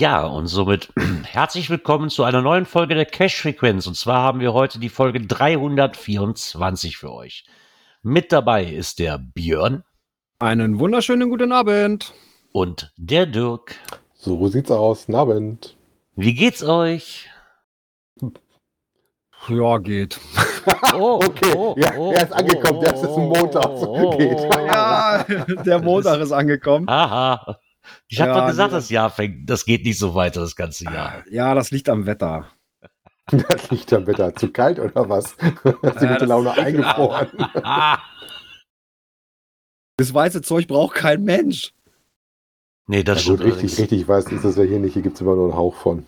[0.00, 0.88] Ja, und somit
[1.24, 3.86] herzlich willkommen zu einer neuen Folge der Cash-Frequenz.
[3.86, 7.44] Und zwar haben wir heute die Folge 324 für euch.
[8.00, 9.84] Mit dabei ist der Björn.
[10.38, 12.14] Einen wunderschönen guten Abend.
[12.50, 13.74] Und der Dirk.
[14.14, 15.04] So sieht's aus.
[15.04, 15.76] Guten Abend.
[16.16, 17.28] Wie geht's euch?
[19.48, 20.18] Ja, geht.
[20.94, 22.80] Oh, okay, oh, ja, oh, er ist angekommen.
[22.80, 23.78] Oh, das ist ein Montag.
[23.78, 24.40] So geht.
[24.40, 26.88] Ja, der Montag ist angekommen.
[26.88, 27.58] Aha.
[28.08, 30.84] Ich habe ja, doch gesagt, das Jahr fängt, das geht nicht so weiter, das ganze
[30.84, 31.24] Jahr.
[31.30, 32.50] Ja, das liegt am Wetter.
[33.30, 34.34] Das liegt am Wetter.
[34.34, 35.36] Zu kalt oder was?
[35.38, 37.28] Hast die gute Laune eingefroren?
[39.96, 41.72] das weiße Zeug braucht kein Mensch.
[42.88, 44.94] Nee, das ja, gut, richtig, richtig weiß ist das ja hier nicht.
[44.94, 46.06] Hier gibt es immer nur einen Hauch von.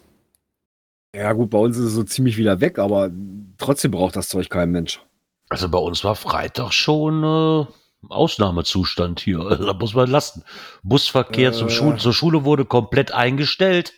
[1.14, 3.10] Ja, gut, bei uns ist es so ziemlich wieder weg, aber
[3.58, 5.00] trotzdem braucht das Zeug kein Mensch.
[5.48, 7.66] Also bei uns war Freitag schon äh,
[8.08, 9.40] Ausnahmezustand hier.
[9.52, 10.44] Also da muss man lassen.
[10.82, 13.92] Busverkehr äh, zum Schul zur Schule wurde komplett eingestellt.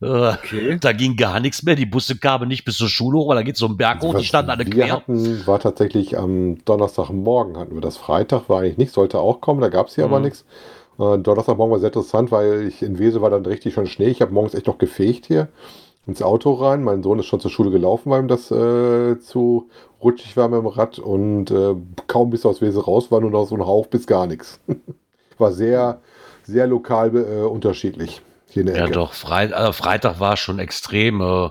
[0.00, 0.78] Äh, okay.
[0.80, 1.74] Da ging gar nichts mehr.
[1.74, 4.08] Die Busse kamen nicht bis zur Schule hoch, weil da geht so ein Berg also
[4.08, 4.18] hoch.
[4.18, 4.92] Die standen alle quer.
[4.92, 7.96] Hatten, war tatsächlich am Donnerstagmorgen hatten wir das.
[7.96, 9.60] Freitag war eigentlich nicht, sollte auch kommen.
[9.60, 10.12] Da gab es hier mhm.
[10.12, 10.44] aber nichts.
[10.98, 14.08] Äh, Donnerstagmorgen war sehr interessant, weil ich in Wese war dann richtig schon Schnee.
[14.08, 15.48] Ich habe morgens echt noch gefegt hier
[16.06, 16.82] ins Auto rein.
[16.82, 19.70] Mein Sohn ist schon zur Schule gelaufen, weil ihm das äh, zu
[20.02, 21.74] rutschig war mit dem Rad und äh,
[22.08, 24.60] kaum bis aus Wese raus war nur noch so ein Hauch bis gar nichts.
[25.38, 26.00] war sehr,
[26.44, 28.94] sehr lokal äh, unterschiedlich hier in der Ja, Ecke.
[28.94, 29.12] doch.
[29.12, 31.20] Freit also Freitag war schon extrem.
[31.20, 31.50] Äh,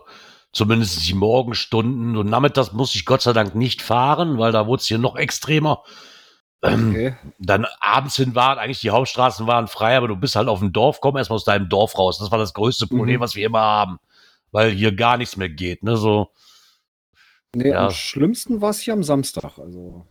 [0.54, 2.18] zumindest die Morgenstunden.
[2.18, 5.16] Und nachmittags musste ich Gott sei Dank nicht fahren, weil da wurde es hier noch
[5.16, 5.84] extremer.
[6.62, 7.16] Ähm, okay.
[7.40, 10.74] Dann abends hin waren eigentlich die Hauptstraßen waren frei, aber du bist halt auf dem
[10.74, 12.20] Dorf, komm erstmal aus deinem Dorf raus.
[12.20, 13.22] Das war das größte Problem, mhm.
[13.22, 14.00] was wir immer haben
[14.52, 15.84] weil hier gar nichts mehr geht.
[15.84, 15.98] Ne?
[15.98, 16.30] So,
[17.56, 17.88] nee, ja.
[17.88, 19.58] am schlimmsten war es hier am Samstag.
[19.58, 20.06] Also.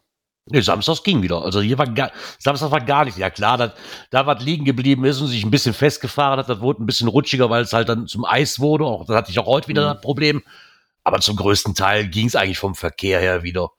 [0.46, 1.42] Nee, Samstags ging wieder.
[1.42, 3.18] Also hier war gar, Samstag war gar nichts.
[3.18, 3.72] Ja klar, dass,
[4.10, 7.08] da was liegen geblieben ist und sich ein bisschen festgefahren hat, das wurde ein bisschen
[7.08, 8.84] rutschiger, weil es halt dann zum Eis wurde.
[8.84, 9.94] Auch, das hatte ich auch heute wieder mhm.
[9.94, 10.42] das Problem.
[11.04, 13.70] Aber zum größten Teil ging es eigentlich vom Verkehr her wieder.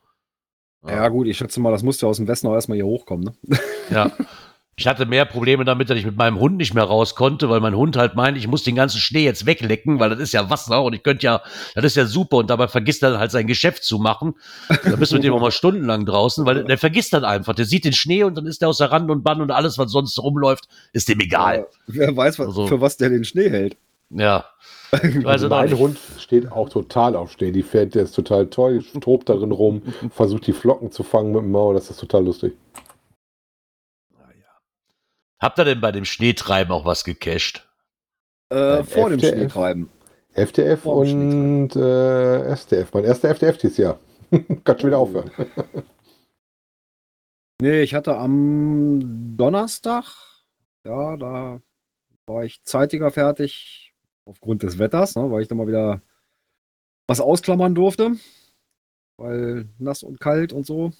[0.84, 0.94] Ja.
[0.94, 1.08] ja.
[1.08, 3.58] gut, ich schätze mal, das musste aus dem Westen auch erstmal hier hochkommen, ne?
[3.90, 4.10] Ja.
[4.76, 7.60] Ich hatte mehr Probleme damit, dass ich mit meinem Hund nicht mehr raus konnte, weil
[7.60, 10.48] mein Hund halt meint, ich muss den ganzen Schnee jetzt weglecken, weil das ist ja
[10.48, 11.42] Wasser und ich könnte ja,
[11.74, 14.34] das ist ja super und dabei vergisst er halt sein Geschäft zu machen.
[14.68, 17.54] Da bist du mit dem auch mal stundenlang draußen, weil der vergisst dann einfach.
[17.54, 19.90] Der sieht den Schnee und dann ist der außer Rand und Bann und alles, was
[19.92, 21.58] sonst rumläuft, ist dem egal.
[21.58, 23.76] Ja, wer weiß, was, also, für was der den Schnee hält.
[24.08, 24.46] Ja.
[25.24, 27.50] Also mein Hund steht auch total auf Schnee.
[27.50, 31.42] Die fährt, der ist total toll, tobt darin rum, versucht die Flocken zu fangen mit
[31.42, 32.52] dem Maul, das ist total lustig.
[35.42, 37.68] Habt ihr denn bei dem Schneetreiben auch was gecached?
[38.48, 39.90] Äh, vor FTF, dem Schneetreiben.
[40.34, 42.94] FTF vor und äh, STF.
[42.94, 43.98] Mein erster FTF dieses Jahr.
[44.64, 45.32] Kann schon wieder aufhören.
[47.60, 50.04] nee, ich hatte am Donnerstag,
[50.86, 51.60] ja, da
[52.26, 56.02] war ich zeitiger fertig aufgrund des Wetters, ne, weil ich dann mal wieder
[57.08, 58.12] was ausklammern durfte.
[59.16, 60.92] Weil nass und kalt und so.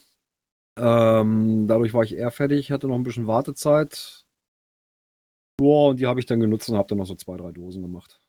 [0.76, 4.21] Ähm, dadurch war ich eher fertig, hatte noch ein bisschen Wartezeit.
[5.62, 7.82] Ja, und die habe ich dann genutzt und habe dann noch so zwei, drei Dosen
[7.82, 8.20] gemacht.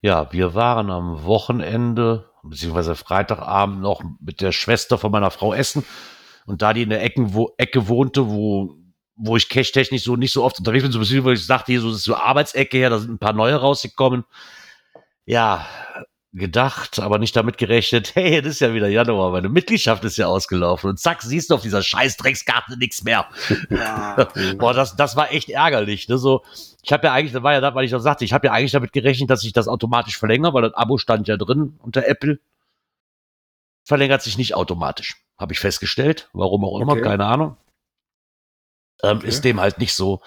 [0.00, 5.84] Ja, wir waren am Wochenende, beziehungsweise Freitagabend noch mit der Schwester von meiner Frau essen.
[6.46, 8.76] Und da die in der Ecke, wo, Ecke wohnte, wo,
[9.16, 11.90] wo ich cash-technisch so nicht so oft unterwegs bin, so beziehungsweise ich sagte hier so,
[11.90, 14.24] ist so Arbeitsecke her, da sind ein paar neue rausgekommen.
[15.26, 15.66] Ja,
[16.32, 20.26] gedacht, aber nicht damit gerechnet, hey, das ist ja wieder Januar, meine Mitgliedschaft ist ja
[20.26, 23.28] ausgelaufen und zack, siehst du auf dieser scheiß Dreckskarte nichts mehr.
[23.70, 24.28] Ja.
[24.58, 26.08] Boah, das, das war echt ärgerlich.
[26.08, 26.18] Ne?
[26.18, 26.44] So,
[26.82, 28.52] ich habe ja eigentlich, das war ja das, weil ich auch sagte, ich habe ja
[28.52, 32.06] eigentlich damit gerechnet, dass ich das automatisch verlängere, weil das Abo stand ja drin unter
[32.06, 32.38] Apple.
[33.84, 35.16] Verlängert sich nicht automatisch.
[35.38, 36.28] Habe ich festgestellt.
[36.34, 37.02] Warum auch immer, okay.
[37.02, 37.56] keine Ahnung.
[39.02, 39.28] Ähm, okay.
[39.28, 40.20] Ist dem halt nicht so.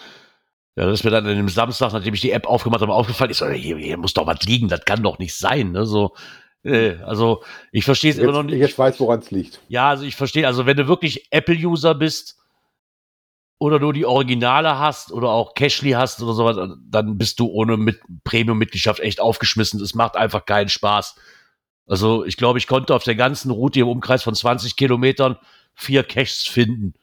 [0.76, 3.32] Ja, das ist mir dann an dem Samstag, nachdem ich die App aufgemacht habe, aufgefallen.
[3.32, 5.74] Ich so, hier, hier muss doch was liegen, das kann doch nicht sein.
[5.74, 5.86] Ne?
[5.86, 6.14] So,
[6.64, 8.62] äh, also ich verstehe es immer noch nicht.
[8.62, 9.60] Ich weiß, woran es liegt.
[9.68, 12.38] Ja, also ich verstehe, also wenn du wirklich Apple-User bist
[13.60, 16.58] oder nur die Originale hast oder auch Cashly hast oder sowas,
[16.90, 19.82] dann bist du ohne mit Premium-Mitgliedschaft echt aufgeschmissen.
[19.82, 21.16] Es macht einfach keinen Spaß.
[21.86, 25.38] Also ich glaube, ich konnte auf der ganzen Route im Umkreis von 20 Kilometern
[25.74, 26.94] vier Caches finden.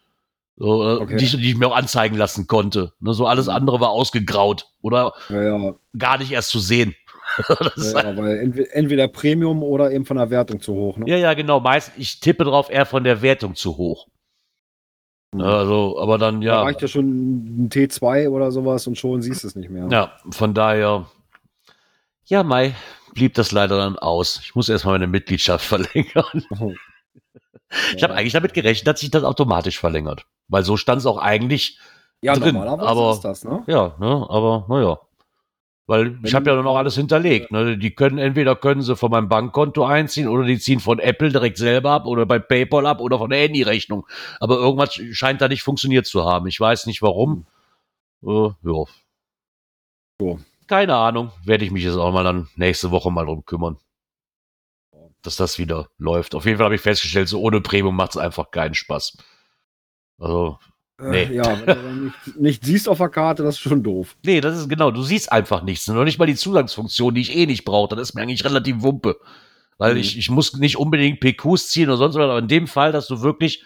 [0.60, 1.16] So, äh, Okay.
[1.18, 2.92] die, ich- die ich mir auch anzeigen lassen konnte.
[3.00, 6.94] Ne, so alles andere war ausgegraut oder Ja, gar nicht erst zu sehen.
[7.76, 10.96] ja, weil entweder, entweder Premium oder eben von der Wertung zu hoch.
[10.96, 11.08] Ne?
[11.08, 11.60] Ja, ja, genau.
[11.60, 14.08] Meist, ich tippe drauf eher von der Wertung zu hoch.
[15.32, 15.42] Mhm.
[15.42, 16.62] Also, aber dann, Da ja.
[16.62, 19.86] reicht ja schon ein T2 oder sowas und schon siehst du es nicht mehr.
[19.90, 21.06] Ja, von daher,
[22.24, 22.74] ja, Mai
[23.14, 24.40] blieb das leider dann aus.
[24.42, 26.44] Ich muss erstmal meine Mitgliedschaft verlängern.
[27.94, 30.26] Ich habe eigentlich damit gerechnet, dass sich das automatisch verlängert.
[30.48, 31.78] Weil so stand es auch eigentlich,
[32.22, 33.62] ja, drin, normalerweise aber- ist das, ne?
[33.66, 34.98] ja, ne, aber naja.
[35.86, 37.50] Weil ich habe ja dann auch alles hinterlegt.
[37.50, 37.78] Ne?
[37.78, 41.56] Die können entweder können sie von meinem Bankkonto einziehen oder die ziehen von Apple direkt
[41.56, 44.06] selber ab oder bei PayPal ab oder von der Handyrechnung.
[44.38, 46.46] Aber irgendwas scheint da nicht funktioniert zu haben.
[46.46, 47.46] Ich weiß nicht warum.
[48.22, 48.84] Äh, ja.
[50.20, 50.38] So.
[50.66, 51.30] Keine Ahnung.
[51.44, 53.78] Werde ich mich jetzt auch mal dann nächste Woche mal drum kümmern.
[55.22, 56.34] Dass das wieder läuft.
[56.34, 59.16] Auf jeden Fall habe ich festgestellt, so ohne Premium macht es einfach keinen Spaß.
[60.18, 60.58] Also,
[61.00, 61.22] Nee.
[61.24, 64.16] Äh, ja, wenn du nicht, nicht siehst auf der Karte, das ist schon doof.
[64.24, 65.86] Nee, das ist genau, du siehst einfach nichts.
[65.86, 67.94] Noch nicht mal die Zugangsfunktion, die ich eh nicht brauche.
[67.94, 69.16] Das ist mir eigentlich relativ Wumpe.
[69.76, 70.00] Weil Mhm.
[70.00, 73.06] ich, ich muss nicht unbedingt PQs ziehen oder sonst was, aber in dem Fall, dass
[73.06, 73.62] du wirklich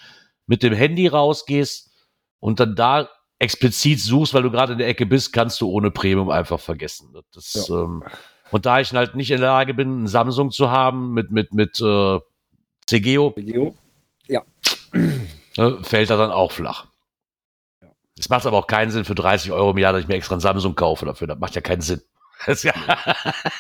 [0.46, 1.90] mit dem Handy rausgehst
[2.38, 3.08] und dann da
[3.38, 7.14] explizit suchst, weil du gerade in der Ecke bist, kannst du ohne Premium einfach vergessen.
[7.32, 8.04] Das, ähm,
[8.52, 11.52] und da ich halt nicht in der Lage bin, ein Samsung zu haben mit, mit,
[11.52, 12.20] mit äh,
[12.86, 13.74] CGO, Geo?
[15.56, 16.86] ne, fällt er dann auch flach.
[17.80, 17.88] Ja.
[18.18, 20.36] Es macht aber auch keinen Sinn für 30 Euro im Jahr, dass ich mir extra
[20.36, 21.26] ein Samsung kaufe dafür.
[21.26, 22.02] Das macht ja keinen Sinn.
[22.44, 22.74] Das ja,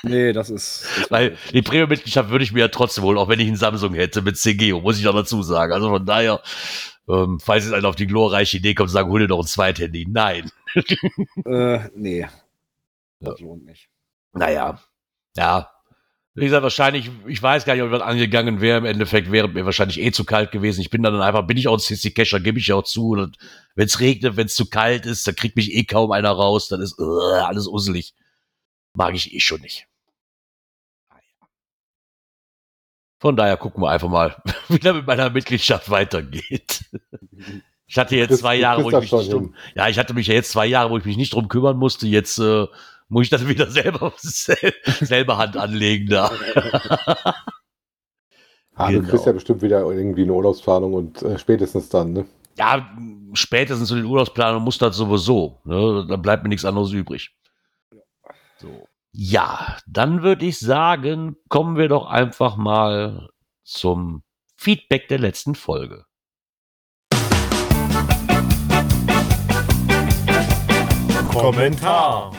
[0.02, 0.84] Nee, das ist.
[0.98, 3.94] Das weil die Premium-Mitgliedschaft würde ich mir ja trotzdem holen, auch wenn ich einen Samsung
[3.94, 5.72] hätte mit CGO, muss ich noch dazu sagen.
[5.72, 6.40] Also von daher,
[7.08, 10.08] ähm, falls jetzt einer auf die glorreiche Idee kommt, sagen, hol dir noch ein Zweithandy.
[10.10, 10.50] Nein.
[11.44, 12.26] äh, nee.
[13.20, 13.88] Das lohnt nicht.
[14.32, 14.80] Naja,
[15.36, 15.68] ja.
[16.34, 18.78] Wie gesagt, wahrscheinlich, ich weiß gar nicht, ob ich was angegangen wäre.
[18.78, 20.80] Im Endeffekt wäre mir wahrscheinlich eh zu kalt gewesen.
[20.80, 23.28] Ich bin dann einfach, bin ich auch ein CC-Cacher, gebe ich ja auch zu.
[23.74, 26.68] Wenn es regnet, wenn es zu kalt ist, dann kriegt mich eh kaum einer raus.
[26.68, 28.14] Dann ist äh, alles usselig.
[28.94, 29.86] Mag ich eh schon nicht.
[33.20, 34.34] Von daher gucken wir einfach mal,
[34.68, 36.84] wie das mit meiner Mitgliedschaft weitergeht.
[37.86, 40.34] Ich hatte jetzt zwei Jahre, wo ich mich nicht drum, ja, ich hatte mich ja
[40.34, 42.06] jetzt zwei Jahre, wo ich mich nicht drum kümmern musste.
[42.06, 42.66] Jetzt äh,
[43.12, 46.30] muss ich das wieder selber, sel selber Hand anlegen da.
[48.74, 49.10] Ah, Du Genau.
[49.10, 52.24] kriegst ja bestimmt wieder irgendwie eine Urlaubsplanung und äh, spätestens dann, ne?
[52.56, 52.90] Ja,
[53.34, 55.60] spätestens zu den Urlaubsplanungen muss das sowieso.
[55.64, 56.06] Ne?
[56.08, 57.36] Da bleibt mir nichts anderes übrig.
[58.56, 58.88] So.
[59.12, 63.28] Ja, dann würde ich sagen, kommen wir doch einfach mal
[63.62, 64.22] zum
[64.56, 66.06] Feedback der letzten Folge.
[71.30, 72.32] Kommentar.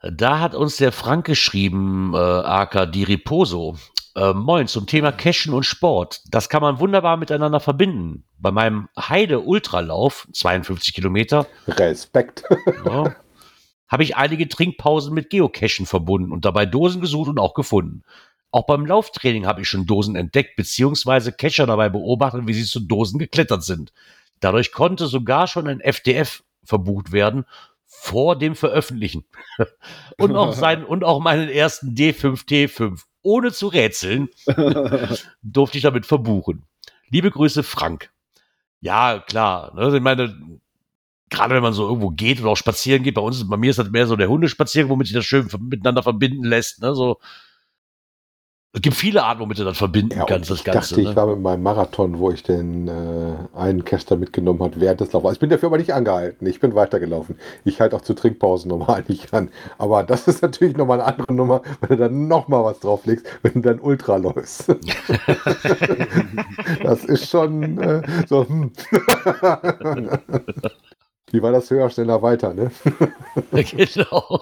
[0.00, 3.76] Da hat uns der Frank geschrieben, äh, aka Di Riposo.
[4.14, 6.22] Äh, moin, zum Thema Cashen und Sport.
[6.30, 8.24] Das kann man wunderbar miteinander verbinden.
[8.38, 12.44] Bei meinem Heide-Ultralauf, 52 Kilometer, Respekt.
[12.84, 13.16] ja,
[13.88, 18.02] habe ich einige Trinkpausen mit Geocachen verbunden und dabei Dosen gesucht und auch gefunden.
[18.50, 22.80] Auch beim Lauftraining habe ich schon Dosen entdeckt, beziehungsweise Cacher dabei beobachtet, wie sie zu
[22.80, 23.92] Dosen geklettert sind.
[24.40, 27.44] Dadurch konnte sogar schon ein FDF verbucht werden
[28.00, 29.24] vor dem Veröffentlichen.
[30.18, 33.02] und auch seinen, und auch meinen ersten D5T5.
[33.22, 34.28] Ohne zu rätseln,
[35.42, 36.64] durfte ich damit verbuchen.
[37.10, 38.10] Liebe Grüße, Frank.
[38.80, 39.74] Ja, klar.
[39.74, 40.34] Ne, ich meine,
[41.28, 43.78] gerade wenn man so irgendwo geht oder auch spazieren geht, bei uns, bei mir ist
[43.78, 46.80] das mehr so der Hundespaziergang, womit sich das schön miteinander verbinden lässt.
[46.80, 47.18] Ne, so.
[48.78, 50.90] Es gibt viele Arten, womit du das verbinden Ja, kannst, das ich Ganze.
[50.90, 51.16] dachte, ich ne?
[51.16, 55.32] war mit meinem Marathon, wo ich den äh, einen Caster mitgenommen hat während des Laufens.
[55.32, 56.46] Ich bin dafür aber nicht angehalten.
[56.46, 57.34] Ich bin weitergelaufen.
[57.64, 59.50] Ich halte auch zu Trinkpausen normal nicht an.
[59.78, 63.54] Aber das ist natürlich nochmal eine andere Nummer, wenn du dann nochmal was drauflegst, wenn
[63.54, 64.68] du dann Ultra läufst.
[66.84, 68.46] das ist schon äh, so.
[68.46, 68.70] Hm.
[71.32, 72.70] Wie war das höher, schneller, weiter, ne?
[73.50, 74.40] genau.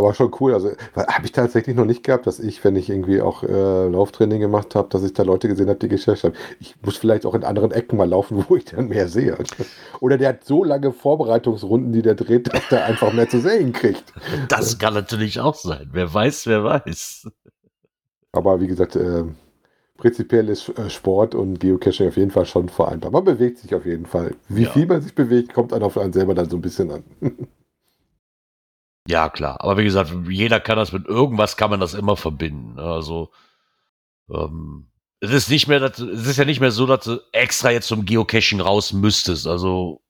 [0.00, 0.54] Aber schon cool.
[0.54, 4.40] Also habe ich tatsächlich noch nicht gehabt, dass ich, wenn ich irgendwie auch äh, Lauftraining
[4.40, 6.34] gemacht habe, dass ich da Leute gesehen habe, die geschäft haben.
[6.60, 9.36] Ich muss vielleicht auch in anderen Ecken mal laufen, wo ich dann mehr sehe.
[10.00, 13.72] Oder der hat so lange Vorbereitungsrunden, die der dreht, dass der einfach mehr zu sehen
[13.72, 14.04] kriegt.
[14.48, 15.88] Das kann natürlich auch sein.
[15.92, 17.28] Wer weiß, wer weiß.
[18.30, 19.24] Aber wie gesagt, äh,
[19.96, 23.10] prinzipiell ist äh, Sport und Geocaching auf jeden Fall schon vereinbar.
[23.10, 24.36] Man bewegt sich auf jeden Fall.
[24.48, 24.70] Wie Ja.
[24.70, 27.02] viel man sich bewegt, kommt dann auf einen selber dann so ein bisschen an.
[29.08, 29.56] Ja, klar.
[29.60, 32.74] Aber wie gesagt, jeder kann das mit irgendwas, kann man das immer verbinden.
[32.74, 32.82] ne?
[32.82, 33.32] Also,
[34.30, 37.70] ähm, es ist nicht mehr, dass, es ist ja nicht mehr so, dass du extra
[37.70, 39.46] jetzt zum Geocaching raus müsstest.
[39.46, 40.02] Also,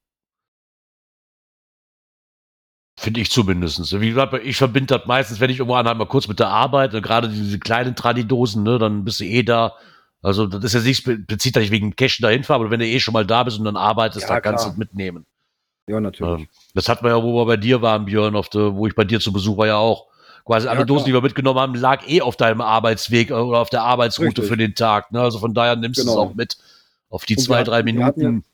[2.98, 4.00] finde ich zumindest.
[4.00, 6.94] Wie gesagt, ich verbinde das meistens, wenn ich irgendwo anhalte, mal kurz mit der Arbeit,
[6.94, 9.74] und gerade diese kleinen Tradidosen, ne, dann bist du eh da,
[10.22, 12.98] Also das ist jetzt nicht, bezieht dich wegen Cashen dahin fahren, aber wenn du eh
[13.00, 14.72] schon mal da bist und dann arbeitest, Ja, dann kannst du klar.
[14.72, 15.26] es mitnehmen.
[15.88, 16.40] Ja, natürlich.
[16.42, 18.94] Ähm, das hatten wir ja, wo wir bei dir waren, Björn, auf der, wo ich
[18.94, 20.06] bei dir zu Besuch war, ja auch.
[20.44, 23.58] Quasi alle Ja, Dosen, die wir mitgenommen haben, lag eh auf deinem Arbeitsweg äh, oder
[23.60, 24.46] auf der Arbeitsroute Richtig.
[24.46, 25.12] für den Tag.
[25.12, 25.20] Ne?
[25.20, 26.20] Also von daher nimmst du es Genau.
[26.20, 26.56] auch mit.
[27.10, 28.44] Auf die Und zwei, drei hatten- wir hatten Minuten.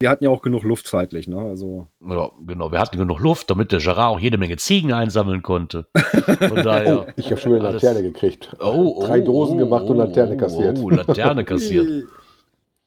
[0.00, 1.36] Wir hatten ja auch genug Luft zeitlich, ne?
[1.38, 2.72] Also, Ja, genau.
[2.72, 5.84] Wir hatten genug Luft, damit der Gerard auch jede Menge Ziegen einsammeln konnte.
[5.92, 7.08] Von daher.
[7.16, 8.56] Ich habe schon wieder eine Laterne gekriegt.
[8.58, 10.78] Oh, Drei oh, Dosen oh, gemacht und oh, Laterne oh, kassiert.
[10.80, 12.04] Oh, Laterne kassiert.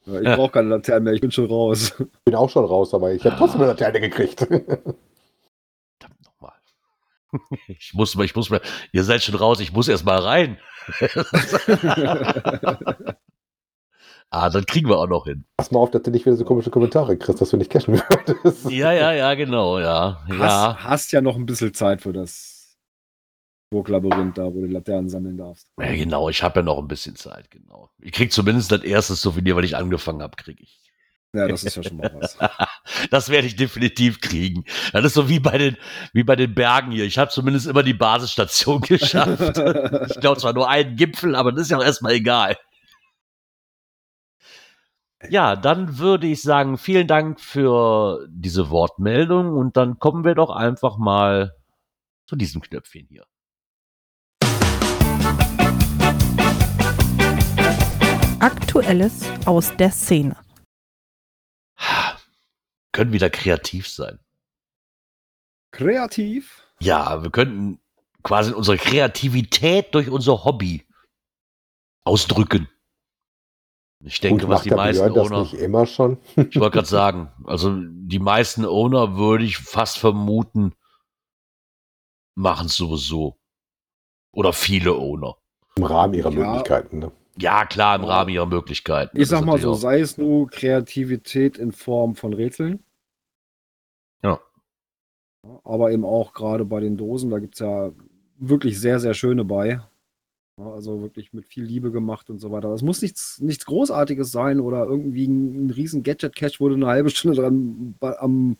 [0.05, 1.93] Ja, ich brauche keine Laternen mehr, ich bin schon raus.
[2.25, 4.39] Bin auch schon raus, aber ich habe trotzdem eine Laterne gekriegt.
[4.39, 4.95] Verdammt
[6.23, 6.53] nochmal.
[7.67, 10.57] Ich muss mal, ich muss mal, ihr seid schon raus, ich muss erst mal rein.
[14.29, 15.45] ah, dann kriegen wir auch noch hin.
[15.57, 17.95] Pass mal auf, dass du nicht wieder so komische Kommentare kriegst, dass du nicht cashen
[17.95, 18.69] würdest.
[18.69, 20.23] Ja, ja, ja, genau, ja.
[20.29, 22.54] Ja, Hast, hast ja noch ein bisschen Zeit für das
[23.69, 25.67] Burglabyrinth da, wo du Laternen sammeln darfst.
[25.79, 27.89] ja genau, ich habe ja noch ein bisschen Zeit, genau.
[27.99, 30.79] Ich krieg zumindest das erste Souvenir, weil ich angefangen habe, kriege ich.
[31.33, 32.37] Ja, das ist ja schon mal was.
[33.09, 34.63] Das werde ich definitiv kriegen.
[34.93, 35.77] Das ist so wie bei den,
[36.13, 37.03] wie bei den Bergen hier.
[37.03, 39.57] Ich habe zumindest immer die Basisstation geschafft.
[40.09, 42.55] Ich glaube zwar nur einen Gipfel, aber das ist ja auch erstmal egal.
[45.29, 50.51] Ja, dann würde ich sagen, vielen Dank für diese Wortmeldung und dann kommen wir doch
[50.51, 51.55] einfach mal
[52.27, 53.25] zu diesem Knöpfchen hier.
[58.45, 60.37] Aktuelles aus der Szene.
[62.91, 64.19] Können wieder kreativ sein.
[65.71, 66.61] Kreativ.
[66.79, 67.79] Ja, wir könnten
[68.21, 70.85] quasi unsere Kreativität durch unser Hobby
[72.03, 72.69] ausdrücken.
[74.03, 76.19] Ich denke, Gut, was die meisten Björn das Owner, nicht immer schon?
[76.35, 80.75] ich wollte gerade sagen, also die meisten Owner würde ich fast vermuten,
[82.35, 83.39] machen es sowieso.
[84.33, 85.35] Oder viele Owner.
[85.77, 86.45] Im Rahmen ihrer Ja.
[86.51, 86.99] Möglichkeiten.
[86.99, 87.11] Ne?
[87.37, 88.07] Ja, klar, im Ja.
[88.09, 89.17] Rahmen ihrer Möglichkeiten.
[89.17, 92.83] Ich Das sag mal so, sei es nur Kreativität in Form von Rätseln.
[94.23, 94.39] Ja.
[95.63, 97.91] Aber eben auch gerade bei den Dosen, da gibt es ja
[98.37, 99.81] wirklich sehr, sehr schöne bei.
[100.57, 102.69] Ja, Also wirklich mit viel Liebe gemacht und so weiter.
[102.69, 106.87] Das muss nichts, nichts Großartiges sein oder irgendwie ein, ein riesen Gadget-Cache, wo du eine
[106.87, 108.57] halbe Stunde dran bei, am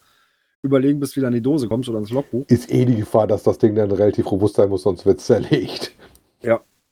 [0.62, 2.46] Überlegen bist, wie du an die Dose kommst oder ins Logbuch.
[2.48, 5.26] Ist eh die Gefahr, dass das Ding dann relativ robust sein muss, sonst wird es
[5.28, 5.94] zerlegt.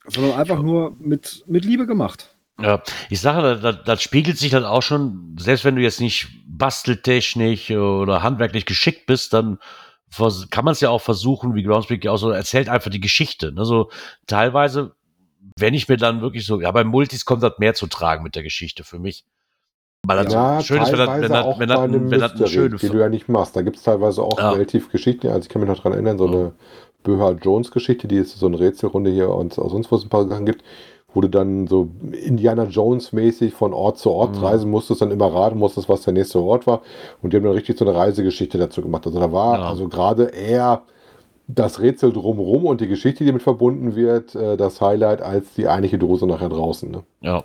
[0.08, 2.36] Sondern einfach nur mit, mit Liebe gemacht.
[2.62, 6.28] Ja, ich sage, das, das spiegelt sich dann auch schon, selbst wenn du jetzt nicht
[6.46, 9.60] basteltechnisch oder handwerklich geschickt bist, dann
[10.52, 13.52] kann man es ja auch versuchen, wie Groundspeak ja auch so erzählt, einfach die Geschichte.
[13.52, 13.66] Ne?
[13.66, 13.90] So
[14.28, 14.96] teilweise,
[15.58, 18.36] wenn ich mir dann wirklich so, ja, bei Multis kommt das mehr zu tragen mit
[18.36, 19.26] der Geschichte für mich.
[20.06, 22.12] Weil das Ja, so schön ist, wenn das, wenn das, auch wenn das, bei einem
[22.12, 23.56] wenn das eine schöne die du ja nicht machst.
[23.56, 24.52] Da gibt es teilweise auch Ja.
[24.52, 25.28] relativ Geschichten.
[25.28, 26.54] Also ich kann mich noch dran erinnern, so eine
[27.04, 30.10] Böhar Jones Geschichte, die ist so eine Rätselrunde hier und auch sonst wo es ein
[30.10, 30.64] paar Sachen gibt,
[31.14, 34.44] wo du dann so Indiana Jones mäßig von Ort zu Ort Mhm.
[34.44, 36.82] reisen musstest, dann immer raten musstest, was der nächste Ort war.
[37.22, 39.06] Und die haben dann richtig so eine Reisegeschichte dazu gemacht.
[39.06, 39.70] Also da war Ja.
[39.70, 40.84] also gerade eher
[41.48, 45.68] das Rätsel drumherum und die Geschichte, die damit verbunden wird, äh, das Highlight als die
[45.68, 46.90] eigentliche Dose nachher draußen.
[46.90, 47.04] Ne?
[47.22, 47.44] Ja,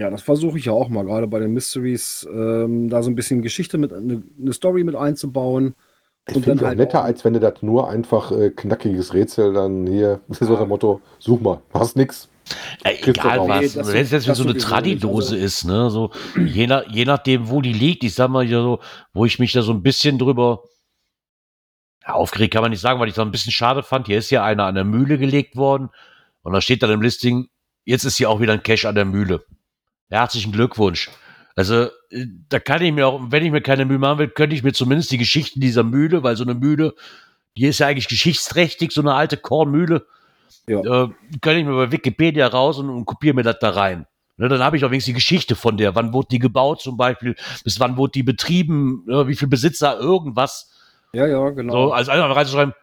[0.00, 3.14] Ja, das versuche ich ja auch mal, gerade bei den Mysteries, ähm, da so ein
[3.14, 5.74] bisschen Geschichte mit, eine, eine Story mit einzubauen.
[6.28, 9.86] Ich finde es halt netter, als wenn du das nur einfach äh, knackiges Rätsel dann
[9.86, 12.28] hier, das ist so das Motto, such mal, hast nix.
[12.84, 15.90] Ja, egal was, Nee, das wenn es jetzt wie so eine sowieso Tradidose ist, ne,
[15.90, 18.80] so, je, nach, je nachdem, wo die liegt, ich sag mal ja so,
[19.12, 20.62] wo ich mich da so ein bisschen drüber,
[22.06, 24.30] ja, aufgeregt kann man nicht sagen, weil ich das ein bisschen schade fand, hier ist
[24.30, 25.90] ja einer an der Mühle gelegt worden
[26.42, 27.48] und da steht dann im Listing,
[27.84, 29.44] jetzt ist hier auch wieder ein Cash an der Mühle.
[30.08, 31.10] Herzlichen Glückwunsch.
[31.56, 34.54] Also, äh, da kann ich mir auch, wenn ich mir keine Mühe machen will, könnte
[34.54, 36.94] ich mir zumindest die Geschichten dieser Mühle, weil so eine Mühle,
[37.56, 40.06] die ist ja eigentlich geschichtsträchtig, so eine alte Kornmühle,
[40.68, 40.80] Ja.
[40.80, 41.08] äh,
[41.40, 44.06] kann ich mir bei Wikipedia raus und, und kopiere mir das da rein.
[44.38, 45.94] Ne, dann habe ich auch wenigstens die Geschichte von der.
[45.94, 47.34] Wann wurde die gebaut zum Beispiel?
[47.64, 49.02] Bis wann wurde die betrieben?
[49.06, 49.98] Ne, wie viel Besitzer?
[49.98, 50.70] Irgendwas.
[51.14, 51.72] Ja, ja, genau.
[51.86, 52.74] So, als einer reinzuschreiben,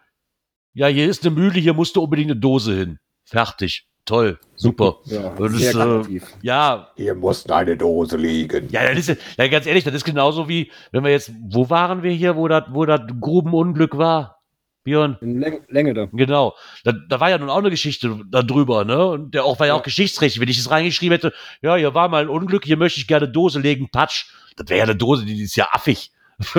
[0.72, 2.98] ja, hier ist eine Mühle, hier musste unbedingt eine Dose hin.
[3.24, 3.86] Fertig.
[4.04, 4.38] Toll.
[4.56, 4.96] Super.
[5.04, 6.20] ja, das ist, äh.
[6.42, 8.68] Ja, Hier muss eine Dose liegen.
[8.70, 12.02] ja, das ist, ja, ganz ehrlich, das ist genauso wie, wenn wir jetzt, wo waren
[12.02, 14.42] wir hier, wo das, wo das Grubenunglück war?
[14.84, 15.16] Björn?
[15.22, 16.08] In Läng Länge da.
[16.12, 16.54] Genau.
[16.84, 19.06] Da, da war ja nun auch eine Geschichte darüber, ne?
[19.06, 19.80] Und der auch war ja, Ja.
[19.80, 20.42] auch geschichtsträchtig.
[20.42, 21.32] Wenn ich es reingeschrieben hätte,
[21.62, 24.26] ja, hier war mal ein Unglück, hier möchte ich gerne Dose legen, Patsch.
[24.56, 26.12] Das wäre ja eine Dose, die ist ja affig.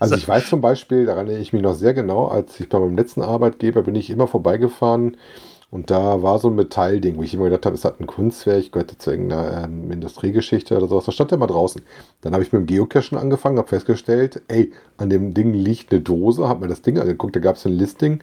[0.00, 2.78] Also ich weiß zum Beispiel, daran erinnere ich mich noch sehr genau, als ich bei
[2.78, 5.16] meinem letzten Arbeitgeber bin ich immer vorbeigefahren
[5.72, 8.72] und da war so ein Metallding, wo ich immer gedacht habe, es hat ein Kunstwerk,
[8.72, 11.06] gehört zu irgendeiner ähm, Industriegeschichte oder sowas.
[11.06, 11.82] Da stand der mal draußen.
[12.20, 16.02] Dann habe ich mit dem Geocachen angefangen, habe festgestellt, ey, an dem Ding liegt eine
[16.02, 18.22] Dose, habe mir das Ding angeguckt, da gab es ein Listing.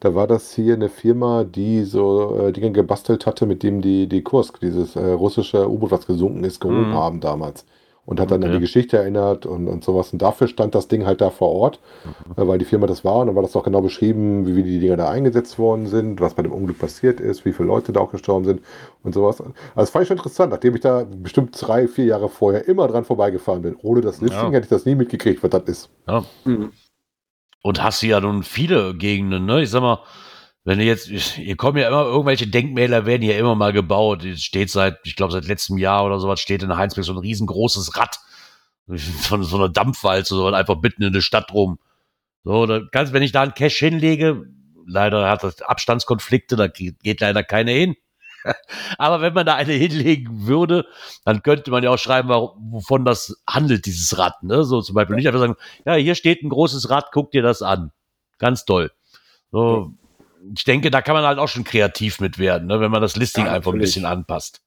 [0.00, 4.08] Da war das hier eine Firma, die so äh, Dinge gebastelt hatte, mit dem die,
[4.08, 6.94] die Kursk, dieses äh, russische U-Boot, was gesunken ist, gehoben Mhm.
[6.94, 7.64] haben damals.
[8.06, 10.12] Und hat dann an die Geschichte erinnert und, und sowas.
[10.12, 11.80] Und dafür stand das Ding halt da vor Ort,
[12.36, 13.16] äh, weil die Firma das war.
[13.16, 16.20] Und dann war das auch genau beschrieben, wie, wie die Dinger da eingesetzt worden sind,
[16.20, 18.60] was bei dem Unglück passiert ist, wie viele Leute da auch gestorben sind
[19.02, 19.40] und sowas.
[19.40, 22.88] Also das fand ich schon interessant, nachdem ich da bestimmt drei, vier Jahre vorher immer
[22.88, 23.76] dran vorbeigefahren bin.
[23.82, 24.50] Ohne das Listing Ja.
[24.50, 25.90] hätte ich das nie mitgekriegt, was das ist.
[26.06, 26.24] Ja.
[26.44, 26.72] Mhm.
[27.62, 29.62] Und hast du ja nun viele Gegenden, ne?
[29.62, 30.00] Ich sag mal,
[30.64, 34.24] wenn du jetzt, hier kommen ja immer irgendwelche Denkmäler, werden hier immer mal gebaut.
[34.24, 37.18] Es steht seit, ich glaube, seit letztem Jahr oder sowas, steht in Heinsberg so ein
[37.18, 38.18] riesengroßes Rad
[39.20, 41.78] von so einer Dampfwalze, so einfach mitten in der Stadt rum.
[42.44, 44.46] So, da kannst, wenn ich da einen Cash hinlege,
[44.86, 47.96] leider hat das Abstandskonflikte, da geht leider keine hin.
[48.98, 50.86] Aber wenn man da eine hinlegen würde,
[51.24, 54.42] dann könnte man ja auch schreiben, wovon das handelt, dieses Rad.
[54.42, 54.64] Ne?
[54.64, 57.62] So zum Beispiel nicht einfach sagen, ja, hier steht ein großes Rad, guck dir das
[57.62, 57.92] an.
[58.38, 58.90] Ganz toll.
[59.50, 59.94] So,
[60.56, 62.80] ich denke, da kann man halt auch schon kreativ mit werden, ne?
[62.80, 64.60] wenn man das Listing Ja, einfach ein bisschen anpasst.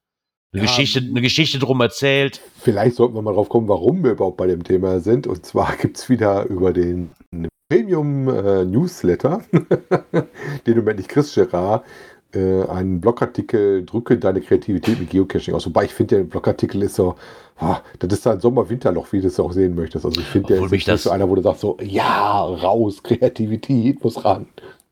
[0.54, 0.68] Eine, Ja.
[0.70, 2.42] Geschichte, eine Geschichte drum erzählt.
[2.62, 5.28] Vielleicht sollten wir mal drauf kommen, warum wir überhaupt bei dem Thema sind.
[5.28, 7.10] Und zwar gibt es wieder über den
[7.70, 9.42] Premium äh, Newsletter,
[10.66, 11.84] den du endlich Chris Gerard,
[12.34, 15.66] äh, einen Blogartikel Drücke deine Kreativität mit Geocaching aus.
[15.66, 17.16] Wobei ich finde, der Blogartikel ist so,
[17.58, 20.06] ah, das ist ein Sommer-Winterloch, wie du es auch sehen möchtest.
[20.06, 23.04] Also ich finde, der ist mich das- so einer, wo du sagst so, ja, raus,
[23.04, 24.48] Kreativität muss ran.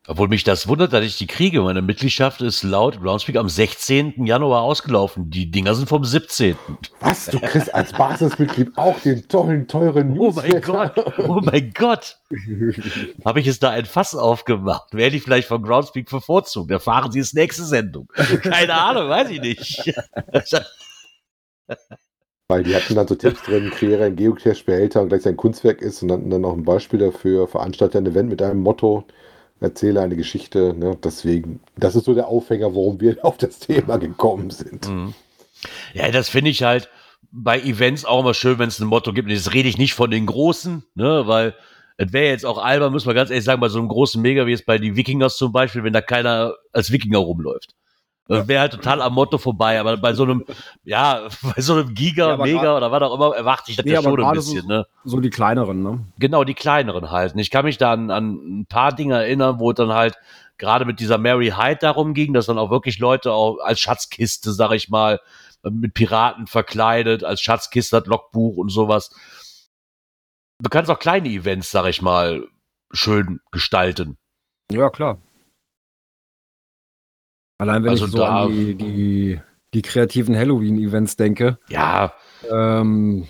[0.07, 1.61] Obwohl mich das wundert, dass ich die kriege.
[1.63, 4.25] Meine Mitgliedschaft ist laut Groundspeak am 16.
[4.25, 5.31] Januar ausgelaufen.
[5.31, 6.55] Die Dinger sind vom 17.
[6.99, 10.93] Was, du kriegst als Basismitglied auch den tollen, teuren Oh mein Newsletter?
[10.95, 12.19] Gott, oh mein Gott.
[13.25, 14.93] Habe ich jetzt da ein Fass aufgemacht?
[14.93, 16.69] Werde ich vielleicht von Groundspeak bevorzugt?
[16.69, 18.07] Erfahren Sie es nächste Sendung.
[18.43, 19.91] Keine Ahnung, weiß ich nicht.
[22.47, 26.03] Weil die hatten dann so Tipps drin, kreiere einen Geocache-Behälter und gleich ein Kunstwerk ist
[26.03, 29.03] und dann, dann noch ein Beispiel dafür, veranstalte ein Event mit einem Motto,
[29.65, 30.73] erzähle eine Geschichte.
[30.77, 30.97] Ne?
[31.03, 34.87] Deswegen, das ist so der Aufhänger, warum wir auf das Thema gekommen sind.
[34.87, 35.13] Mhm.
[35.93, 36.89] Ja, das finde ich halt
[37.31, 39.27] bei Events auch immer schön, wenn es ein Motto gibt.
[39.27, 41.55] Und jetzt rede ich nicht von den Großen, ne, weil
[41.97, 44.45] es wäre jetzt auch albern, muss man ganz ehrlich sagen, bei so einem großen Mega
[44.45, 47.73] wie jetzt bei die Wikingers zum Beispiel, wenn da keiner als Wikinger rumläuft.
[48.27, 50.43] Das wäre halt total am Motto vorbei, aber bei so einem,
[50.83, 53.85] ja, bei so einem Giga, Ja, Mega grad- oder was auch immer, erwarte ich das
[53.85, 54.87] Nee, ja schon ein bisschen, so- ne?
[55.03, 56.05] So die kleineren, ne?
[56.17, 57.35] Genau, die kleineren halt.
[57.35, 60.15] Ich kann mich da an, an ein paar Dinge erinnern, wo dann halt
[60.57, 64.53] gerade mit dieser Mary Hyde darum ging, dass dann auch wirklich Leute auch als Schatzkiste,
[64.53, 65.19] sag ich mal,
[65.69, 69.11] mit Piraten verkleidet, als Schatzkiste hat Logbuch und sowas.
[70.63, 72.47] Du kannst auch kleine Events, sag ich mal,
[72.91, 74.17] schön gestalten.
[74.71, 75.17] Ja, klar.
[77.57, 79.39] Allein wenn Also ich so da- an die, die,
[79.73, 82.13] die kreativen Halloween-Events denke, Ja,
[82.51, 83.27] ähm,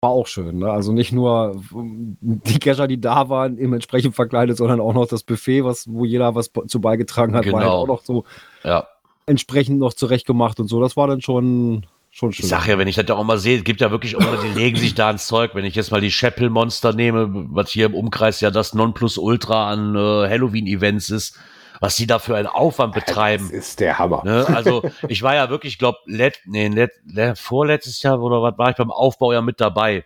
[0.00, 0.58] war auch schön.
[0.58, 0.70] Ne?
[0.70, 5.22] Also nicht nur ähm, die Cacher, die da waren, entsprechend verkleidet, sondern auch noch das
[5.22, 7.76] Buffet, was, wo jeder was zu beigetragen hat, war halt Genau.
[7.82, 8.24] auch noch so
[8.64, 8.88] ja.
[9.26, 10.80] entsprechend noch zurechtgemacht und so.
[10.80, 12.42] Das war dann schon, schon schön.
[12.44, 14.58] Ich sag ja, wenn ich das auch mal sehe, es gibt ja wirklich auch, die
[14.58, 15.54] legen sich da ans Zeug.
[15.54, 19.70] Wenn ich jetzt mal die Chapel Monster nehme, was hier im Umkreis ja das Nonplusultra
[19.70, 21.38] an äh, Halloween-Events ist,
[21.82, 23.48] was die da für einen Aufwand betreiben.
[23.50, 24.22] Das ist der Hammer.
[24.24, 24.46] Ne?
[24.46, 28.56] Also ich war ja wirklich, ich glaube, let, nee, let, let, vorletztes Jahr oder was
[28.56, 30.04] war ich beim Aufbau ja mit dabei.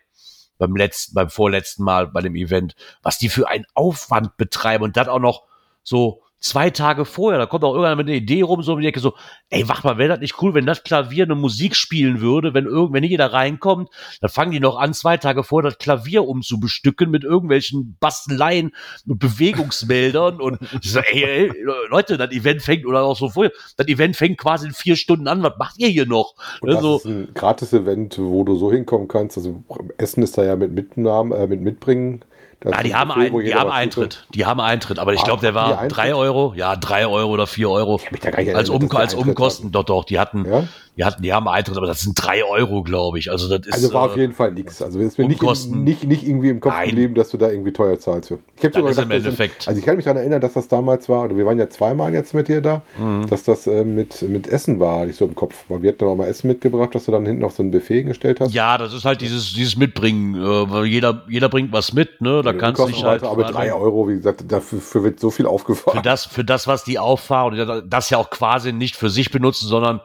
[0.57, 2.77] Beim letzten, beim vorletzten Mal bei dem Event.
[3.03, 5.43] Was die für einen Aufwand betreiben und das auch noch
[5.83, 7.39] so zwei Tage vorher.
[7.39, 9.15] Da kommt auch irgendeiner mit einer Idee rum, so um die Ecke, so,
[9.51, 12.67] ey, wach mal, wäre das nicht cool, wenn das Klavier eine Musik spielen würde, wenn
[12.67, 17.11] irgend, wenn jeder reinkommt, dann fangen die noch an, zwei Tage vorher das Klavier umzubestücken
[17.11, 18.73] mit irgendwelchen Basteleien
[19.07, 21.53] und Bewegungsmeldern und ich so, ey, ey,
[21.91, 25.29] Leute, das Event fängt, oder auch so vorher, das Event fängt quasi in vier Stunden
[25.29, 26.35] an, was macht ihr hier noch?
[26.61, 29.37] Und das Also, ist ein Gratis-Event, wo du so hinkommen kannst.
[29.37, 29.65] Also
[29.99, 32.25] Essen ist da ja mit Mitnahmen, äh, mit Mitbringen.
[32.71, 35.55] Ja, die haben, ein, die haben Eintritt, die haben Eintritt, aber ich Ah, glaube, der
[35.55, 37.97] war drei Euro, ja, drei Euro oder vier Euro.
[37.97, 40.51] Ich hab mich da gar nicht Als, um, als Umkosten, doch, doch, die hatten, hatten.
[40.51, 40.65] Ja?
[40.97, 43.31] die hatten, die haben Eintritt, aber das sind drei Euro, glaube ich.
[43.31, 44.81] Also das ist, Also war auf äh, jeden Fall nichts.
[44.81, 45.85] Also ist mir nicht, Umkosten.
[45.85, 46.89] nicht, nicht irgendwie im Kopf Nein.
[46.89, 48.29] geblieben, dass du da irgendwie teuer zahlst.
[48.29, 48.39] für.
[48.57, 49.69] Ich habe sogar im gedacht, dass- Endeffekt.
[49.69, 52.15] also ich kann mich daran erinnern, dass das damals war, oder wir waren ja zweimal
[52.15, 53.27] jetzt mit dir da, Mhm.
[53.29, 55.55] dass das äh, mit, mit Essen war, hatte ich so im Kopf.
[55.69, 58.03] Weil wir hatten auch mal Essen mitgebracht, dass du dann hinten noch so ein Buffet
[58.05, 58.55] gestellt hast.
[58.55, 62.41] Ja, das ist halt dieses, dieses Mitbringen, äh, weil jeder, jeder bringt was mit, ne?
[62.43, 63.23] Da kannst du dich halt.
[63.23, 66.03] aber drei Euro, wie gesagt, dafür wird so viel für aufgefahren.
[66.03, 70.01] das, für das, was die auffahren das ja auch quasi nicht für sich benutzen, sondern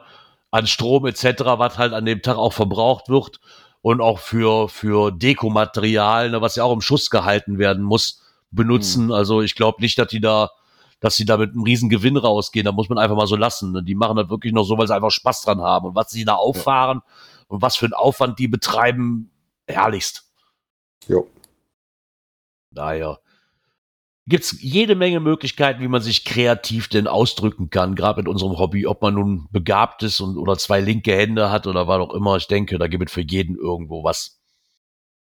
[0.50, 3.40] an Strom etc., was halt an dem Tag auch verbraucht wird
[3.80, 9.10] und auch für, für Dekomaterial, ne, was ja auch im Schuss gehalten werden muss, benutzen.
[9.12, 10.50] Also ich glaube nicht, dass die da,
[11.00, 12.64] dass sie da mit einem riesen Gewinn rausgehen.
[12.64, 13.72] Da muss man einfach mal so lassen.
[13.72, 13.82] Ne?
[13.82, 15.86] Die machen das wirklich noch so, weil sie einfach Spaß dran haben.
[15.86, 17.00] Und was sie da auffahren
[17.48, 19.30] und was für einen Aufwand die betreiben,
[19.66, 20.24] herrlichst.
[21.08, 21.26] Jo.
[22.74, 23.18] Daher.
[24.26, 28.58] gibt es jede Menge Möglichkeiten, wie man sich kreativ denn ausdrücken kann, gerade mit unserem
[28.58, 32.14] Hobby, ob man nun begabt ist und, oder zwei linke Hände hat oder was auch
[32.14, 32.36] immer.
[32.36, 34.40] Ich denke, da gibt es für jeden irgendwo was.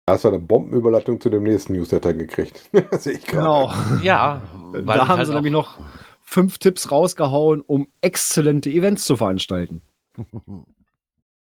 [0.05, 2.69] Da hast du eine Bombenüberleitung zu dem nächsten Newsletter gekriegt.
[2.91, 3.73] Sehe ich genau.
[4.01, 4.41] Ja,
[4.73, 5.77] da haben halt sie nämlich noch
[6.21, 9.81] fünf Tipps rausgehauen, um exzellente Events zu veranstalten.
[10.15, 10.65] Und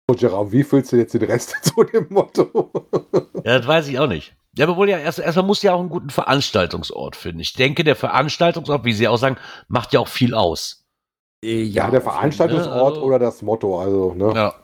[0.19, 2.73] Gerard, wie fühlst du jetzt den Rest zu dem Motto?
[3.45, 4.35] ja, das weiß ich auch nicht.
[4.59, 7.39] Ja, aber wohl ja, erst, erstmal muss ja auch einen guten Veranstaltungsort finden.
[7.39, 9.37] Ich denke, der Veranstaltungsort, wie Sie auch sagen,
[9.69, 10.85] macht ja auch viel aus.
[11.45, 13.03] Ja, ja der Veranstaltungsort ne?
[13.03, 14.33] oder das Motto, also, ne?
[14.35, 14.55] Ja.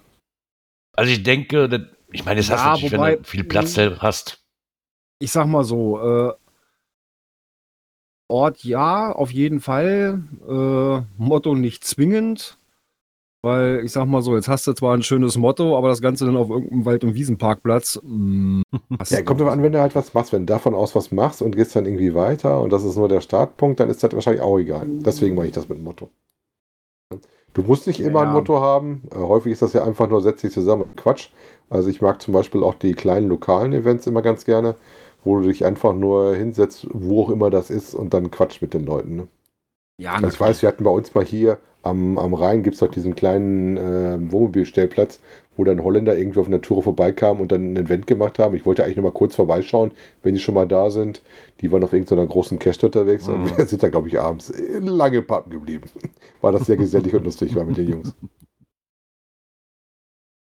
[0.94, 4.44] Also ich denke, ich meine, es ja, hast natürlich, wobei, wenn du viel Platz hast.
[5.20, 6.32] Ich sag mal so, äh,
[8.26, 10.24] Ort ja, auf jeden Fall.
[10.48, 12.58] Äh, Motto nicht zwingend.
[13.44, 16.24] Weil ich sag mal so, jetzt hast du zwar ein schönes Motto, aber das Ganze
[16.24, 18.00] dann auf irgendeinem Wald- und Wiesenparkplatz.
[18.02, 20.32] Mh, mm, ja, kommt aber an, wenn du halt was machst.
[20.32, 23.08] Wenn du davon aus was machst und gehst dann irgendwie weiter und das ist nur
[23.08, 24.86] der Startpunkt, dann ist das wahrscheinlich auch egal.
[24.88, 26.08] Deswegen mache ich das mit dem Motto.
[27.52, 28.28] Du musst nicht immer ja.
[28.28, 29.02] ein Motto haben.
[29.12, 30.96] Äh, häufig ist das ja einfach nur, setz dich zusammen.
[30.96, 31.28] Quatsch.
[31.68, 34.74] Also ich mag zum Beispiel auch die kleinen lokalen Events immer ganz gerne,
[35.22, 38.72] wo du dich einfach nur hinsetzt, wo auch immer das ist und dann quatsch mit
[38.72, 39.16] den Leuten.
[39.16, 39.28] Ne?
[39.98, 42.80] Ja, also ich weiß, wir hatten bei uns mal hier am, am Rhein gibt es
[42.80, 45.20] doch diesen kleinen äh, Wohnmobilstellplatz,
[45.56, 48.56] wo dann Holländer irgendwie auf einer Tour vorbeikamen und dann ein Event gemacht haben.
[48.56, 51.22] Ich wollte eigentlich noch mal kurz vorbeischauen, wenn die schon mal da sind.
[51.60, 53.34] Die waren auf irgendeiner großen Cache unterwegs mhm.
[53.34, 55.88] und wir sind da, glaube ich, abends lange Pappen geblieben.
[56.40, 58.14] War das sehr gesellig und lustig war mit den Jungs.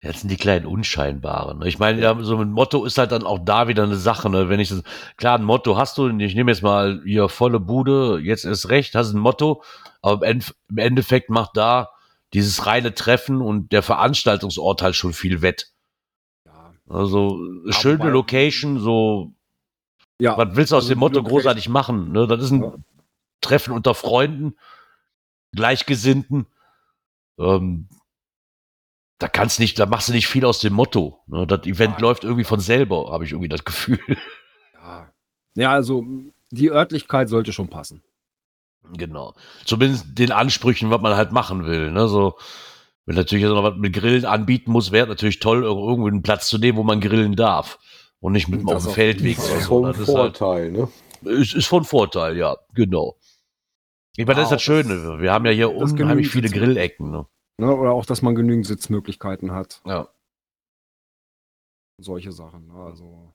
[0.03, 1.59] Ja, das sind die kleinen Unscheinbaren.
[1.59, 1.69] Ne?
[1.69, 4.31] Ich meine, ja, so ein Motto ist halt dann auch da wieder eine Sache.
[4.31, 4.49] Ne?
[4.49, 4.83] Wenn ich das,
[5.17, 8.95] klar, ein Motto hast du, ich nehme jetzt mal hier volle Bude, jetzt ist recht,
[8.95, 9.63] hast ein Motto,
[10.01, 10.41] aber im
[10.77, 11.91] Endeffekt macht da
[12.33, 15.71] dieses reine Treffen und der Veranstaltungsort halt schon viel wett.
[16.47, 16.73] Ja.
[16.89, 19.33] Also, schöne Location, so,
[20.19, 20.39] ja.
[20.39, 21.37] was willst du aus also dem Motto Location.
[21.37, 22.13] großartig machen?
[22.13, 22.27] Ne?
[22.27, 22.73] Das ist ein ja.
[23.43, 24.57] Treffen unter Freunden,
[25.53, 26.47] Gleichgesinnten.
[27.39, 27.89] Ähm,
[29.21, 31.21] da kannst nicht, da machst du nicht viel aus dem Motto.
[31.27, 31.47] Ne?
[31.47, 32.01] Das Event ja.
[32.01, 34.01] läuft irgendwie von selber, habe ich irgendwie das Gefühl.
[34.75, 35.13] Ja.
[35.55, 36.05] ja, also
[36.51, 38.03] die Örtlichkeit sollte schon passen.
[38.97, 39.35] Genau.
[39.67, 41.91] Zumindest den Ansprüchen, was man halt machen will.
[41.91, 42.09] Ne?
[42.09, 42.39] So,
[43.05, 46.57] wenn natürlich noch was mit Grillen anbieten muss, wäre natürlich toll, irgendwo einen Platz zu
[46.57, 47.79] nehmen, wo man grillen darf.
[48.21, 49.37] Und nicht mit auf dem Feldweg.
[49.37, 50.89] Das ist von halt Vorteil, halt, ne?
[51.31, 53.17] Ist, ist von Vorteil, ja, genau.
[54.17, 55.21] Ich meine, das ist das Schöne.
[55.21, 57.11] Wir haben ja hier unheimlich viele Grillecken.
[57.11, 57.27] Ne?
[57.61, 57.77] Ne?
[57.77, 59.83] Oder auch, dass man genügend Sitzmöglichkeiten hat.
[59.85, 60.09] Ja.
[61.99, 62.69] Solche Sachen.
[62.69, 62.75] Ne?
[62.75, 63.33] Also.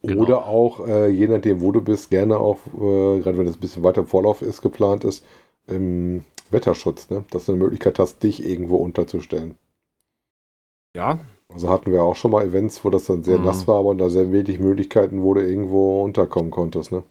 [0.00, 0.22] Genau.
[0.22, 3.60] Oder auch, äh, je nachdem, wo du bist, gerne auch, äh, gerade wenn es ein
[3.60, 5.24] bisschen weiter im Vorlauf ist, geplant ist,
[5.68, 7.24] im Wetterschutz, ne?
[7.30, 9.56] dass du eine Möglichkeit hast, dich irgendwo unterzustellen.
[10.96, 11.20] Ja.
[11.52, 13.44] Also hatten wir auch schon mal Events, wo das dann sehr mhm.
[13.44, 16.90] nass war, aber da sehr wenig Möglichkeiten, wo du irgendwo unterkommen konntest.
[16.90, 17.04] Ne?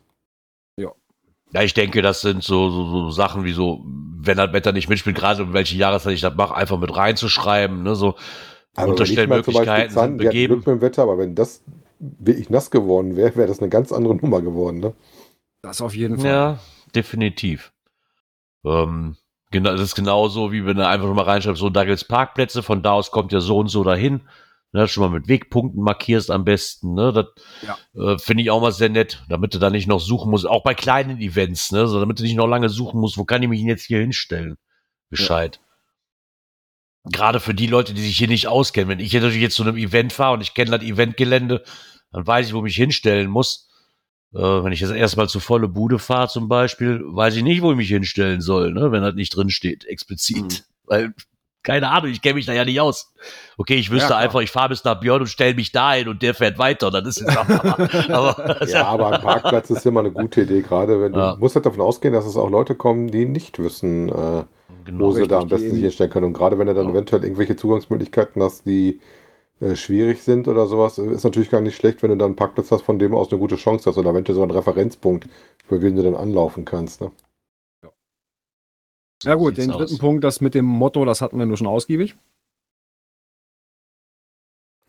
[1.54, 4.90] Ja, ich denke, das sind so, so, so Sachen wie so, wenn das Wetter nicht
[4.90, 8.16] mitspielt, gerade um welche Jahreszeit ich das mache, einfach mit reinzuschreiben, ne, so
[8.76, 10.54] aber Unterstellmöglichkeiten sind begeben.
[10.54, 11.64] Glück mit dem Wetter, aber wenn das
[12.00, 14.94] wirklich nass geworden wäre, wäre das eine ganz andere Nummer geworden, ne?
[15.62, 16.30] Das auf jeden Fall.
[16.30, 16.60] Ja,
[16.96, 17.72] definitiv.
[18.66, 19.18] Ähm,
[19.52, 22.82] genau, das ist genauso, wie wenn du einfach mal reinschreibst, so da gibt's Parkplätze, von
[22.82, 24.22] da aus kommt ja so und so dahin
[24.72, 26.94] ne, schon mal mit Wegpunkten markierst am besten.
[26.94, 27.26] Ne, das
[27.66, 27.78] ja.
[28.14, 30.64] äh, finde ich auch mal sehr nett, damit du da nicht noch suchen musst, auch
[30.64, 33.50] bei kleinen Events, ne, so, damit du nicht noch lange suchen musst, wo kann ich
[33.50, 34.58] mich jetzt hier hinstellen?
[35.10, 35.60] Bescheid.
[35.62, 37.12] Ja.
[37.12, 38.90] Gerade für die Leute, die sich hier nicht auskennen.
[38.90, 41.64] Wenn ich jetzt zu einem Event fahre und ich kenne das Eventgelände,
[42.12, 43.70] dann weiß ich, wo ich mich hinstellen muss.
[44.34, 47.72] Äh, wenn ich jetzt erstmal zu volle Bude fahre zum Beispiel, weiß ich nicht, wo
[47.72, 50.44] ich mich hinstellen soll, ne, wenn das nicht drin steht, explizit.
[50.44, 50.58] Mhm.
[50.86, 51.14] Weil
[51.64, 53.14] keine Ahnung, ich kenne mich da ja nicht aus.
[53.58, 56.08] Okay, ich wüsste ja, einfach, ich fahre bis nach Björn und stelle mich da hin
[56.08, 56.90] und der fährt weiter.
[56.90, 61.02] Dann ist es aber, aber, ja, aber ein Parkplatz ist immer eine gute Idee, gerade
[61.02, 61.34] wenn ja.
[61.34, 64.44] du musst halt davon ausgehen, dass es auch Leute kommen, die nicht wissen, äh,
[64.86, 66.28] genau, wo sie da am besten sich hinstellen können.
[66.28, 69.00] Und gerade wenn du dann eventuell irgendwelche Zugangsmöglichkeiten hast, die
[69.60, 72.72] äh, schwierig sind oder sowas, ist natürlich gar nicht schlecht, wenn du dann einen Parkplatz
[72.72, 75.28] hast, von dem aus eine gute Chance hast oder eventuell so einen Referenzpunkt,
[75.68, 77.02] für den du dann anlaufen kannst.
[77.02, 77.12] Ne?
[79.24, 80.00] Ja gut, den dritten aus.
[80.00, 82.16] Punkt, das mit dem Motto, das hatten wir nur schon ausgiebig.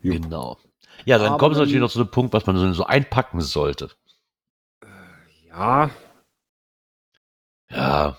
[0.02, 0.58] Genau.
[1.04, 3.90] Ja, dann Aber kommt es natürlich noch zu dem Punkt, was man so einpacken sollte.
[4.82, 5.90] Äh, ja.
[7.70, 8.18] Ja.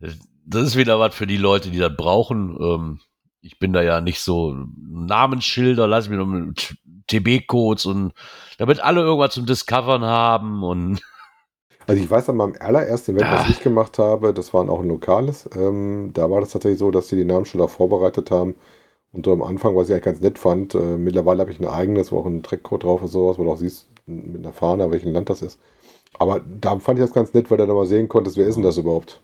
[0.00, 2.56] Das ist wieder was für die Leute, die das brauchen.
[2.60, 3.00] Ähm,
[3.40, 6.76] ich bin da ja nicht so Namensschilder, lass mich noch mit
[7.08, 8.12] TB-Codes und
[8.58, 11.00] damit alle irgendwas zum Discovern haben und
[11.88, 14.88] Also ich weiß an meinem allerersten Event, was ich gemacht habe, das war auch ein
[14.88, 15.48] lokales.
[15.56, 18.56] Ähm, da war das tatsächlich so, dass sie die Namensschilder vorbereitet haben.
[19.12, 21.66] Und so am Anfang, was ich eigentlich ganz nett fand, äh, mittlerweile habe ich ein
[21.66, 24.90] eigenes, wo auch ein Trackcode drauf ist, sowas, wo du auch siehst, mit einer Fahne,
[24.90, 25.60] welchen Land das ist.
[26.18, 28.56] Aber da fand ich das ganz nett, weil du dann mal sehen konntest, wer ist
[28.56, 29.20] denn das überhaupt?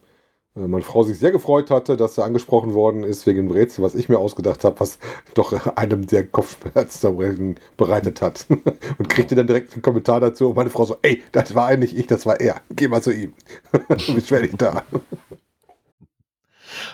[0.56, 3.84] Äh, meine Frau sich sehr gefreut hatte, dass er angesprochen worden ist wegen dem Rätsel,
[3.84, 4.98] was ich mir ausgedacht habe, was
[5.34, 8.46] doch einem der Kopfschmerzen bereitet hat.
[8.98, 11.96] Und kriegte dann direkt einen Kommentar dazu und meine Frau so, ey, das war eigentlich
[11.96, 12.60] ich, das war er.
[12.70, 13.34] Geh mal zu ihm.
[14.14, 14.84] Beschwer dich da.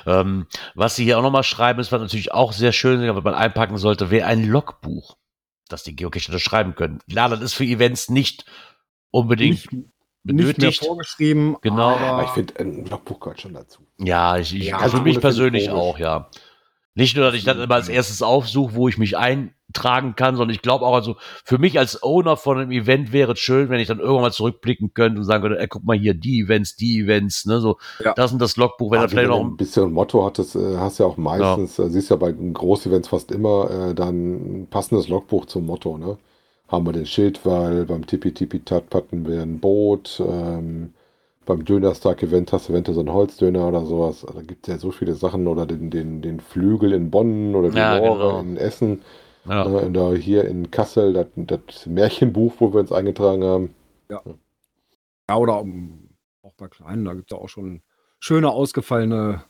[0.06, 3.34] Ähm, was sie hier auch nochmal schreiben, ist was natürlich auch sehr schön, wenn man
[3.34, 5.16] einpacken sollte, wäre ein Logbuch,
[5.68, 7.00] das die Geocacher schreiben können.
[7.08, 8.44] Klar, das ist für Events nicht
[9.10, 9.86] unbedingt Nicht,
[10.22, 10.58] benötigt.
[10.58, 11.56] nicht mehr vorgeschrieben.
[11.62, 11.96] Genau.
[11.96, 13.82] aber ich finde, ein Logbuch gehört schon dazu.
[13.98, 16.28] Ja, ich, ich Ja, also das mich persönlich auch, ja.
[16.96, 20.52] Nicht nur, dass ich dann immer als erstes aufsuche, wo ich mich eintragen kann, sondern
[20.54, 23.78] ich glaube auch, also für mich als Owner von einem Event wäre es schön, wenn
[23.78, 26.74] ich dann irgendwann mal zurückblicken könnte und sagen könnte, ey, guck mal hier, die Events,
[26.74, 28.12] die Events, ne, so, Ja.
[28.14, 30.24] das sind das Logbuch, wenn Ja, er vielleicht wenn noch du ein bisschen ein Motto
[30.26, 34.66] hattest, äh, hast ja auch meistens, äh, siehst ja bei Großevents fast immer äh, dann
[34.68, 36.18] passendes Logbuch zum Motto, ne?
[36.70, 40.94] Haben wir den Schildwall, beim Tippi Tippi Tat hatten wir ein Boot, ähm,
[41.44, 44.24] beim Dönerstag-Event hast du eventuell so einen Holzdöner oder sowas.
[44.32, 47.70] Da gibt es ja so viele Sachen oder den, den, den Flügel in Bonn oder
[47.70, 48.38] die Ja, genau.
[48.38, 49.02] in Essen.
[49.48, 49.64] ja.
[49.66, 53.74] Äh, und da hier in Kassel, das, das Märchenbuch, wo wir uns eingetragen haben.
[54.08, 56.10] Ja, oder um,
[56.42, 57.82] auch bei kleinen, da gibt es ja auch schon
[58.20, 59.42] schöne ausgefallene.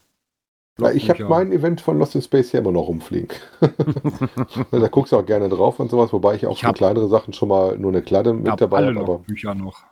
[0.81, 3.29] Ja, ich habe mein Event von Lost in Space hier immer noch rumfliegen.
[4.71, 7.33] da guckst du auch gerne drauf und sowas, wobei ich auch Ich für kleinere Sachen
[7.33, 9.01] schon mal nur eine Kladde mit hab dabei habe.
[9.01, 9.85] Aber Logbücher noch.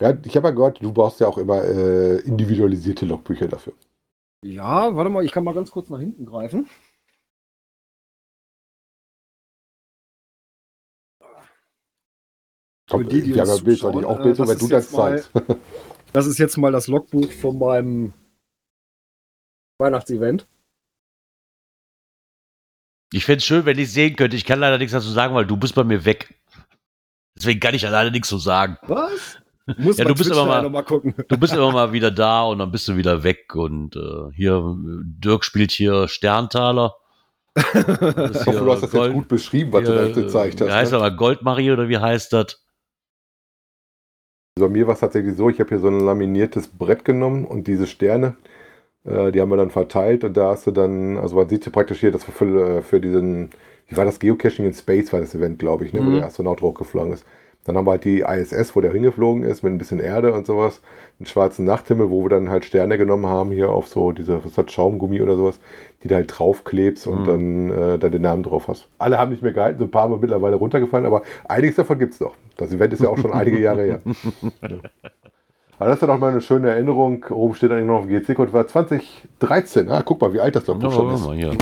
[0.00, 3.74] ja, ich habe ja gehört, du brauchst ja auch immer äh, individualisierte Logbücher dafür.
[4.42, 6.68] Ja, warte mal, ich kann mal ganz kurz nach hinten greifen.
[12.90, 14.90] Komm, die, die wir haben ja Bild, ich auch Bild, äh, das wenn du das
[14.90, 15.30] zeigst.
[16.12, 18.12] Das ist jetzt mal das Logbuch von meinem
[19.78, 20.46] Weihnachtsevent.
[23.12, 24.36] Ich fände es schön, wenn ich sehen könnte.
[24.36, 26.34] Ich kann leider nichts dazu sagen, weil du bist bei mir weg.
[27.36, 28.76] Deswegen kann ich leider nichts zu sagen.
[28.82, 29.38] Was?
[29.78, 31.14] Muss Ja, du bist aber mal- mal gucken.
[31.28, 33.54] Du bist immer mal wieder da und dann bist du wieder weg.
[33.54, 36.94] Und äh, hier, äh, Dirk spielt hier Sterntaler.
[37.54, 37.64] Das
[38.40, 40.74] Ich hoffe, du hast das jetzt gut beschrieben, was du da hier, gezeigt Wie heißt
[40.74, 40.90] hast.
[40.92, 40.96] Ne?
[41.06, 42.60] aber Goldmarie oder wie heißt das?
[44.56, 47.44] Also bei mir war es tatsächlich so, ich habe hier so ein laminiertes Brett genommen
[47.44, 48.36] und diese Sterne,
[49.04, 52.00] äh, die haben wir dann verteilt und da hast du dann, also man sieht praktisch
[52.00, 53.50] hier, das war für, äh, für diesen,
[53.88, 56.12] wie war das, Geocaching in Space war das Event, glaube ich, ne, wo Mhm.
[56.12, 57.24] der Astronaut hochgeflogen ist.
[57.66, 60.46] Dann haben wir halt die ISS, wo der hingeflogen ist, mit ein bisschen Erde und
[60.46, 60.82] sowas,
[61.18, 64.52] einen schwarzen Nachthimmel, wo wir dann halt Sterne genommen haben, hier auf so diese, was
[64.52, 65.58] das, Schaumgummi oder sowas,
[66.02, 67.24] die du halt draufklebst und Mhm.
[67.26, 68.88] dann äh, da den Namen drauf hast.
[68.98, 72.12] Alle haben nicht mehr gehalten, so ein paar haben mittlerweile runtergefallen, aber einiges davon gibt
[72.14, 72.34] es noch.
[72.58, 74.00] Das Event ist ja auch schon einige Jahre her.
[75.78, 77.24] Aber das ist ja doch mal eine schöne Erinnerung.
[77.24, 79.90] Oben steht eigentlich noch auf GC-Code, war 2013.
[79.90, 81.24] Ah, guck mal, wie alt das doch Ja, schon ist.
[81.24, 81.56] mal hier.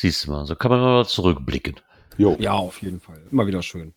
[0.00, 1.76] Siehst du mal, so kann man mal zurückblicken.
[2.18, 3.22] Jo, Ja, auf jeden Fall.
[3.30, 3.94] Immer wieder schön.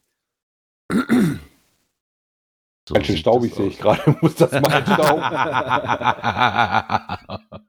[2.88, 4.16] So ganz schön staubig das sehe ich gerade.
[4.22, 5.22] Muss das mal entstauben?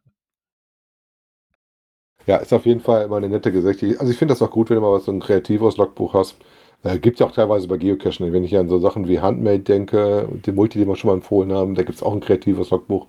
[2.26, 3.98] ja, ist auf jeden Fall immer eine nette Geschichte.
[4.00, 6.36] Also ich finde das auch gut, wenn du mal was so ein kreatives Logbuch hast.
[6.86, 10.28] Äh, gibt ja auch teilweise bei Geocaching, wenn ich an so Sachen wie Handmade denke,
[10.44, 13.06] die Multi, die wir schon mal empfohlen haben, da gibt es auch ein kreatives Logbuch.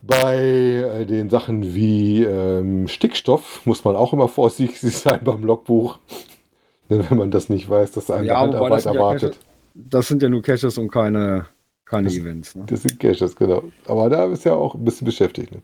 [0.00, 5.98] Bei äh, den Sachen wie ähm, Stickstoff muss man auch immer vorsichtig sein beim Logbuch.
[6.90, 9.38] Denn wenn man das nicht weiß, dass eine Ja, Handarbeit das sind ja erwartet.
[9.74, 11.46] Das sind ja nur Caches und keine,
[11.84, 12.54] keine Das- Events.
[12.56, 12.64] Ne?
[12.66, 13.62] Das sind Caches, genau.
[13.86, 15.52] Aber da ist ja auch ein bisschen beschäftigt.
[15.52, 15.62] Ne?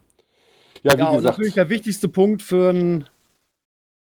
[0.85, 3.05] Ja, Ja, und gesagt, natürlich der wichtigste Punkt für ein,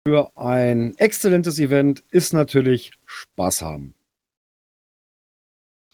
[0.07, 3.95] für ein exzellentes Event ist natürlich Spaß haben.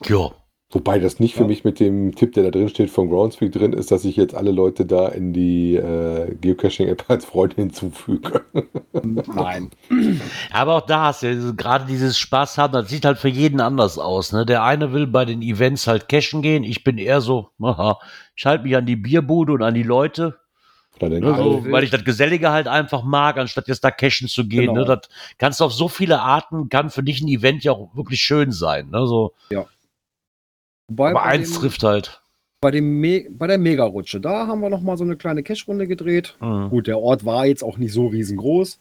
[0.07, 0.31] ja,
[0.71, 1.47] wobei das nicht für Ja.
[1.49, 4.35] mich mit dem Tipp, der da drin steht, von Groundspeak drin ist, dass ich jetzt
[4.35, 8.45] alle Leute da in die äh, Geocaching-App als Freunde hinzufüge.
[9.03, 9.71] Nein.
[10.53, 13.61] Aber auch da hast du ja gerade dieses Spaß haben, das sieht halt für jeden
[13.61, 14.33] anders aus.
[14.33, 14.47] Ne?
[14.47, 16.65] Der eine will bei den Events halt cashen gehen.
[16.65, 17.99] Ich bin eher so, aha,
[18.37, 20.39] ich halte mich an die Bierbude und an die Leute,
[21.03, 21.71] ne, so, Alter.
[21.73, 24.75] weil ich das Gesellige halt einfach mag, anstatt jetzt da cashen zu gehen.
[24.75, 24.81] Genau.
[24.81, 24.85] Ne?
[24.85, 25.09] Das
[25.39, 28.51] kannst du auf so viele Arten, kann für dich ein Event ja auch wirklich schön
[28.53, 28.91] sein.
[28.91, 29.07] Ne?
[29.07, 29.33] So,
[30.89, 32.23] Wobei aber bei eins dem- trifft halt.
[32.61, 35.87] bei, dem Me bei der Mega-Rutsche, da haben wir noch mal so eine kleine Cache-Runde
[35.87, 36.37] gedreht.
[36.41, 36.71] Mhm.
[36.71, 38.81] Gut, der Ort war jetzt auch nicht so riesengroß.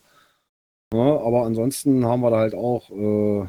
[0.93, 3.45] Ja, aber ansonsten haben wir da halt auch, äh,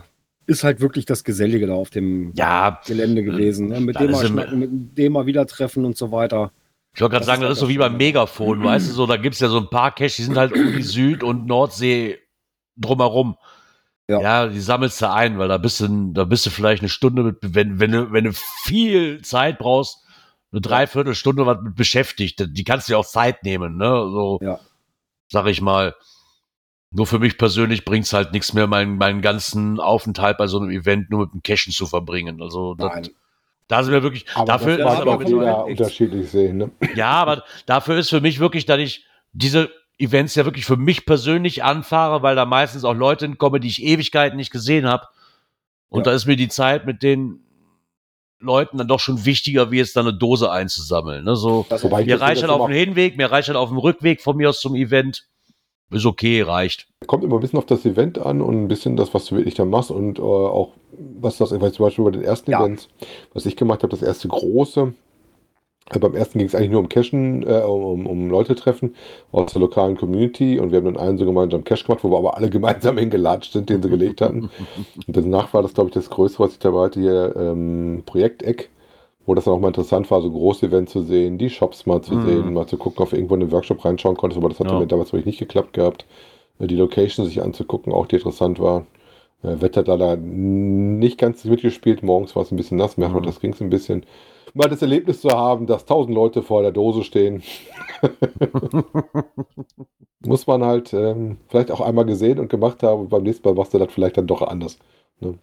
[0.47, 3.69] ist halt wirklich das Gesellige da auf dem Ja, Gelände gewesen.
[3.69, 3.81] Ne?
[3.81, 6.51] Mit dem mal mit dem mal wieder treffen und so weiter.
[6.99, 7.97] Ich wollte gerade Das sagen, das ist so wie das beim.
[7.97, 10.73] Megafon, weißt du, so, da gibt's ja so ein paar Caches, die sind halt um
[10.75, 12.19] die Süd- und Nordsee
[12.77, 13.37] drumherum.
[14.09, 14.21] Ja.
[14.21, 14.47] Ja.
[14.49, 17.37] die sammelst du ein, weil da bist du, da bist du vielleicht eine Stunde mit,
[17.43, 20.05] wenn, wenn du, wenn du viel Zeit brauchst,
[20.51, 22.45] eine Dreiviertelstunde was mit beschäftigt.
[22.49, 23.87] Die kannst du dir auch Zeit nehmen, ne?
[24.11, 24.59] So, Ja.
[25.31, 25.95] sag ich mal.
[26.91, 30.59] Nur für mich persönlich bringt es halt nichts mehr, meinen, meinen ganzen Aufenthalt bei so
[30.59, 32.41] einem Event nur mit dem Cashen zu verbringen.
[32.43, 33.09] Also das, Nein.
[33.69, 36.57] Da sind wir wirklich, Aber dafür das ist aber jeder unterschiedlich sehen.
[36.57, 36.71] Ne?
[36.95, 41.07] ja, aber dafür ist für mich wirklich, dass ich diese Events ja wirklich für mich
[41.07, 45.07] persönlich anfahre, weil da meistens auch Leute hinkommen, die ich Ewigkeiten nicht gesehen habe.
[45.89, 46.05] Und Ja.
[46.05, 47.41] da ist mir die Zeit mit den
[48.41, 51.25] Leuten dann doch schon wichtiger, wie jetzt da eine Dose einzusammeln.
[51.25, 51.35] Ne?
[51.35, 54.37] So, Das mir reicht halt auf dem Hinweg, mir reicht halt auf dem Rückweg von
[54.37, 55.27] mir aus zum Event.
[55.91, 56.87] Ist okay, reicht.
[57.07, 59.55] Kommt immer ein bisschen auf das Event an und ein bisschen das, was du wirklich
[59.55, 60.73] da machst und äh, auch
[61.21, 62.61] was das, ich weiß zum Beispiel bei den ersten Ja.
[62.61, 62.89] Events,
[63.33, 64.93] was ich gemacht habe, das erste große.
[65.91, 68.95] äh, Beim ersten ging es eigentlich nur um Cashen, äh, um, um Leute treffen
[69.33, 72.19] aus der lokalen Community und wir haben dann einen so gemeinsam Cash gemacht, wo wir
[72.19, 74.51] aber alle gemeinsam hingelatscht sind, den sie gelegt hatten.
[75.07, 78.71] Und danach war das, glaube ich, das Größte, was ich dabei hatte, hier ähm, Projekteck,
[79.29, 82.01] wo das dann auch mal interessant war, so große Events zu sehen, die Shops mal
[82.03, 82.19] zu Mhm.
[82.19, 84.71] sehen, mal zu gucken, ob du irgendwo in den Workshop reinschauen konntest, aber das hat
[84.71, 84.79] Ja.
[84.81, 86.07] mir damals wirklich nicht geklappt gehabt.
[86.61, 88.87] Äh, Die Location sich anzugucken, auch die interessant war.
[89.43, 93.21] Äh, Wetter hat leider nicht ganz mitgespielt, morgens war es ein bisschen nass, mehr, aber
[93.21, 93.23] Mhm.
[93.23, 94.05] das ging es ein bisschen.
[94.55, 97.43] Mal das Erlebnis zu haben, dass tausend Leute vor der Dose stehen,
[100.21, 103.55] muss man halt ähm, vielleicht auch einmal gesehen und gemacht haben und beim nächsten Mal
[103.55, 104.79] machst du das vielleicht dann doch anders.
[105.21, 105.35] Ja.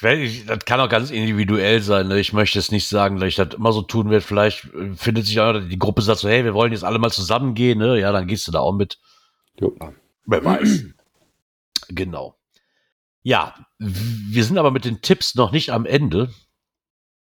[0.00, 2.08] Das kann auch ganz individuell sein.
[2.08, 2.20] Ne?
[2.20, 4.24] Ich möchte jetzt nicht sagen, dass ich das immer so tun werde.
[4.24, 7.10] Vielleicht äh, findet sich auch die Gruppe sagt so, hey, wir wollen jetzt alle mal
[7.10, 7.78] zusammengehen.
[7.78, 7.98] Ne?
[8.00, 8.98] Ja, dann gehst du da auch mit.
[9.58, 9.74] Jo.
[10.26, 10.84] Wer weiß.
[11.88, 12.36] genau.
[13.22, 16.32] Ja, wir sind aber mit den Tipps noch nicht am Ende.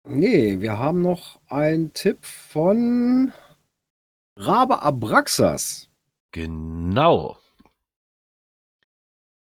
[0.05, 3.33] Nee, wir haben noch einen Tipp von
[4.37, 5.89] Rabe Abraxas.
[6.33, 7.39] Genau.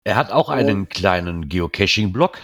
[0.04, 0.52] Er hat auch Oh.
[0.52, 2.38] einen kleinen Geocaching-Blog.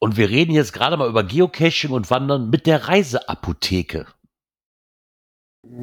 [0.00, 4.06] Und wir reden jetzt gerade mal über Geocaching und Wandern mit der Reiseapotheke.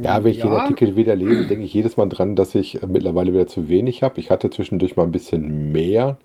[0.01, 2.87] Ja, wenn ich den Artikel wieder lese, denke ich jedes Mal dran, dass ich äh,
[2.87, 4.19] mittlerweile wieder zu wenig habe.
[4.19, 6.17] Ich hatte zwischendurch mal ein bisschen mehr,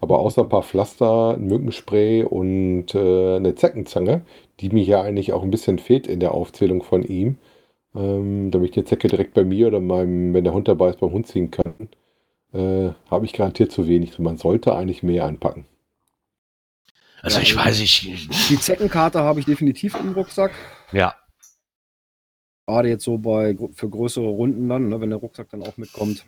[0.00, 4.22] aber außer ein paar Pflaster, ein Mückenspray und äh, eine Zeckenzange,
[4.60, 7.38] die mir ja eigentlich auch ein bisschen fehlt in der Aufzählung von ihm,
[7.94, 11.00] ähm, damit ich die Zecke direkt bei mir oder meinem, wenn der Hund dabei ist,
[11.00, 11.74] beim Hund ziehen kann,
[12.54, 14.18] äh, habe ich garantiert zu wenig.
[14.18, 15.66] Man sollte eigentlich mehr einpacken.
[17.22, 20.52] Also Ja, ich also- weiß, ich, Die Zeckenkarte habe ich definitiv im Rucksack.
[20.92, 21.14] ja,
[22.68, 26.24] Gerade jetzt so bei für größere Runden dann, ne, wenn der Rucksack dann auch mitkommt.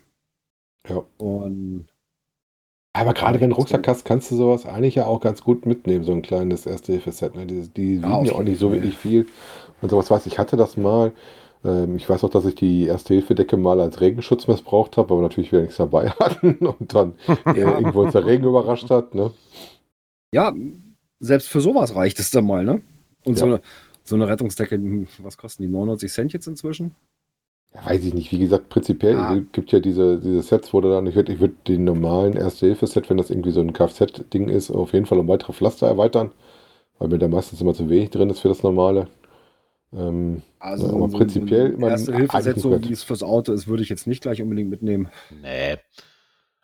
[0.87, 1.03] Ja.
[1.17, 1.87] Und
[2.93, 5.65] Aber gerade wenn du einen Rucksack hast, kannst du sowas eigentlich ja auch ganz gut
[5.65, 7.35] mitnehmen, so ein kleines Erste-Hilfe-Set.
[7.35, 7.45] Ne?
[7.47, 9.27] Die, die Ja, wiegen ja auch nicht so wirklich viel.
[9.81, 11.13] Und sowas weiß ich, ich hatte das mal.
[11.63, 15.51] Ähm, ich weiß auch, dass ich die Erste-Hilfe-Decke mal als Regenschutz missbraucht habe, aber natürlich
[15.51, 19.15] wieder nichts dabei hatten und dann äh, irgendwo uns der Regen überrascht hat.
[19.15, 19.31] Ne?
[20.33, 20.53] ja,
[21.19, 22.81] selbst für sowas reicht es dann mal, ne?
[23.23, 23.53] Und so, Ja.
[23.55, 23.61] eine,
[24.03, 25.69] so eine Rettungsdecke, hm, was kosten die?
[25.69, 26.93] 99 Cent jetzt inzwischen?
[27.73, 28.31] Ja, weiß ich nicht.
[28.31, 29.35] Wie gesagt, prinzipiell Ah.
[29.35, 32.33] es gibt ja diese, diese Sets, wo du dann, ich würde ich würd den normalen
[32.37, 36.31] Erste-Hilfe-Set, wenn das irgendwie so ein Kfz-Ding ist, auf jeden Fall um weitere Pflaster erweitern,
[36.99, 39.07] weil mir da meistens immer zu wenig drin ist für das normale.
[39.93, 43.23] Ähm, Also Ja, aber so prinzipiell, ein man- erste Hilfe eigentlich so wie es fürs
[43.23, 45.09] Auto ist, würde ich jetzt nicht gleich unbedingt mitnehmen.
[45.41, 45.77] nee.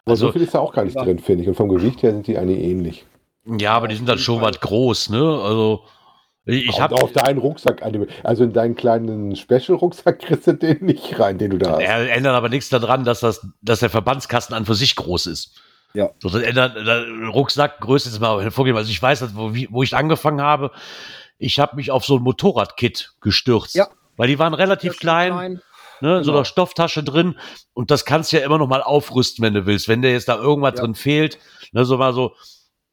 [0.05, 1.03] aber so Also, viel ist da auch gar nicht Ja.
[1.03, 1.47] drin, finde ich.
[1.49, 3.05] Und vom Gewicht her sind die eigentlich ähnlich.
[3.45, 4.51] Ja, aber die sind dann auf schon Fall.
[4.51, 5.41] was groß, ne?
[5.43, 5.83] Also,
[6.45, 8.07] ich, ich habe auf deinen Rucksack an.
[8.23, 11.81] Also in deinen kleinen Special-Rucksack kriegst du den nicht rein, den du da hast.
[11.81, 15.61] Er ändert aber nichts daran, dass, das, dass der Verbandskasten an für sich groß ist.
[15.93, 16.09] Ja.
[16.19, 18.77] So, das ändert, der Rucksackgröße ist mal hervorgegeben.
[18.77, 20.71] Also ich weiß, wo, wo ich angefangen habe,
[21.37, 23.75] ich habe mich auf so ein Motorradkit gestürzt.
[23.75, 23.89] Ja.
[24.17, 25.61] Weil die waren relativ klein,
[26.01, 26.37] ne, in so genau.
[26.37, 27.37] einer Stofftasche drin.
[27.73, 29.87] Und das kannst du ja immer noch mal aufrüsten, wenn du willst.
[29.87, 30.81] Wenn dir jetzt da irgendwas Ja.
[30.81, 31.37] drin fehlt,
[31.71, 32.33] ne, so mal so,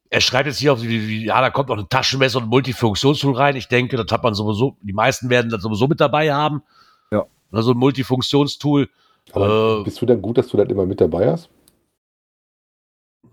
[0.09, 3.55] er schreibt jetzt hier auf, ja, da kommt noch ein Taschenmesser und ein Multifunktionstool rein.
[3.55, 6.63] Ich denke, das hat man sowieso, die meisten werden das sowieso mit dabei haben.
[7.11, 7.25] Ja.
[7.51, 8.89] Ne, so ein Multifunktionstool.
[9.33, 11.49] Aber Äh, bist du dann gut, dass du das immer mit dabei hast?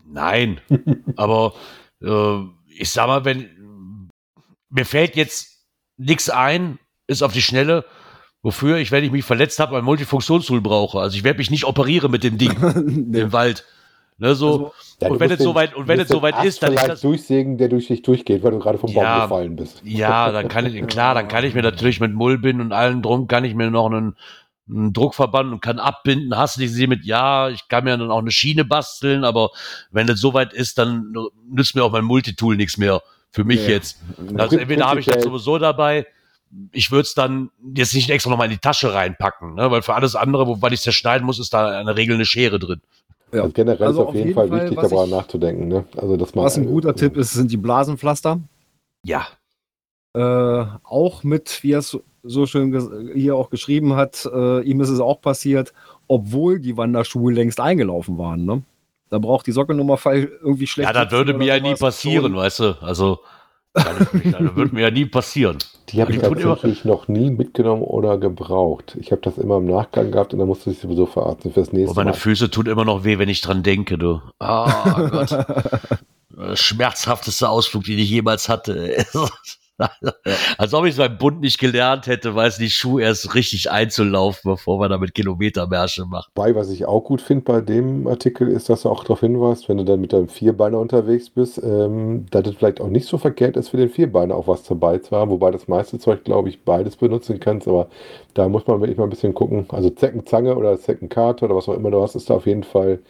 [0.04, 0.60] Nein,
[1.16, 1.54] aber
[2.02, 4.10] äh, ich sag mal, wenn
[4.68, 7.86] mir fällt jetzt nichts ein, ist auf die Schnelle,
[8.42, 11.00] wofür ich, wenn ich mich verletzt habe, ein Multifunktionstool brauche.
[11.00, 12.54] Also ich werde mich nicht operieren mit dem Ding
[13.10, 13.20] nee.
[13.20, 13.64] im Wald.
[14.18, 16.88] Ne, so, Also, Ja, Und wenn es soweit- und wenn es soweit ist, dann ist
[16.88, 19.24] das- durchsägen, der durch dich durchgeht, weil du gerade vom Baum Ja.
[19.24, 19.82] gefallen bist.
[19.84, 23.26] ja, dann kann ich, klar, dann kann ich mir natürlich mit Mullbinden und allem drum,
[23.28, 24.16] kann ich mir noch einen,
[24.70, 26.34] einen Druckverband und kann abbinden.
[26.34, 29.50] Hast du sie mit, ja, ich kann mir dann auch eine Schiene basteln, aber
[29.90, 31.12] wenn das soweit ist, dann
[31.50, 33.02] nützt mir auch mein Multitool nichts mehr.
[33.32, 33.72] Für mich Nee.
[33.74, 33.98] jetzt.
[34.38, 36.06] Also entweder habe ich das sowieso dabei,
[36.72, 39.70] ich würde es dann jetzt nicht extra nochmal in die Tasche reinpacken, ne?
[39.70, 42.14] weil für alles andere, wo, weil ich es zerschneiden muss, ist da in der Regel
[42.14, 42.80] eine Schere drin.
[43.32, 43.42] Ja.
[43.42, 45.68] Also generell Also ist auf jeden Fall, wichtig, was darüber nachzudenken.
[45.68, 45.84] Ne?
[45.96, 48.40] Also, dass man, Was ein guter Tipp ist, sind die Blasenpflaster.
[49.04, 49.26] Ja.
[50.14, 54.88] Äh, auch mit, wie er es so schön hier auch geschrieben hat, äh, ihm ist
[54.88, 55.72] es auch passiert,
[56.08, 58.44] obwohl die Wanderschuhe längst eingelaufen waren.
[58.44, 58.62] Ne?
[59.10, 60.92] Da braucht die Sockelnummer fall- irgendwie schlecht.
[60.92, 62.76] Ja, das würde mir ja nie passieren, weißt du?
[62.80, 63.20] Also,
[63.76, 65.58] das, das würde mir ja nie passieren.
[65.90, 68.96] Die habe ich tatsächlich noch nie mitgenommen oder gebraucht.
[69.00, 71.78] Ich habe das immer im Nachgang gehabt und dann musste ich sowieso verarzten fürs Und
[71.78, 72.16] nächste meine Mal.
[72.16, 74.20] Füße tun immer noch weh, wenn ich dran denke, du.
[74.38, 75.30] Ah, Gott.
[76.38, 79.06] Äh, Schmerzhaftester Ausflug, den ich jemals hatte.
[80.58, 84.50] Als ob ich es beim Bund nicht gelernt hätte, weiß die Schuhe erst richtig einzulaufen,
[84.50, 86.30] bevor wir damit Kilometermärsche machen.
[86.34, 89.68] Wobei, was ich auch gut finde bei dem Artikel, ist, dass du auch darauf hinweist,
[89.68, 93.18] wenn du dann mit deinem Vierbeiner unterwegs bist, ähm, dass es vielleicht auch nicht so
[93.18, 96.48] verkehrt ist, für den Vierbeiner auch was dabei zu haben, wobei das meiste Zeug, glaube
[96.48, 97.88] ich, beides benutzen kannst, aber
[98.34, 99.66] da muss man wirklich mal ein bisschen gucken.
[99.68, 103.00] Also Zeckenzange oder Zeckenkarte oder was auch immer du hast, ist da auf jeden Fall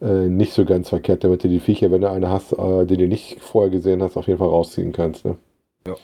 [0.00, 2.96] äh, nicht so ganz verkehrt, damit du die Viecher, wenn du eine hast, äh, die
[2.96, 5.24] du nicht vorher gesehen hast, auf jeden Fall rausziehen kannst.
[5.24, 5.36] Ne?
[5.86, 5.94] Ja.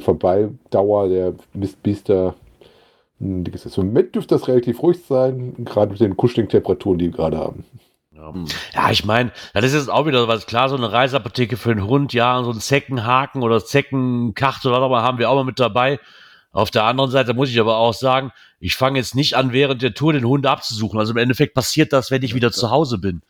[0.00, 2.34] Vorbeidauer der Mistbiester
[3.20, 3.78] ein dickes ist.
[3.78, 7.38] Im Moment dürfte das relativ ruhig sein, gerade mit den kuscheligen Temperaturen, die wir gerade
[7.38, 7.64] haben.
[8.14, 8.46] Ja, Hm.
[8.74, 10.46] ja ich meine, das ist jetzt auch wieder was.
[10.46, 14.82] Klar, so eine Reiseapotheke für einen Hund, ja, so ein Zeckenhaken oder Zeckenkarte oder was
[14.82, 15.98] auch immer haben wir auch mal mit dabei.
[16.52, 18.30] Auf der anderen Seite muss ich aber auch sagen,
[18.60, 20.98] ich fange jetzt nicht an, während der Tour den Hund abzusuchen.
[20.98, 23.22] Also im Endeffekt passiert das, wenn ich wieder zu Hause bin.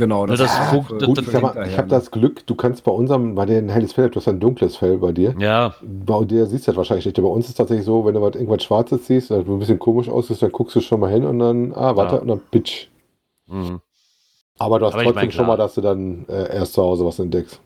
[0.00, 0.70] Genau, Ja, das ist das-
[1.06, 1.86] Gut, das- ich, habe ne?
[1.88, 4.76] das Glück, du kannst bei unserem, bei dir ein helles Fell, du hast ein dunkles
[4.76, 5.34] Fell bei dir.
[5.40, 7.16] Ja, Bei dir siehst du das wahrscheinlich nicht.
[7.20, 9.80] Bei uns ist es tatsächlich so, wenn du was, irgendwas Schwarzes siehst, das ein bisschen
[9.80, 12.20] komisch aussieht, dann guckst du schon mal hin und dann, ah, warte, Ja.
[12.20, 12.86] und dann pitch.
[13.48, 13.80] mhm.
[14.60, 16.82] Aber du hast Aber ich trotzdem mein, schon mal, dass du dann äh, erst zu
[16.82, 17.60] Hause was entdeckst.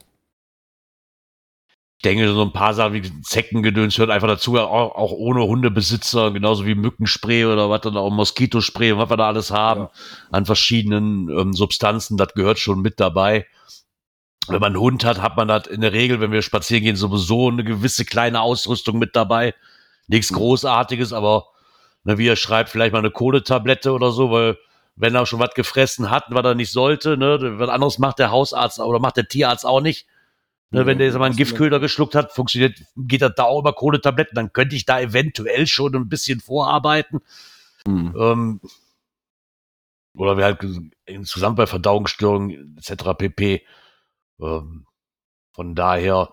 [2.04, 6.32] Ich denke, so ein paar Sachen wie Zeckengedöns hört einfach dazu, auch, auch ohne Hundebesitzer,
[6.32, 9.90] genauso wie Mückenspray oder was dann auch Moskitospray und was wir da alles haben Ja.
[10.32, 13.46] an verschiedenen ähm, Substanzen, das gehört schon mit dabei.
[14.48, 16.96] Wenn man einen Hund hat, hat man das in der Regel, wenn wir spazieren gehen,
[16.96, 19.54] sowieso eine gewisse kleine Ausrüstung mit dabei.
[20.08, 21.46] Nichts Großartiges, aber
[22.02, 24.58] ne, wie er schreibt, vielleicht mal eine Kohletablette oder so, weil
[24.96, 28.32] wenn er schon was gefressen hat, was er nicht sollte, ne, was anderes macht der
[28.32, 30.08] Hausarzt oder macht der Tierarzt auch nicht.
[30.72, 33.74] Ne, wenn der jetzt mal einen Giftköder geschluckt hat, funktioniert, geht das da auch über
[33.74, 37.20] Kohletabletten, dann könnte ich da eventuell schon ein bisschen vorarbeiten.
[37.86, 38.14] Hm.
[38.18, 38.60] Ähm,
[40.16, 40.64] oder wir halt
[41.04, 43.14] insgesamt bei Verdauungsstörungen etc.
[43.16, 43.66] pp.
[44.40, 44.86] Ähm,
[45.52, 46.30] von daher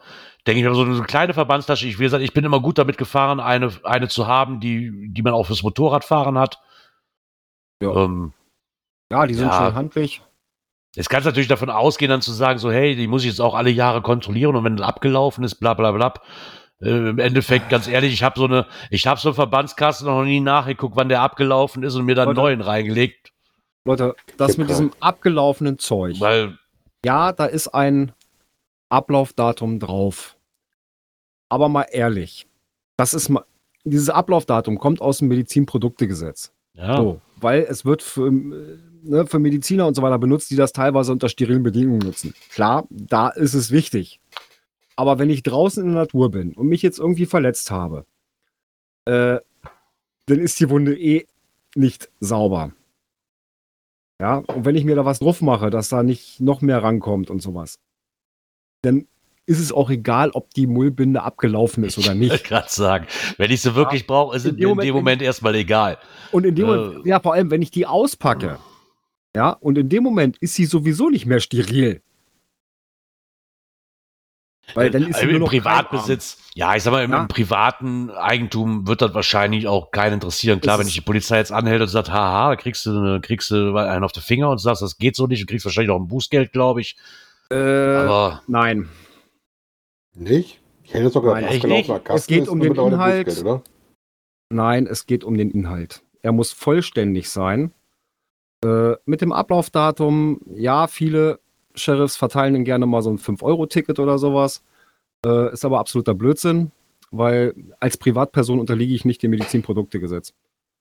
[0.47, 1.87] denke ich mir so eine kleine Verbandstasche.
[1.87, 5.21] Ich, wie gesagt, ich bin immer gut damit gefahren, eine, eine zu haben, die, die
[5.21, 6.61] man auch fürs Motorradfahren hat.
[7.81, 8.05] Ja.
[8.05, 8.33] Ähm,
[9.11, 9.57] Ja, die sind Ja.
[9.57, 10.21] schön handlich.
[10.95, 13.39] Jetzt kannst du natürlich davon ausgehen, dann zu sagen, so, hey, die muss ich jetzt
[13.41, 16.13] auch alle Jahre kontrollieren und wenn das abgelaufen ist, bla bla bla.
[16.81, 20.23] Äh, Im Endeffekt, ganz ehrlich, ich habe so eine, ich habe so einen Verbandskasten noch
[20.23, 22.57] nie nachgeguckt, wann der abgelaufen ist und mir dann einen Leute.
[22.57, 23.33] neuen reingelegt.
[23.85, 26.19] Leute, das mit diesem abgelaufenen Zeug.
[26.19, 26.57] Weil,
[27.05, 28.13] Ja, da ist ein
[28.89, 30.35] Ablaufdatum drauf.
[31.49, 32.47] Aber mal ehrlich,
[32.97, 33.43] das ist mal,
[33.83, 36.51] dieses Ablaufdatum kommt aus dem Medizinproduktegesetz.
[36.73, 38.31] ja, So, weil es wird für,
[39.03, 42.33] ne, für Mediziner und so weiter benutzt, die das teilweise unter sterilen Bedingungen nutzen.
[42.49, 44.19] Klar, da ist es wichtig.
[44.95, 48.05] Aber wenn ich draußen in der Natur bin und mich jetzt irgendwie verletzt habe,
[49.05, 49.39] äh,
[50.25, 51.25] dann ist die Wunde eh
[51.75, 52.73] nicht sauber.
[54.19, 57.29] Ja, und wenn ich mir da was drauf mache, dass da nicht noch mehr rankommt
[57.29, 57.79] und sowas,
[58.81, 59.07] dann
[59.45, 62.31] ist es auch egal, ob die Mullbinde abgelaufen ist oder ich nicht.
[62.31, 65.21] wollte gerade sagen, wenn ich sie wirklich brauche, ist in in, dem in Moment, Moment
[65.21, 65.97] erstmal egal.
[66.31, 66.75] Und in dem Äh.
[66.75, 68.59] Moment, ja, vor allem, wenn ich die auspacke,
[69.35, 72.01] ja, und in dem Moment ist sie sowieso nicht mehr steril.
[74.75, 77.21] Weil dann ist sie Äh, nur Im noch Privatbesitz, ja, ich sag mal, im, Ja.
[77.21, 80.61] im privaten Eigentum wird das wahrscheinlich auch keinen interessieren.
[80.61, 83.19] Klar, Es wenn dich die Polizei jetzt anhält und sagt, haha, da kriegst du, eine-
[83.21, 85.89] kriegst du einen auf die Finger und sagst, das geht so nicht und kriegst wahrscheinlich
[85.91, 86.97] auch ein Bußgeld, glaube ich.
[87.49, 88.89] Äh, Aber nein.
[90.13, 90.59] Nicht?
[90.83, 91.87] Ich hätte sogar Nein, nicht.
[91.87, 93.39] Kasten Es geht ist um den Inhalt.
[93.41, 93.63] Oder?
[94.51, 96.03] Nein, es geht um den Inhalt.
[96.21, 97.71] Er muss vollständig sein.
[98.63, 101.39] Äh, mit dem Ablaufdatum, ja, viele
[101.75, 104.63] Sheriffs verteilen dann gerne mal so ein 5-Euro-Ticket oder sowas.
[105.25, 106.71] Äh, ist aber absoluter Blödsinn,
[107.11, 110.33] weil als Privatperson unterliege ich nicht dem Medizinproduktegesetz.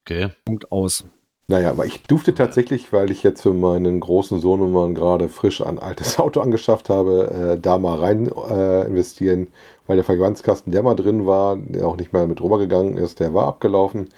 [0.05, 0.31] okay.
[0.45, 1.05] Punkt aus.
[1.51, 5.79] Naja, aber ich durfte tatsächlich, weil ich jetzt für meinen großen Sohnemann gerade frisch ein
[5.79, 9.49] altes Auto angeschafft habe, äh, da mal rein äh, investieren,
[9.87, 13.33] weil der Verbandskasten, der mal drin war, der auch nicht mehr mit rübergegangen ist, der
[13.33, 14.11] war abgelaufen.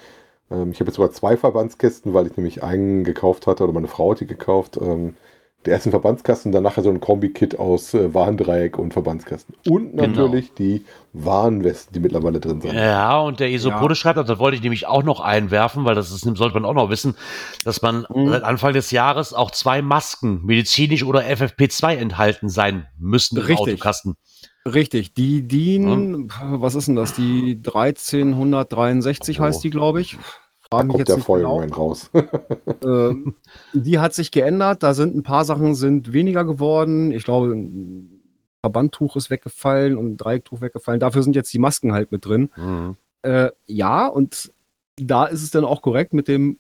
[0.51, 3.89] Ähm, ich habe jetzt sogar zwei Verbandskästen, weil ich nämlich einen gekauft hatte oder meine
[3.89, 4.79] Frau hat die gekauft.
[5.67, 9.55] Der erste Verbandskasten, dann nachher so ein Kombi-Kit aus äh, Warndreieck und Verbandskasten.
[9.69, 10.23] Und Genau.
[10.23, 12.73] natürlich die Warnwesten, die mittlerweile drin sind.
[12.73, 13.95] Ja, und der Isopode Ja.
[13.97, 16.73] schreibt, und das wollte ich nämlich auch noch einwerfen, weil das ist, sollte man auch
[16.73, 17.15] noch wissen,
[17.65, 18.31] dass man Mhm.
[18.31, 23.61] seit Anfang des Jahres auch zwei Masken, medizinisch oder FFP2 enthalten sein müssen im Richtig.
[23.75, 24.15] Autokasten.
[24.67, 27.13] Richtig, die DIN, was ist denn das?
[27.15, 29.45] Die 1363 Oh.
[29.45, 30.17] heißt die, glaube ich.
[30.71, 31.59] Da kommt der nicht genau.
[31.59, 32.11] Feuerwehr raus.
[32.83, 33.35] Ähm,
[33.75, 34.83] die hat sich geändert.
[34.83, 37.11] Da sind ein paar Sachen sind weniger geworden.
[37.13, 38.23] Ich glaube, ein
[38.65, 40.99] Verbandtuch ist weggefallen und ein Dreiecktuch weggefallen.
[41.01, 42.49] Dafür sind jetzt die Masken halt mit drin.
[42.57, 42.97] Mhm.
[43.23, 44.51] Äh, ja, und
[44.97, 46.59] da ist es dann auch korrekt mit dem,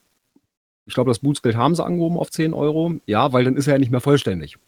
[0.84, 2.94] ich glaube, das Bootsgeld haben sie angehoben auf 10 Euro.
[3.06, 4.58] Ja, weil dann ist er ja nicht mehr vollständig,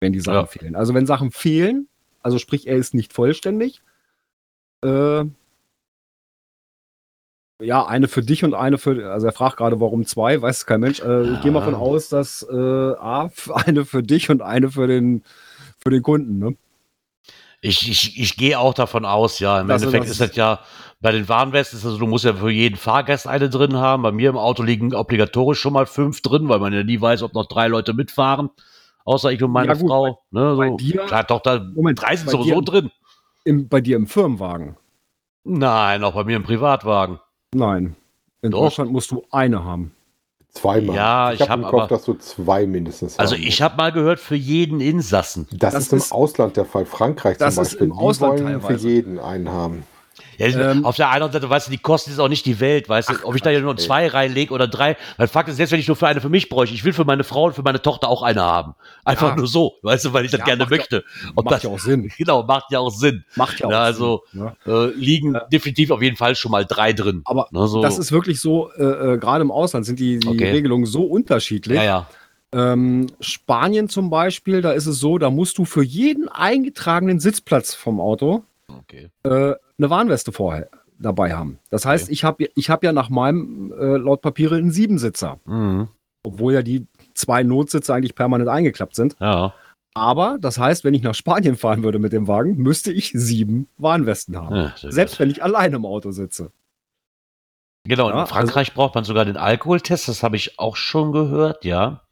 [0.00, 0.46] wenn die Sachen Ja.
[0.46, 0.76] fehlen.
[0.76, 1.88] Also wenn Sachen fehlen,
[2.22, 3.82] also sprich, er ist nicht vollständig,
[4.84, 5.24] äh,
[7.60, 10.80] ja, eine für dich und eine für, also er fragt gerade, warum zwei, weiß kein
[10.80, 11.00] Mensch.
[11.00, 11.66] Äh, Ich gehe mal Ja.
[11.66, 15.22] von aus, dass äh, A, eine für dich und eine für den,
[15.78, 16.56] für den Kunden, ne?
[17.62, 19.60] Ich, ich, ich gehe auch davon aus, ja.
[19.60, 20.60] Im Also Endeffekt das- ist das ja,
[21.02, 24.02] bei den Warnwesten ist es also, du musst ja für jeden Fahrgast eine drin haben.
[24.02, 27.22] Bei mir im Auto liegen obligatorisch schon mal fünf drin, weil man ja nie weiß,
[27.22, 28.48] ob noch drei Leute mitfahren.
[29.04, 30.22] Außer ich und meine Ja, gut, Frau.
[30.30, 30.76] ne, bei so.
[30.78, 32.90] dir- Klar, doch, da Moment, drei sind bei sowieso dir- drin.
[33.44, 34.76] Im, bei dir im Firmenwagen?
[35.44, 37.18] Nein, auch bei mir im Privatwagen.
[37.54, 37.96] Nein.
[38.42, 38.60] In Doch.
[38.64, 39.92] Deutschland musst du eine haben.
[40.52, 40.96] Zweimal.
[40.96, 43.76] Ja, ich hab hab im aber- Kopf, dass du zwei mindestens Also haben ich habe
[43.76, 45.46] mal gehört, für jeden Insassen.
[45.52, 46.86] Das, das ist im ist- Ausland der Fall.
[46.86, 47.86] Frankreich Das zum ist Beispiel.
[47.88, 48.78] im Ausland die wollen teilweise.
[48.80, 49.84] für jeden einen haben.
[50.38, 52.88] Ja, Ähm, auf der einen Seite, weißt du, die kosten jetzt auch nicht die Welt,
[52.88, 54.96] weißt du, ob ich da ja nur zwei reinlege oder drei.
[55.16, 57.04] Weil Fakt ist, selbst wenn ich nur für eine für mich bräuchte, ich will für
[57.04, 58.74] meine Frau und für meine Tochter auch eine haben.
[59.04, 59.36] Einfach Ja.
[59.36, 61.04] nur so, weißt du, weil ich das Ja, gerne ja- möchte.
[61.34, 62.10] Und Macht das, ja auch Sinn.
[62.18, 63.24] Genau, macht ja auch Sinn.
[63.36, 64.42] Macht ja auch Ja, also, Sinn.
[64.42, 64.56] ne?
[64.66, 67.22] Äh, liegen definitiv auf jeden Fall schon mal drei drin.
[67.24, 67.82] Aber Ne, so.
[67.82, 70.50] das ist wirklich so, äh, äh, gerade im Ausland sind die, die Okay.
[70.50, 71.76] Regelungen so unterschiedlich.
[71.76, 72.06] ja, ja.
[72.52, 77.74] Ähm, Spanien zum Beispiel, da ist es so, da musst du für jeden eingetragenen Sitzplatz
[77.74, 78.42] vom Auto
[78.78, 79.10] Okay.
[79.24, 80.68] äh, eine Warnweste vorher
[80.98, 81.58] dabei haben.
[81.70, 82.12] Das heißt, Okay.
[82.12, 85.88] ich habe ich hab ja nach meinem äh, laut Papiere einen Siebensitzer, Mhm.
[86.22, 89.16] obwohl ja die zwei Notsitze eigentlich permanent eingeklappt sind.
[89.20, 89.54] Ja.
[89.94, 93.66] Aber das heißt, wenn ich nach Spanien fahren würde mit dem Wagen, müsste ich sieben
[93.76, 94.54] Warnwesten haben.
[94.54, 96.52] ja Selbst wenn ich alleine im Auto sitze.
[97.84, 101.64] Genau, Ja, in Frankreich braucht man sogar den Alkoholtest, das habe ich auch schon gehört,
[101.64, 102.02] ja.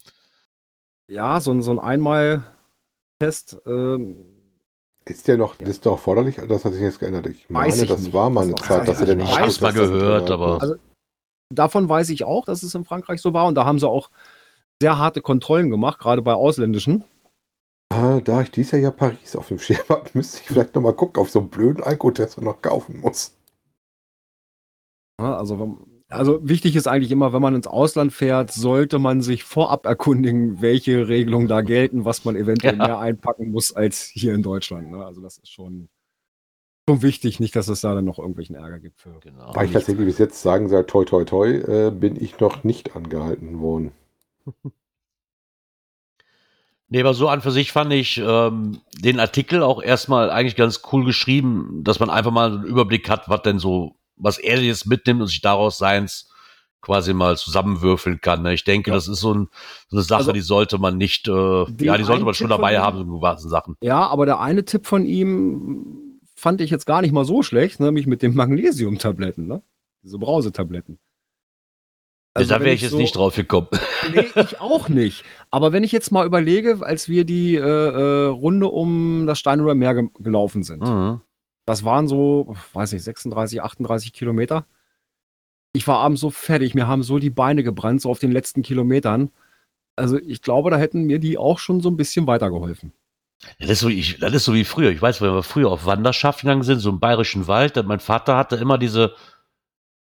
[1.09, 3.59] Ja, so, ein- so ein Einmal-Test.
[3.67, 4.17] Ähm,
[5.09, 6.37] Ist der noch, das ist doch erforderlich?
[6.37, 7.27] Das hat sich jetzt geändert.
[7.27, 8.13] Ich meine, Weiß ich das nicht.
[8.13, 9.31] war mal eine Das Zeit, dass er ich den nicht.
[9.31, 10.61] Ich hab's mal Alkoholtest gehört, aber-.
[10.61, 10.77] Also-
[11.55, 13.47] davon weiß ich auch, dass es in Frankreich so war.
[13.47, 14.11] Und da haben sie auch
[14.83, 17.05] sehr harte Kontrollen gemacht, gerade bei Ausländischen.
[17.91, 20.93] Ah, da ich dieses Jahr ja Paris auf dem Schirm habe, müsste ich vielleicht nochmal
[20.95, 23.35] gucken, auf so einen blöden Alkoholtest man noch kaufen muss.
[25.21, 25.79] Ja, also, wenn-
[26.09, 30.61] also wichtig ist eigentlich immer, wenn man ins Ausland fährt, sollte man sich vorab erkundigen,
[30.63, 32.87] welche Regelungen da gelten, was man eventuell Ja.
[32.87, 34.91] mehr einpacken muss als hier in Deutschland.
[34.91, 35.05] Ne?
[35.05, 35.89] Also das ist schon,
[36.89, 39.19] schon wichtig, nicht, dass es da dann noch irgendwelchen Ärger gibt für.
[39.21, 39.55] Genau.
[39.55, 42.97] Weil ich tatsächlich bis jetzt sagen soll, toi toi toi, äh, bin ich noch nicht
[42.97, 43.93] angehalten worden.
[46.91, 50.81] Nee, aber so an für sich fand ich ähm, den Artikel auch erstmal eigentlich ganz
[50.91, 54.87] cool geschrieben, dass man einfach mal einen Überblick hat, was denn so, was er jetzt
[54.87, 56.31] mitnimmt und sich daraus seins
[56.81, 58.43] quasi mal zusammenwürfeln kann.
[58.43, 58.55] Ne?
[58.55, 58.95] Ich denke, Ja.
[58.95, 59.49] das ist so, ein,
[59.89, 62.57] so eine Sache, Also, die sollte man nicht, äh, ja, die sollte man schon Tipp
[62.57, 63.77] dabei haben, so gewissen Sachen.
[63.83, 67.81] Ja, aber der eine Tipp von ihm fand ich jetzt gar nicht mal so schlecht,
[67.81, 69.63] nämlich mit den Magnesiumtabletten, ne?
[70.05, 71.01] Diese Brausetabletten.
[72.35, 73.67] Also da wäre ich jetzt so- nicht drauf gekommen.
[74.15, 75.25] Nee, ich auch nicht.
[75.51, 79.75] Aber wenn ich jetzt mal überlege, als wir die äh, äh, Runde um das Steinhuder
[79.75, 81.21] Meer ge gelaufen sind, Mhm.
[81.69, 84.65] Das waren so, weiß nicht, 36, 38 Kilometer.
[85.75, 88.63] Ich war abends so fertig, mir haben so die Beine gebrannt, so auf den letzten
[88.63, 89.31] Kilometern.
[89.95, 92.95] Also ich glaube, da hätten mir die auch schon so ein bisschen weitergeholfen.
[93.59, 94.91] Das ist, so, ich, das ist so wie früher.
[94.91, 98.39] Ich weiß, wenn wir früher auf Wanderschaft gegangen sind, so im bayerischen Wald, mein Vater
[98.39, 99.15] hatte immer diese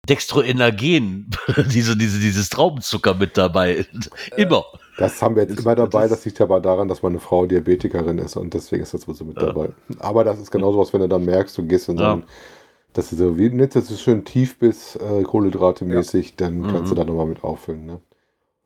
[0.08, 1.28] Dextroenergen,
[1.72, 3.84] diese, diese, dieses Traubenzucker mit dabei.
[4.36, 4.64] Immer.
[4.98, 6.02] Das haben wir jetzt Das- immer dabei.
[6.02, 9.24] das- Das liegt aber daran, dass meine Frau Diabetikerin ist und deswegen ist das so
[9.24, 9.46] mit Ja.
[9.46, 9.70] dabei.
[10.00, 12.12] Aber das ist genauso was, wenn du dann merkst, du gehst in so Ja.
[12.14, 12.24] ein,
[12.92, 16.66] dass du so wie nicht, das ist schön tief bis äh, Kohlenhydrate mäßig, dann Mhm.
[16.68, 17.86] kannst du da nochmal mit auffüllen.
[17.86, 18.00] Ne?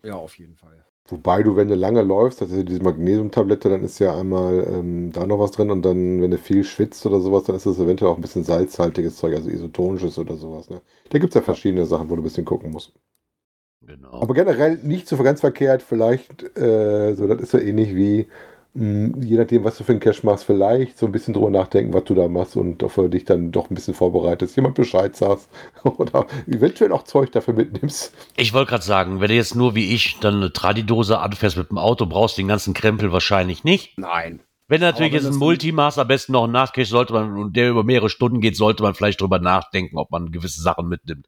[0.02, 0.70] Ja, auf jeden Fall.
[1.08, 5.12] Wobei du, wenn du lange läufst, ist ja diese Magnesiumtablette, dann ist ja einmal ähm,
[5.12, 7.78] da noch was drin und dann, wenn du viel schwitzt oder sowas, dann ist das
[7.78, 10.70] eventuell auch ein bisschen salzhaltiges Zeug, also isotonisches oder sowas.
[10.70, 10.80] Ne?
[11.10, 12.92] Da gibt es ja verschiedene Sachen, wo du ein bisschen gucken musst.
[13.86, 14.20] Genau.
[14.22, 18.28] Aber generell nicht so ganz verkehrt, vielleicht, äh, so, das ist so ähnlich wie,
[18.74, 21.92] mh, je nachdem, was du für einen Cash machst, vielleicht so ein bisschen drüber nachdenken,
[21.92, 25.48] was du da machst und auf dich dann doch ein bisschen vorbereitest, jemand Bescheid sagst
[25.84, 28.14] oder eventuell auch Zeug dafür mitnimmst.
[28.36, 31.70] Ich wollte gerade sagen, wenn du jetzt nur wie ich dann eine Tradidose anfährst mit
[31.70, 33.98] dem Auto, brauchst du den ganzen Krempel wahrscheinlich nicht.
[33.98, 34.40] Nein.
[34.68, 37.36] Wenn du natürlich wenn jetzt ein das- Multimaß, am besten noch ein Nachcache, sollte man,
[37.36, 40.88] und der über mehrere Stunden geht, sollte man vielleicht drüber nachdenken, ob man gewisse Sachen
[40.88, 41.26] mitnimmt.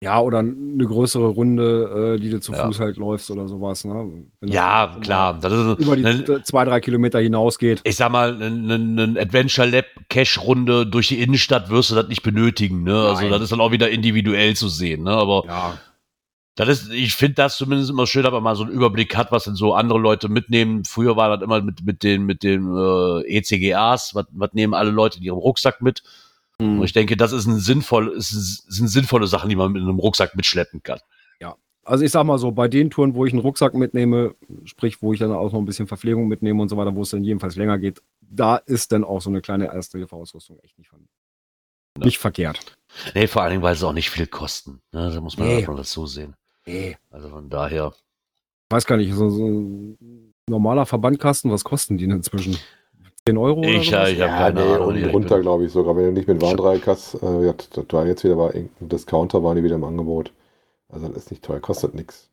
[0.00, 2.66] Ja, oder eine größere Runde, äh, die du zu Ja.
[2.66, 3.84] Fuß halt läufst oder sowas.
[3.84, 3.94] Ne?
[4.40, 5.38] Wenn das Ja, schon klar.
[5.40, 7.80] Das ist Über die ne, zwei, drei Kilometer hinausgeht.
[7.82, 12.22] ich sag mal, eine eine Adventure Lab Cash-Runde durch die Innenstadt wirst du das nicht
[12.22, 12.84] benötigen.
[12.84, 12.96] Ne?
[12.96, 15.02] Also das ist dann auch wieder individuell zu sehen.
[15.02, 15.10] Ne?
[15.10, 15.78] Aber Ja,
[16.58, 19.44] das ist, ich finde das zumindest immer schön, man mal so einen Überblick hat, was
[19.44, 20.84] denn so andere Leute mitnehmen.
[20.84, 24.90] Früher war das immer mit, mit den, mit den äh, ECGAs, was, was nehmen alle
[24.90, 26.02] Leute in ihrem Rucksack mit.
[26.60, 29.98] Und ich denke, das ist ein sinnvoll, ist, sind sinnvolle Sachen, die man mit einem
[29.98, 31.00] Rucksack mitschleppen kann.
[31.84, 34.34] Also ich sag mal so, bei den Touren, wo ich einen Rucksack mitnehme,
[34.64, 37.08] sprich, wo ich dann auch noch ein bisschen Verpflegung mitnehme und so weiter, wo es
[37.08, 40.98] dann jedenfalls länger geht, da ist dann auch so eine kleine Erste-Hilfe-Ausrüstung echt nicht, ver
[41.98, 42.04] Ja.
[42.04, 42.76] nicht verkehrt.
[43.14, 44.82] Nee, vor allen Dingen, weil sie auch nicht viel kosten.
[44.92, 45.10] Ne?
[45.14, 45.64] Da muss man Nee.
[45.64, 46.34] auch mal dazu sehen.
[46.66, 46.98] Nee.
[47.10, 47.94] Also von daher.
[48.68, 52.58] Ich weiß gar nicht, so, so ein normaler Verbandkasten, was kosten die denn inzwischen?
[53.28, 53.68] 10 Euro?
[53.68, 54.94] oder Ich, äh, ich habe Ja, keine nee, Ahnung.
[54.94, 55.96] und Ich runter, glaube ich sogar.
[55.96, 59.42] Wenn du nicht mit Warndreieck hast, äh, ja, das war jetzt wieder bei irgendeinem Discounter,
[59.44, 60.32] waren die wieder im Angebot.
[60.90, 62.30] Also das ist nicht teuer, kostet nichts.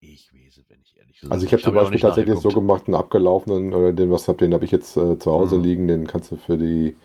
[0.00, 1.28] Ich weiß es, wenn ich ehrlich bin.
[1.28, 4.28] Also ich habe zum ja auch Beispiel tatsächlich so gemacht, einen abgelaufenen, oder den was
[4.28, 5.62] hab, den habe ich jetzt äh, zu Hause Mhm.
[5.62, 6.96] liegen, den kannst du für die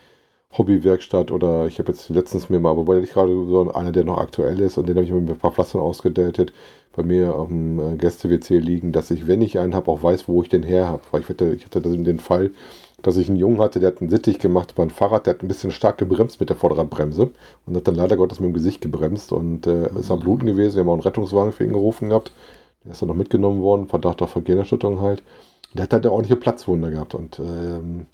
[0.57, 4.17] Hobbywerkstatt oder ich habe jetzt letztens mir mal, wobei ich gerade so einer, der noch
[4.19, 6.53] aktuell ist und den habe ich mir mit ein paar Pflastern ausgedatet,
[6.93, 10.27] bei mir auf dem äh, Gäste-WC liegen, dass ich, wenn ich einen habe, auch weiß,
[10.27, 11.01] wo ich den her habe.
[11.11, 12.51] Weil ich hatte, ich hatte das in den Fall,
[13.01, 15.47] dass ich einen Jungen hatte, der hat einen Sittich gemacht beim Fahrrad, der hat ein
[15.47, 17.31] bisschen stark gebremst mit der Vorderradbremse
[17.65, 20.75] und hat dann leider Gottes mit dem Gesicht gebremst und äh, ist am Bluten gewesen.
[20.75, 22.33] Wir haben auch einen Rettungswagen für ihn gerufen gehabt.
[22.83, 25.23] Der ist dann noch mitgenommen worden, Verdacht auf Vergehrenerschütterung halt.
[25.73, 28.07] Der hat halt eine ordentliche Platzwunde gehabt und ähm,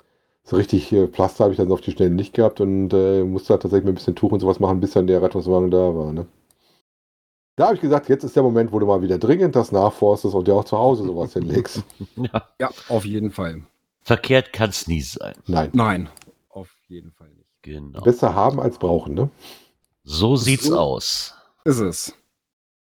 [0.43, 3.53] so richtig äh, Pflaster habe ich dann auf die Stelle nicht gehabt und äh, musste
[3.53, 6.13] halt tatsächlich mit ein bisschen Tuch und sowas machen, bis dann der Rettungswagen da war.
[6.13, 6.27] Ne?
[7.57, 10.35] Da habe ich gesagt, jetzt ist der Moment, wo du mal wieder dringend das nachforstest
[10.35, 11.83] und dir auch zu Hause sowas hinlegst.
[12.15, 13.63] Ja, Ja, auf jeden Fall.
[14.03, 15.33] verkehrt kann es nie sein.
[15.47, 15.71] Nein.
[15.73, 16.09] Nein,
[16.49, 17.49] auf jeden Fall nicht.
[17.63, 18.01] Genau.
[18.01, 19.29] Besser haben als brauchen, ne?
[20.03, 20.77] So sieht's So.
[20.77, 21.33] aus.
[21.65, 22.13] Ist es.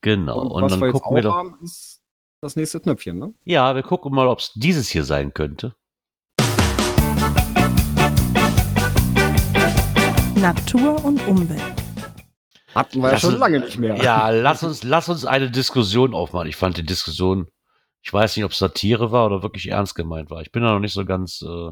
[0.00, 0.40] Genau.
[0.40, 1.34] Und, was dann wir jetzt gucken wir doch.
[1.34, 2.00] haben, ist
[2.40, 3.34] das nächste Knöpfchen, ne?
[3.44, 5.74] Ja, wir gucken mal, ob es dieses hier sein könnte.
[10.34, 11.81] Natur und Umwelt.
[12.74, 13.96] Hatten wir ja schon ist- lange nicht mehr.
[13.96, 16.48] Ja, lass uns, lass uns eine Diskussion aufmachen.
[16.48, 17.48] Ich fand die Diskussion,
[18.02, 20.42] ich weiß nicht, ob es Satire war oder wirklich ernst gemeint war.
[20.42, 21.70] Ich bin da noch nicht so ganz, äh,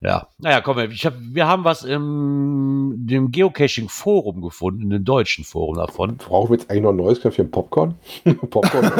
[0.00, 0.28] ja.
[0.38, 5.76] Naja, komm, ich hab, wir haben was im dem Geocaching-Forum gefunden, in dem deutschen Forum
[5.76, 6.16] davon.
[6.16, 7.94] Brauchen wir jetzt eigentlich noch ein neues Knöpfchen Popcorn?
[8.50, 8.92] Popcorn.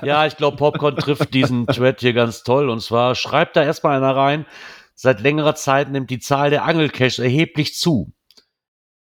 [0.02, 2.68] Ja, ich glaube, Popcorn trifft diesen Thread hier ganz toll.
[2.68, 4.46] Und zwar schreibt da erstmal einer rein,
[4.94, 8.12] seit längerer Zeit nimmt die Zahl der Angelcaches erheblich zu.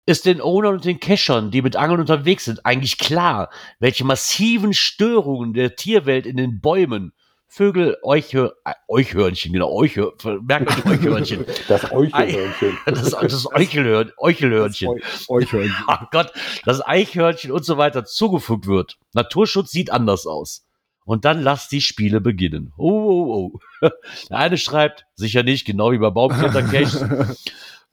[0.06, 4.72] Ist den Ownern und den Cachern, die mit Angeln unterwegs sind, eigentlich klar, welche massiven
[4.72, 7.12] Störungen der Tierwelt in den Bäumen,
[7.46, 12.78] Vögel, Euchhör, äh, Euchhörnchen, genau, Euchhör, merkt euch Euchhörnchen, Das Eichhörnchen.
[12.86, 14.88] das, das Euchelhör, Euchelhörnchen.
[14.88, 14.98] Eu-
[15.34, 15.74] Euch hören.
[15.88, 16.32] Ach Gott,
[16.64, 18.98] das Eichhörnchen und so weiter zugefügt wird.
[19.14, 20.64] Naturschutz sieht anders aus.
[21.04, 22.72] Und dann lasst die Spiele beginnen.
[22.76, 23.88] Oh, oh, oh.
[24.30, 27.04] Der eine schreibt, sicher nicht, genau wie bei Baumklettercaches.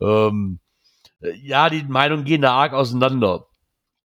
[0.01, 0.66] ähm, äh,
[1.19, 3.47] ja, die Meinungen gehen da arg auseinander.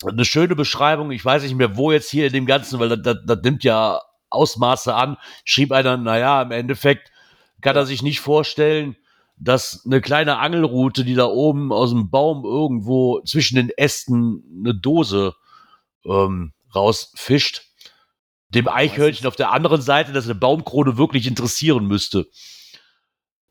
[0.05, 3.03] Eine schöne Beschreibung, ich weiß nicht mehr, wo jetzt hier in dem Ganzen, weil das,
[3.03, 4.01] das, das nimmt ja
[4.31, 7.13] Ausmaße an, schrieb einer, naja, im Endeffekt
[7.61, 8.97] kann er sich nicht vorstellen,
[9.37, 14.75] dass eine kleine Angelrute, die da oben aus dem Baum irgendwo zwischen den Ästen eine
[14.75, 15.35] Dose
[16.05, 17.63] ähm, rausfischt,
[18.49, 22.27] dem Eichhörnchen auf der anderen Seite, das eine Baumkrone wirklich interessieren müsste.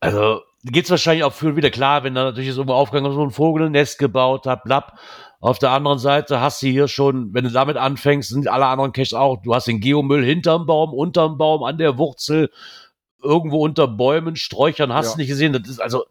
[0.00, 3.22] Also geht's wahrscheinlich auch für wieder klar, wenn da natürlich jetzt irgendwo aufgegangen ist, so
[3.22, 4.98] ein Vogel ein Nest gebaut hat, blapp.
[5.40, 8.92] Auf der anderen Seite hast du hier schon, wenn du damit anfängst, sind alle anderen
[8.92, 12.50] Caches auch, du hast den Geomüll hinterm Baum, unterm Baum, an der Wurzel,
[13.22, 15.12] irgendwo unter Bäumen, Sträuchern, hast Ja.
[15.14, 15.52] du nicht gesehen.
[15.52, 16.04] Das ist also,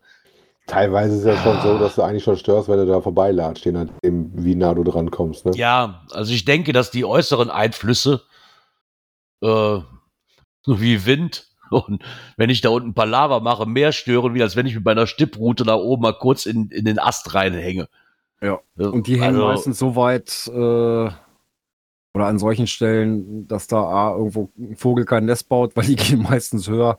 [0.68, 3.66] Teilweise ist es ja schon so, dass du eigentlich schon störst, wenn du da vorbeilatscht,
[3.66, 5.45] je nachdem, wie nah du dran kommst.
[5.45, 5.52] Ne?
[5.56, 8.22] Ja, also ich denke, dass die äußeren Einflüsse,
[9.41, 9.86] äh, so
[10.82, 12.03] wie Wind und
[12.38, 15.63] wenn ich da unten Palaver mache, mehr stören, wie als wenn ich mit meiner Stipprute
[15.63, 17.88] da oben mal kurz in, in den Ast reinhänge.
[18.41, 18.59] Ja.
[18.76, 21.09] Und die hängen also, meistens so weit äh,
[22.13, 25.95] oder an solchen Stellen, dass da A, irgendwo ein Vogel kein Nest baut, weil die
[25.95, 26.97] gehen meistens höher.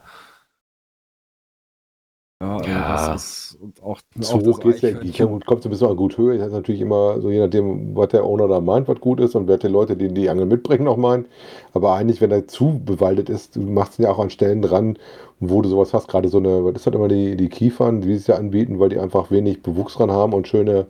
[2.43, 3.13] Ja, also Ja.
[3.13, 4.91] das ist und auch, So auch hoch das geht's ja.
[5.01, 6.39] Die kommt so ein bisschen an gut Höhe.
[6.39, 9.35] Das ist natürlich immer so, je nachdem, was der Owner da meint, was gut ist
[9.37, 11.27] und wer die Leute, die die Angel mitbringen, auch meinen.
[11.73, 14.99] Aber eigentlich, wenn er zu bewaldet ist, du machst ihn ja auch an Stellen dran,
[15.41, 16.09] wo du sowas hast.
[16.09, 18.89] Gerade so eine, was ist halt immer die, die Kiefern, die es ja anbieten, weil
[18.89, 20.87] die einfach wenig Bewuchs dran haben und schöne,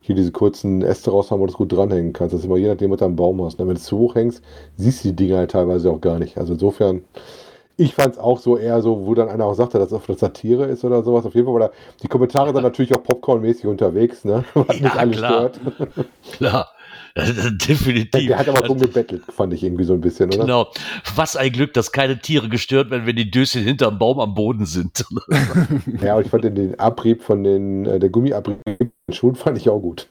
[0.00, 2.34] hier diese kurzen Äste raus haben, wo du es gut dranhängen kannst.
[2.34, 3.58] Das ist immer je nachdem, was du am Baum hast.
[3.58, 3.66] ne?
[3.66, 4.42] Wenn du es zu hoch hängst,
[4.76, 6.38] siehst du die Dinger halt teilweise auch gar nicht.
[6.38, 7.02] Also insofern,
[7.76, 10.18] Ich fand es auch so eher so, wo dann einer auch sagte, dass das eine
[10.18, 11.24] Satire ist oder sowas.
[11.24, 11.70] Auf jeden Fall da
[12.02, 14.44] die Kommentare dann natürlich auch Popcorn-mäßig unterwegs, ne?
[14.54, 15.50] Was Ja, nicht alles klar.
[15.50, 15.60] stört.
[16.32, 16.68] Klar.
[17.14, 18.26] Definitiv.
[18.26, 20.44] Der hat aber rumgebettelt, fand ich irgendwie so ein bisschen, oder?
[20.44, 20.68] Genau.
[21.14, 24.66] Was ein Glück, dass keine Tiere gestört werden, wenn die Döschen hinterm Baum am Boden
[24.66, 25.04] sind.
[26.02, 28.58] Ja, und ich fand den, Abrieb von den, äh, der Gummiabrieb
[29.10, 30.06] Schuhen fand ich auch gut.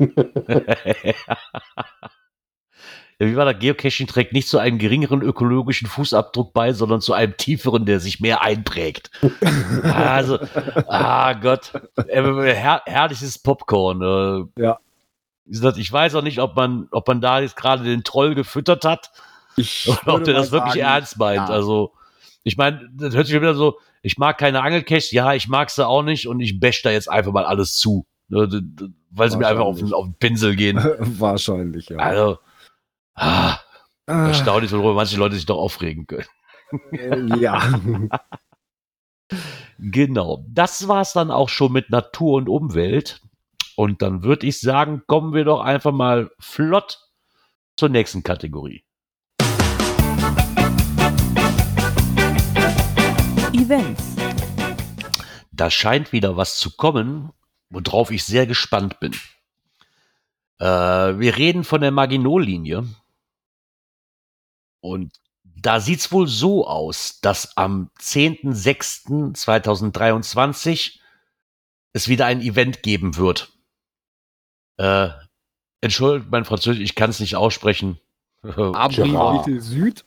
[3.28, 3.60] Wie war das?
[3.60, 8.20] Geocaching trägt nicht zu einem geringeren ökologischen Fußabdruck bei, sondern zu einem tieferen, der sich
[8.20, 9.12] mehr einprägt.
[9.84, 10.40] also,
[10.88, 11.72] ah Gott,
[12.08, 12.22] äh,
[12.54, 14.02] her herrliches Popcorn.
[14.02, 14.80] Äh, Ja.
[15.46, 19.12] Ich weiß auch nicht, ob man, ob man da jetzt gerade den Troll gefüttert hat
[19.58, 21.50] Ich oder ob der das wirklich sagen, ernst meint.
[21.50, 21.54] ja.
[21.54, 21.92] Also,
[22.44, 25.86] ich meine, das hört sich wieder so, ich mag keine Angelcaches, ja, ich mag sie
[25.86, 28.06] auch nicht und ich bash da jetzt einfach mal alles zu.
[28.30, 28.48] Ne,
[29.12, 30.78] Weil sie mir einfach auf den, auf den Pinsel gehen.
[31.00, 31.98] Wahrscheinlich, ja.
[31.98, 32.40] Also,
[33.16, 33.58] ah,
[34.08, 36.28] Ah, erstaunlich, worüber manche Leute sich doch aufregen können.
[36.92, 37.80] äh, ja.
[39.80, 40.44] Genau.
[40.48, 43.22] Das war's dann auch schon mit Natur und Umwelt.
[43.76, 47.00] Und dann würde ich sagen, kommen wir doch einfach mal flott
[47.78, 48.84] zur nächsten Kategorie.
[53.54, 54.16] Events.
[55.52, 57.32] Da scheint wieder was zu kommen,
[57.70, 59.14] worauf ich sehr gespannt bin.
[60.60, 62.86] Äh, wir reden von der Maginot-Linie.
[64.82, 65.14] Und
[65.44, 71.00] da sieht's wohl so aus, dass am 10.06.2023
[71.94, 73.54] es wieder ein Event geben wird.
[74.78, 75.10] Äh,
[75.82, 78.00] entschuldigt mein Französisch, ich kann es nicht aussprechen.
[78.44, 80.06] Abri Süd.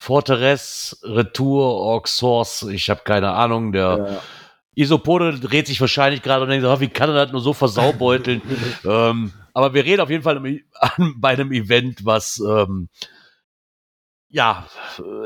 [0.00, 3.72] Fortress, Retour, Auxsource, ich habe keine Ahnung.
[3.72, 4.20] Der
[4.76, 7.52] Äh, Isopode dreht sich wahrscheinlich gerade und denkt, ah, wie kann er das nur so
[7.52, 8.42] versaubeuteln?
[8.84, 10.38] ähm, aber wir reden auf jeden Fall
[10.74, 12.88] an, bei einem Event, was ähm,
[14.34, 14.66] ja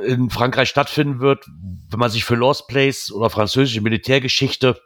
[0.04, 1.46] in Frankreich stattfinden wird.
[1.90, 4.78] Wenn man sich für Lost Place oder französische Militärgeschichte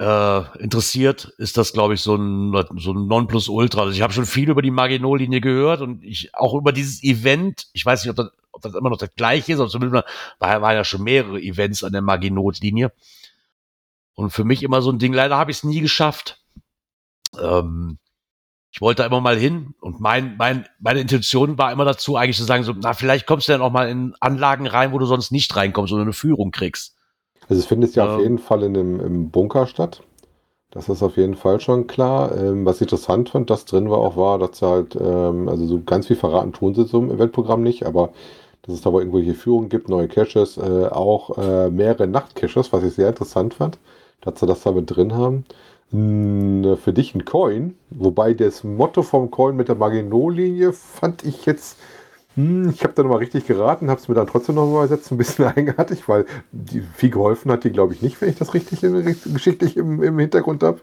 [0.00, 3.82] äh, interessiert, ist das, glaube ich, so ein, so ein Nonplusultra.
[3.82, 7.66] Also ich habe schon viel über die Maginot-Linie gehört und ich auch über dieses Event.
[7.74, 10.06] Ich weiß nicht, ob das, ob das immer noch das gleiche ist, aber zumindest
[10.38, 12.90] war, waren ja schon mehrere Events an der Maginot-Linie.
[14.14, 15.12] Und für mich immer so ein Ding.
[15.12, 16.40] Leider habe ich es nie geschafft.
[17.38, 17.98] Ähm,
[18.74, 22.36] ich wollte da immer mal hin und mein, mein, meine Intention war immer dazu, eigentlich
[22.36, 25.06] zu sagen, so, na, vielleicht kommst du dann auch mal in Anlagen rein, wo du
[25.06, 26.96] sonst nicht reinkommst oder eine Führung kriegst.
[27.48, 28.22] Also es findet ja auf Ähm.
[28.22, 30.02] jeden Fall in einem, im Bunker statt.
[30.72, 32.36] Das ist auf jeden Fall schon klar.
[32.36, 35.66] Ähm, was ich interessant fand, das drin war auch war, dass sie halt, ähm, also
[35.66, 38.10] so ganz viel verraten tun sie so im Eventprogramm nicht, aber
[38.62, 42.82] dass es da wohl irgendwelche Führungen gibt, neue Caches, äh, auch äh, mehrere Nachtcaches, was
[42.82, 43.78] ich sehr interessant fand,
[44.20, 45.44] dass sie das da mit drin haben.
[45.90, 51.46] Mm, Für dich ein Coin, wobei das Motto vom Coin mit der Maginot-Linie fand ich
[51.46, 51.78] jetzt
[52.36, 55.18] hm, Ich habe da nochmal richtig geraten, habe es mir dann trotzdem noch übersetzt, ein
[55.18, 58.80] bisschen eigenartig, weil die, viel geholfen hat die, glaube ich, nicht, wenn ich das richtig
[59.32, 60.80] geschichtlich im, im Hintergrund habe.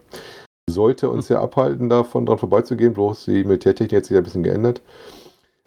[0.70, 4.43] Sollte uns ja abhalten, davon dran vorbeizugehen, bloß die Militärtechnik hat sich ja ein bisschen
[4.43, 4.82] geändert.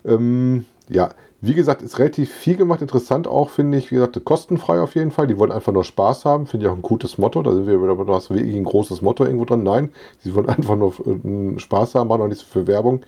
[0.05, 1.11] Ähm, ja,
[1.47, 3.91] wie gesagt, ist relativ viel gemacht, interessant auch, finde ich.
[3.91, 5.27] Wie gesagt, kostenfrei auf jeden Fall.
[5.27, 7.43] Die wollen einfach nur Spaß haben, finde ich auch ein gutes Motto.
[7.43, 9.63] Da sind wir wieder, du hast wirklich ein großes Motto irgendwo dran.
[9.63, 13.03] Nein, sie wollen einfach nur äh, Spaß haben, machen auch nicht so für Werbung.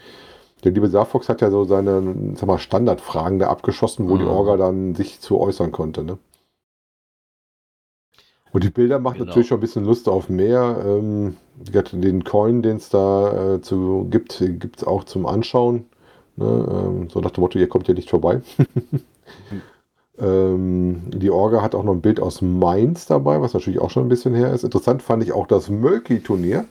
[0.65, 4.31] Der liebe Saarfox hat ja so seine sag mal, Standardfragen da abgeschossen, wo die Mhm.
[4.31, 6.03] Orga dann sich zu äußern konnte.
[6.05, 6.19] Ne?
[8.53, 9.27] Und die Bilder machen Genau.
[9.27, 10.83] natürlich schon ein bisschen Lust auf mehr.
[10.87, 11.37] Ähm,
[11.93, 15.87] den Coin, den es da äh, zu, gibt, gibt es auch zum Anschauen.
[16.37, 16.67] Ne?
[16.71, 18.41] Ähm, so nach dem Motto, ihr kommt hier nicht vorbei.
[20.19, 24.07] ähm, die Orga hat auch noch ein Bild aus Mainz dabei, was natürlich auch schon
[24.07, 24.65] ein bisschen her ist.
[24.65, 26.67] Interessant fand ich auch das Mölki-Turnier.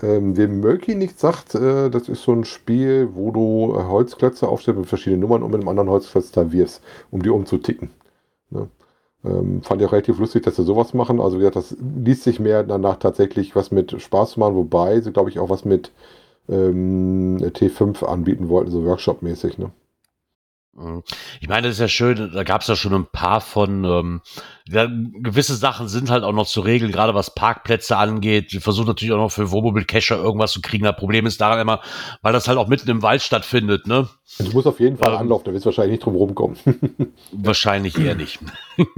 [0.00, 4.48] Ähm, wem Mölki nicht sagt, äh, das ist so ein Spiel, wo du äh, Holzklötze
[4.48, 7.90] aufstellst mit verschiedenen Nummern und mit einem anderen Holzklotz da wirfst, um die umzuticken.
[8.50, 8.68] Ne?
[9.24, 11.20] Ähm, fand ich auch relativ lustig, dass sie sowas machen.
[11.20, 15.00] Also wie gesagt, das liest sich mehr danach tatsächlich was mit Spaß zu machen, wobei
[15.00, 15.90] sie, glaube ich, auch was mit
[16.48, 19.58] ähm, T5 anbieten wollten, so Workshop-mäßig.
[19.58, 19.70] Ne?
[20.74, 21.02] Mhm.
[21.40, 24.20] Ich meine, das ist ja schön, da gab es ja schon ein paar von, ähm,
[24.68, 28.52] ja, gewisse Sachen sind halt auch noch zu regeln, gerade was Parkplätze angeht.
[28.52, 30.84] Wir versuchen natürlich auch noch für Wohnmobil-Cacher irgendwas zu kriegen.
[30.84, 31.80] Das Problem ist daran immer,
[32.22, 34.08] weil das halt auch mitten im Wald stattfindet, ne?
[34.38, 35.18] Du musst auf jeden Fall Ähm.
[35.18, 36.56] anlaufen, da wirst du wahrscheinlich nicht drum rumkommen.
[37.32, 38.38] Wahrscheinlich eher nicht.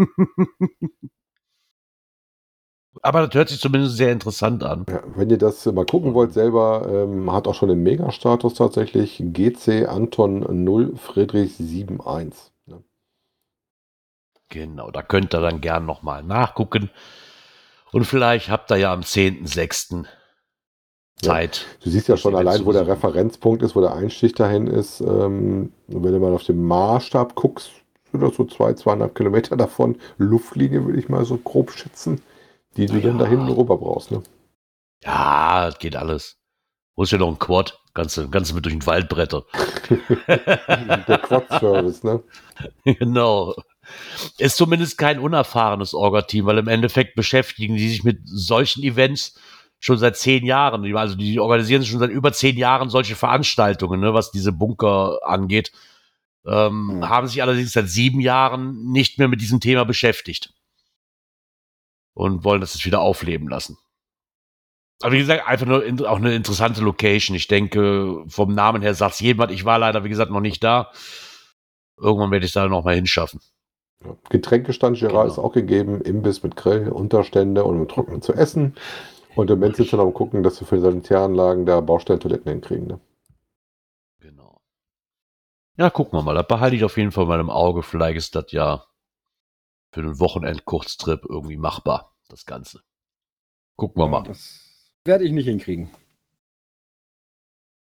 [3.03, 4.85] Aber das hört sich zumindest sehr interessant an.
[4.89, 9.23] Ja, wenn ihr das mal gucken wollt selber, ähm, hat auch schon den Mega-Status tatsächlich.
[9.25, 12.53] GC Anton 0 Friedrich 71.
[12.67, 12.83] Ne?
[14.51, 16.91] Genau, da könnt ihr dann gern nochmal nachgucken.
[17.93, 20.05] Und vielleicht habt ihr ja am 10.06.
[21.23, 21.67] Zeit.
[21.83, 22.87] Du siehst ja schon allein, wo der.
[22.87, 25.01] Referenzpunkt ist, wo der Einstich dahin ist.
[25.01, 27.71] Ähm, wenn du mal auf den Maßstab guckst,
[28.11, 29.97] sind das so zwei, zweieinhalb Kilometer davon.
[30.19, 32.21] Luftlinie würde ich mal so grob schätzen,
[32.77, 33.09] die du Ja.
[33.09, 34.11] dann da hinten rüber brauchst.
[34.11, 34.23] Ne?
[35.05, 36.37] Ja, das geht alles.
[36.97, 37.79] Wo ist ja noch ein Quad?
[37.95, 39.45] Ganze, ganze mit durch den Wald bretter.
[40.29, 42.23] Der Quad-Service, ne?
[42.85, 43.55] genau.
[44.39, 49.39] Ist zumindest kein unerfahrenes Orga-Team, weil im Endeffekt beschäftigen die sich mit solchen Events
[49.81, 50.85] schon seit zehn Jahren.
[50.97, 55.73] Also die organisieren schon seit über zehn Jahren solche Veranstaltungen, ne, was diese Bunker angeht.
[56.47, 57.09] Ähm, Hm.
[57.09, 60.53] Haben sich allerdings seit sieben Jahren nicht mehr mit diesem Thema beschäftigt.
[62.15, 63.79] Und wollen das jetzt wieder aufleben lassen.
[65.03, 67.35] Aber wie gesagt, einfach nur in, auch eine interessante Location.
[67.35, 70.91] Ich denke, vom Namen her sagt jemand, ich war leider, wie gesagt, noch nicht da.
[71.99, 73.41] Irgendwann werde ich da noch mal hinschaffen.
[74.31, 75.33] Getränkestand Gerard Genau.
[75.33, 78.75] ist auch gegeben, Imbiss mit Grill, Unterstände und mit Trocknen zu essen.
[79.37, 82.87] Und der Mensch ist dann am gucken, dass wir für die Sanitäranlagen da Baustellentoiletten hinkriegen.
[82.87, 83.01] Ne?
[84.21, 84.61] Genau.
[85.77, 86.35] Ja, gucken wir mal.
[86.35, 87.83] Da behalte ich auf jeden Fall mal im Auge.
[87.83, 88.85] Vielleicht ist das ja
[89.91, 92.81] für einen Wochenend-Kurztrip irgendwie machbar, das Ganze.
[93.77, 94.23] Gucken wir mal.
[94.23, 95.91] Das werde ich nicht hinkriegen.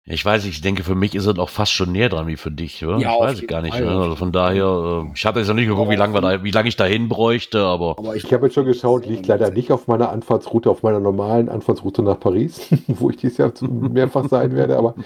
[0.05, 2.51] Ich weiß, ich denke, für mich ist es auch fast schon näher dran wie für
[2.51, 2.99] dich, oder?
[2.99, 3.79] Ja, ich weiß es gar nicht.
[3.79, 3.89] Ne?
[3.89, 6.69] Also von daher, äh, ich habe jetzt noch nicht geguckt, wie lange da, wie lange
[6.69, 10.11] ich dahin bräuchte, aber Aber Ich habe jetzt schon geschaut, liegt leider nicht auf meiner
[10.11, 14.97] Anfahrtsroute, auf meiner normalen Anfahrtsroute nach Paris, wo ich dieses Jahr mehrfach sein werde, aber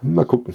[0.00, 0.54] mal gucken.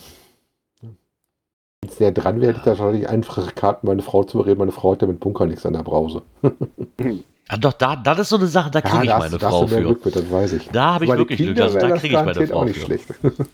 [1.90, 4.60] Wenn näher dran wäre, hätte ich wahrscheinlich einfache Karten, meine Frau zu bereden.
[4.60, 6.24] Meine Frau hat ja mit Bunker nichts an der Brause.
[7.02, 9.62] ja, doch, da, das ist so eine Sache, da kriege ich da meine da Frau
[9.68, 9.84] mehr für.
[9.84, 10.70] Glück mit, das weiß ich.
[10.70, 11.50] Da habe ich wirklich Glück.
[11.50, 13.00] Kinder Also, wäre da das kriege ich meine Frau für.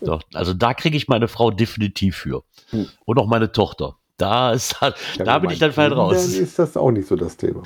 [0.06, 2.42] Doch, also da kriege ich meine Frau definitiv für.
[2.70, 2.88] Hm.
[3.04, 3.96] Und auch meine Tochter.
[4.16, 6.26] Da ist halt, Ja, da bin ich dann fein Kindern raus.
[6.26, 7.62] ist das auch nicht so das Thema.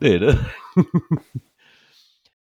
[0.00, 0.38] Nee, ne?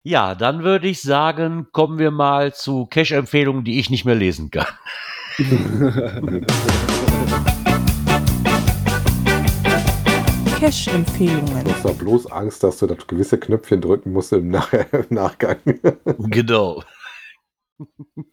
[0.03, 4.51] ja, dann würde ich sagen, kommen wir mal zu Cash-Empfehlungen, die ich nicht mehr lesen
[4.51, 4.67] kann.
[10.59, 11.63] Cash-Empfehlungen.
[11.63, 15.05] Du hast da bloß Angst, dass du das gewisse Knöpfchen drücken musst im, Nach im
[15.09, 15.57] Nachgang.
[16.17, 16.83] genau.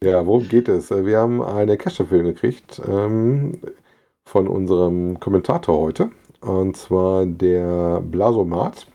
[0.03, 0.91] Ja, worum geht es?
[0.91, 3.61] Wir haben eine Cash-Empfehlung gekriegt ähm,
[4.25, 6.11] von unserem Kommentator heute.
[6.41, 8.89] Und zwar der Blasomat,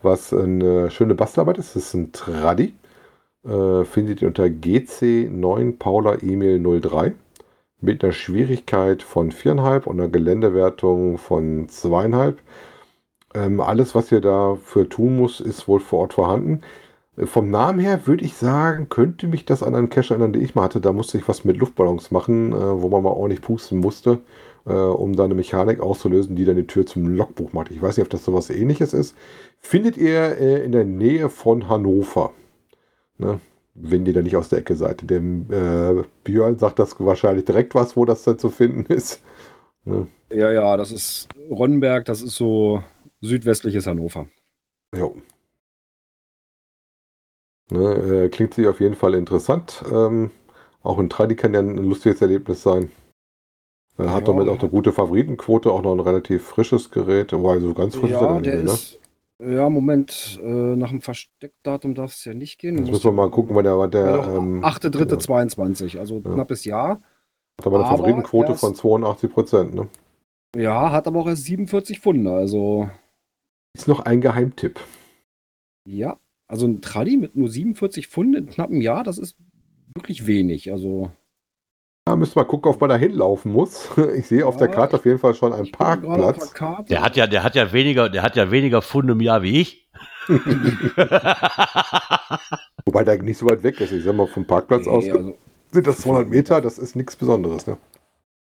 [0.00, 1.76] was eine schöne Bastelarbeit ist.
[1.76, 2.72] Das ist ein Tradi.
[3.44, 7.12] Äh, findet ihr unter GC9 Paula Emil 03
[7.82, 12.36] mit einer Schwierigkeit von 4,5 und einer Geländewertung von 2,5.
[13.34, 16.62] Ähm, alles, was ihr dafür tun muss, ist wohl vor Ort vorhanden.
[17.16, 20.42] Äh, Vom Namen her würde ich sagen, könnte mich das an einen Cache erinnern, den
[20.42, 20.80] ich mal hatte.
[20.80, 24.20] Da musste ich was mit Luftballons machen, äh, wo man mal ordentlich pusten musste,
[24.66, 27.70] äh, um da eine Mechanik auszulösen, die dann die Tür zum Logbuch macht.
[27.70, 29.16] Ich weiß nicht, ob das sowas ähnliches ist.
[29.60, 32.32] Findet ihr äh, in der Nähe von Hannover.
[33.18, 33.40] Ne?
[33.74, 35.08] Wenn ihr da nicht aus der Ecke seid.
[35.08, 39.22] Dem äh, Björn sagt das wahrscheinlich direkt was, wo das dann zu finden ist.
[39.84, 40.08] Ne?
[40.30, 42.82] ja, ja, das ist Ronnenberg, das ist so
[43.20, 44.28] südwestliches Hannover.
[44.94, 45.16] Jo.
[47.70, 49.82] Ne, äh, klingt sich auf jeden Fall interessant.
[49.90, 50.30] Ähm,
[50.82, 52.90] auch ein Tradi kann ja ein lustiges Erlebnis sein.
[53.98, 54.34] Er hat Ja.
[54.34, 58.10] damit auch eine gute Favoritenquote, auch noch ein relativ frisches Gerät, wobei so ganz frisch
[58.10, 58.72] ist er Ja, nicht der ne?
[58.72, 58.98] ist.
[59.44, 62.78] Ja, Moment, äh, nach dem Versteckdatum darf es ja nicht gehen.
[62.78, 66.32] Jetzt müssen wir mal gucken, wann der, wann der Ja, ähm, 8.3.22, also Ja.
[66.32, 67.00] knappes Jahr.
[67.58, 69.74] hat aber eine aber Favoritenquote erst- von 82 Prozent.
[69.74, 69.88] Ne?
[70.56, 72.88] Ja, hat aber auch erst 47 Funde, also
[73.76, 74.78] Ist noch ein Geheimtipp.
[75.86, 76.18] ja.
[76.48, 79.36] Also ein Tradi mit nur 47 Funde in knappem Jahr, das ist
[79.96, 80.70] wirklich wenig.
[80.70, 81.10] Also
[82.04, 83.88] Da müssen wir gucken, ob man da hinlaufen muss.
[84.16, 86.52] Ich sehe auf Ja, der Karte auf jeden Fall schon einen Parkplatz.
[86.88, 89.60] Der hat ja, der hat ja weniger, der hat ja weniger Funde im Jahr wie
[89.60, 89.88] ich.
[92.84, 93.92] Wobei der nicht so weit weg ist.
[93.92, 95.38] Ich sag mal, vom Parkplatz aus Nee, also,
[95.70, 97.66] sind das 200 Meter, das ist nichts Besonderes.
[97.66, 97.78] Ne?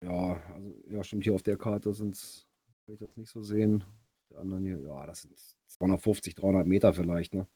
[0.02, 2.46] ja, also, ja, stimmt, hier auf der Karte sind es,
[2.84, 3.84] kann ich das nicht so sehen.
[4.30, 5.32] Die anderen hier, ja, das sind
[5.68, 7.46] 250, 300 Meter vielleicht, ne?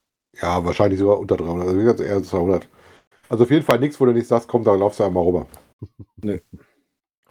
[0.41, 1.69] Ja, wahrscheinlich sogar unter 300.
[1.69, 2.69] Also eher 200.
[3.29, 5.47] Also auf jeden Fall nichts, wo du nicht sagst, komm, da laufst du einmal rüber.
[6.23, 6.43] Nee.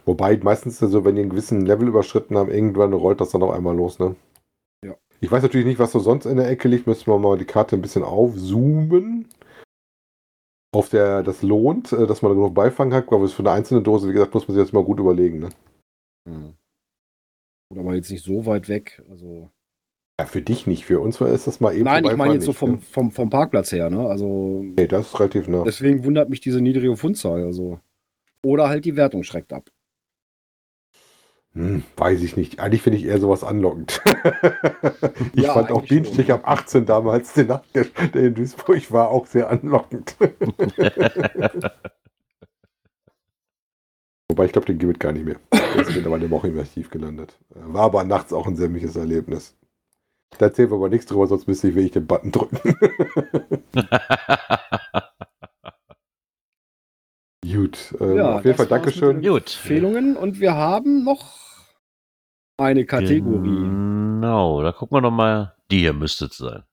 [0.04, 3.52] Wobei meistens so, wenn die einen gewissen Level überschritten haben, irgendwann rollt das dann noch
[3.52, 4.16] einmal los, ne?
[4.84, 4.96] Ja.
[5.20, 6.86] Ich weiß natürlich nicht, was so sonst in der Ecke liegt.
[6.86, 9.28] Müssen wir mal die Karte ein bisschen aufzoomen.
[10.72, 13.82] Auf der das lohnt, äh, dass man da genug Beifang hat, aber für eine einzelne
[13.82, 15.40] Dose, wie gesagt, muss man sich jetzt mal gut überlegen.
[15.40, 15.48] Ne?
[16.28, 16.54] Hm.
[17.70, 19.02] Oder aber jetzt nicht so weit weg.
[19.10, 19.50] Also.
[20.20, 22.50] Ja, für dich nicht, für uns ist das mal eben Nein, ich meine jetzt so
[22.50, 22.78] nicht, vom, ne?
[22.78, 24.06] vom, vom Parkplatz her, ne?
[24.06, 25.64] Also Nee, das ist relativ nah.
[25.64, 27.44] deswegen wundert mich diese niedrige Fundzahl.
[27.44, 27.80] Also.
[28.42, 29.70] Oder halt die Wertung schreckt ab.
[31.54, 32.60] Hm, weiß ich nicht.
[32.60, 34.00] Eigentlich finde ich eher sowas anlockend.
[35.34, 36.30] ich Ja, fand auch schon.
[36.30, 40.16] ab 18 damals, den Nacht, der, der in Duisburg war, auch sehr anlockend.
[44.28, 45.36] Wobei ich glaube, den gibt es gar nicht mehr.
[45.74, 47.38] Der ist mittlerweile Woche im Archiv gelandet.
[47.50, 49.56] War aber nachts auch ein sämtliches Erlebnis.
[50.38, 52.58] Da erzählen wir aber nichts drüber, sonst müsste ich wirklich den Button drücken.
[57.70, 59.22] Gut, ähm, Ja, auf jeden Fall Dankeschön.
[59.22, 59.42] Gut.
[59.42, 61.36] Empfehlungen und wir haben noch
[62.56, 63.62] eine Kategorie.
[64.20, 65.54] Genau, da gucken wir noch mal.
[65.70, 66.64] Die hier müsste es sein.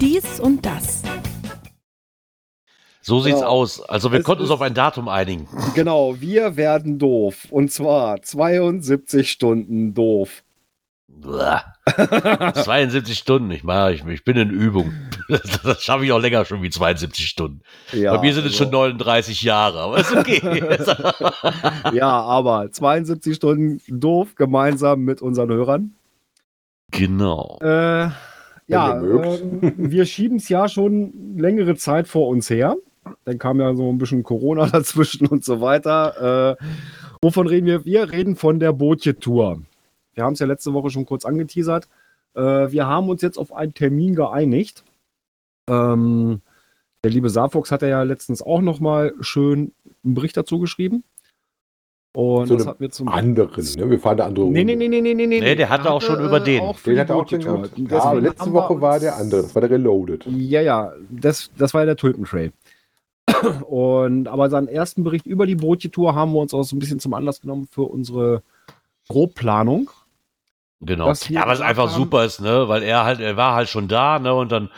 [0.00, 1.02] Dies und das.
[3.02, 3.46] So sieht's Ja.
[3.48, 3.80] aus.
[3.80, 5.48] Also wir Es konnten uns auf ein Datum einigen.
[5.74, 7.48] Genau, wir werden doof.
[7.50, 10.44] Und zwar 72 Stunden doof.
[11.18, 11.64] Blah.
[12.54, 14.92] 72 Stunden, ich, mach, ich, ich bin in Übung.
[15.28, 17.60] Das, das schaffe ich auch länger schon wie 72 Stunden.
[17.92, 20.62] Ja, Bei mir sind es also- schon 39 Jahre, aber ist okay.
[21.92, 25.94] Ja, aber 72 Stunden doof gemeinsam mit unseren Hörern.
[26.92, 27.58] genau.
[27.60, 28.08] Äh,
[28.68, 32.76] ja, ähm, wir schieben es ja schon längere Zeit vor uns her.
[33.24, 36.56] Dann kam ja so ein bisschen Corona dazwischen und so weiter.
[36.60, 36.64] Äh,
[37.20, 37.84] wovon reden wir?
[37.84, 39.62] Wir reden von der Bootje-Tour.
[40.16, 41.88] Wir haben es ja letzte Woche schon kurz angeteasert.
[42.34, 44.82] Äh, wir haben uns jetzt auf einen Termin geeinigt.
[45.68, 46.40] Ähm,
[47.04, 49.72] der liebe Saarfuchs hat ja letztens auch noch mal schön
[50.04, 51.04] einen Bericht dazu geschrieben.
[52.14, 53.90] Und das hat mir zum Anderen, ne?
[53.90, 55.26] Wir fahren eine andere Nee, nee, nee, nee, nee, nee.
[55.26, 56.62] Nee, der hatte auch schon über den.
[56.62, 57.62] Auch für Den hat er auch Bootje-Tour.
[57.62, 57.78] gehabt.
[57.78, 60.24] Ja, aber letzte Woche war der andere, das war der Reloaded.
[60.26, 62.52] Ja, ja, das, das war ja der Tulpentrail.
[63.68, 67.00] Und aber seinen ersten Bericht über die Bootje-Tour haben wir uns auch so ein bisschen
[67.00, 68.42] zum Anlass genommen für unsere
[69.08, 69.90] Grobplanung.
[70.80, 71.12] Genau.
[71.28, 72.68] Ja, was einfach haben- super ist, ne?
[72.68, 74.34] Weil er halt, er war halt schon da, ne?
[74.34, 74.70] Und dann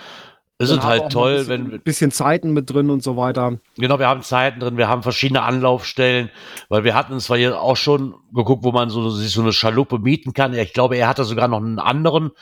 [0.61, 3.59] ist Dann es halt toll, ein bisschen, wenn, bisschen Zeiten mit drin und so weiter.
[3.77, 6.31] Genau, wir haben Zeiten drin, wir haben verschiedene Anlaufstellen,
[6.69, 9.99] weil wir hatten zwar hier auch schon geguckt, wo man so, sich so eine Schaluppe
[10.01, 10.55] mieten kann.
[10.55, 12.33] Ich glaube, er hatte sogar noch einen anderen,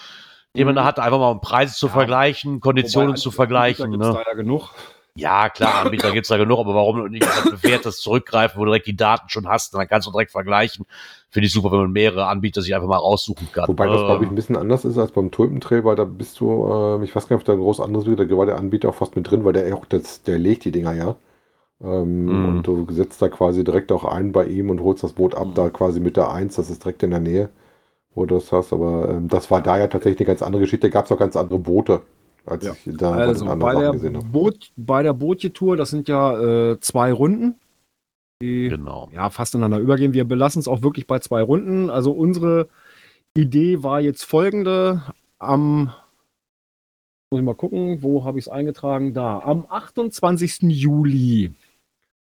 [0.57, 0.77] den man Mhm.
[0.77, 1.93] da hatte, einfach mal um Preise zu Ja.
[1.93, 3.91] vergleichen, Konditionen Wobei, zu Anbieter vergleichen.
[3.91, 4.23] Ne?
[4.27, 4.71] ja genug.
[5.19, 8.71] Ja, klar, Anbieter gibt's da genug, aber warum nicht auf ein bewährtes zurückgreifen, wo du
[8.71, 10.85] direkt die Daten schon hast, und dann kannst du direkt vergleichen.
[11.31, 13.67] Finde ich super, wenn man mehrere Anbieter sich einfach mal raussuchen kann.
[13.69, 16.39] Wobei das, Äh, glaube ich, ein bisschen anders ist als beim Tulpentrail, weil da bist
[16.41, 18.59] du, äh, ich weiß gar nicht, ob da ein groß anderes wird, da war der
[18.59, 21.17] Anbieter auch fast mit drin, weil der auch, das, der legt die Dinger ja.
[21.83, 22.45] Ähm, Mhm.
[22.47, 25.49] Und du setzt da quasi direkt auch ein bei ihm und holst das Boot ab,
[25.49, 25.55] Mhm.
[25.55, 27.51] da quasi mit der 1, das ist direkt in der Nähe,
[28.15, 28.73] wo du das hast.
[28.73, 31.19] Aber ähm, das war da ja tatsächlich eine ganz andere Geschichte, da gab es auch
[31.19, 32.03] ganz andere Boote,
[32.47, 32.77] als Ja.
[32.85, 34.27] ich da Also den bei der, gesehen habe.
[34.27, 36.39] Boot, bei der Bootje-Tour, das sind ja
[36.73, 37.57] äh, zwei Runden,
[38.43, 39.09] die Genau.
[39.13, 40.13] ja, fast ineinander übergehen.
[40.13, 41.91] Wir belassen es auch wirklich bei zwei Runden.
[41.91, 42.69] Also unsere
[43.37, 45.03] Idee war jetzt folgende.
[45.39, 45.93] Am,
[47.31, 49.13] muss ich mal gucken, wo habe ich es eingetragen?
[49.15, 49.41] Da.
[49.41, 50.63] Am 28.
[50.63, 51.53] Juli.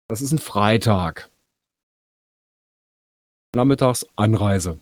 [0.09, 1.29] Das ist ein Freitag.
[3.55, 4.79] Nachmittags Anreise.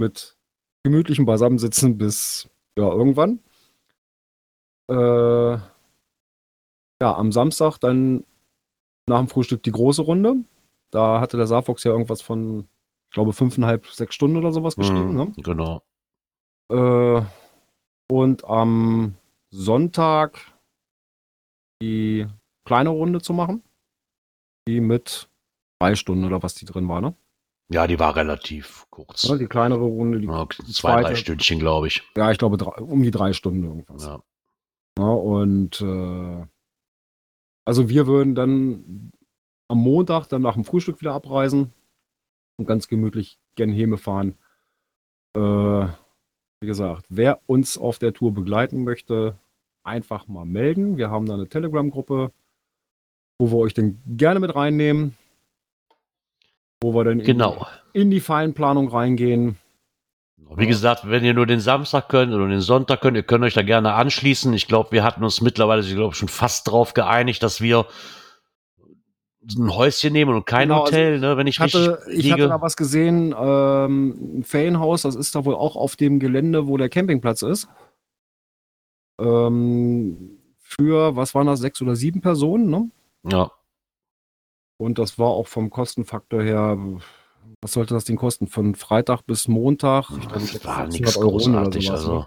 [0.00, 0.36] Mit
[0.84, 2.48] gemütlichem Beisammensitzen bis
[2.78, 3.38] ja, irgendwann.
[4.88, 5.52] Äh,
[7.02, 8.24] ja, am Samstag dann
[9.08, 10.36] nach dem Frühstück die große Runde.
[10.90, 12.68] Da hatte der Saarfox ja irgendwas von,
[13.08, 15.14] ich glaube, fünfeinhalb, sechs Stunden oder sowas geschrieben.
[15.14, 15.82] Mhm, Genau.
[16.70, 17.26] Ne?
[18.08, 19.14] Äh, und am
[19.50, 20.38] Sonntag
[21.82, 22.26] die
[22.64, 23.62] kleine Runde zu machen.
[24.68, 25.28] Die mit
[25.80, 27.14] drei Stunden oder was die drin war, ne?
[27.72, 29.24] Ja, die war relativ kurz.
[29.24, 31.16] Ja, die kleinere Runde, die, Ja, zwei, drei zweite.
[31.16, 32.02] Stündchen, glaube ich.
[32.16, 34.04] ja ich glaube, drei, um die drei Stunden irgendwas.
[34.04, 34.22] Ja.
[34.98, 36.46] Ja, und äh,
[37.64, 39.10] also wir würden dann
[39.68, 41.72] am Montag dann nach dem Frühstück wieder abreisen
[42.58, 44.36] und ganz gemütlich gen Heme fahren.
[45.34, 49.38] Äh, wie gesagt, wer uns auf der Tour begleiten möchte,
[49.82, 50.96] einfach mal melden.
[50.96, 52.30] Wir haben da eine Telegram-Gruppe,
[53.38, 55.16] wo wir euch dann gerne mit reinnehmen.
[56.82, 57.66] Wo wir dann in, Genau.
[57.92, 59.56] in die Feinplanung reingehen.
[60.56, 63.54] Wie gesagt, wenn ihr nur den Samstag könnt oder den Sonntag könnt, ihr könnt euch
[63.54, 64.52] da gerne anschließen.
[64.54, 67.86] Ich glaube, wir hatten uns mittlerweile, ich glaube, schon fast drauf geeinigt, dass wir
[69.58, 72.42] ein Häuschen nehmen und kein Genau, also Hotel, ne, wenn ich, hatte, richtig ich hatte
[72.42, 72.48] liege.
[72.54, 76.76] da was gesehen, ähm, ein Ferienhaus, das ist da wohl auch auf dem Gelände, wo
[76.76, 77.68] der Campingplatz ist.
[79.20, 82.90] Ähm, für, was waren das, sechs oder sieben Personen, ne?
[83.24, 83.50] Ja,
[84.78, 86.76] Und das war auch vom Kostenfaktor her,
[87.60, 88.46] was sollte das Ding kosten?
[88.46, 90.08] Von Freitag bis Montag?
[90.32, 91.86] Das war 600 nichts großartig.
[91.86, 92.26] sowas, also, ne?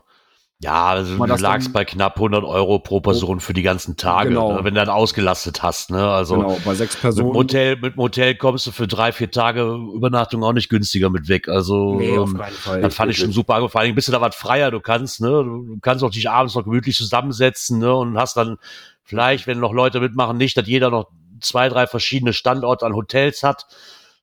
[0.60, 4.30] ja, also du das lagst bei knapp 100 Euro pro Person für die ganzen Tage,
[4.30, 4.54] Genau.
[4.54, 5.92] ne, wenn du dann ausgelastet hast.
[5.92, 6.08] Ne?
[6.08, 7.34] Also Genau, bei sechs mit Personen.
[7.34, 9.64] Motel, mit Motel kommst du für drei, vier Tage
[9.94, 11.50] Übernachtung auch nicht günstiger mit weg.
[11.50, 12.82] Also Nee, auf ähm, keinen Fall.
[12.82, 13.68] Das fand ich schon super.
[13.70, 14.72] Vor allem bist du da was freier.
[14.72, 18.58] Du kannst, ne, du kannst auch dich abends noch gemütlich zusammensetzen, ne, und hast dann
[19.04, 21.10] vielleicht, wenn noch Leute mitmachen, nicht, dass jeder noch
[21.42, 23.68] zwei, drei verschiedene Standorte an Hotels hat.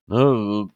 [0.09, 0.67] Ne,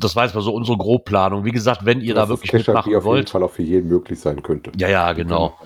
[0.00, 1.44] das war jetzt mal so unsere Grobplanung.
[1.44, 3.30] Wie gesagt, wenn ihr da Das wirklich Cash-Up, die mitmachen auf jeden wollt.
[3.30, 4.72] Fall auch für jeden möglich sein könnte.
[4.76, 5.58] Ja, ja, genau.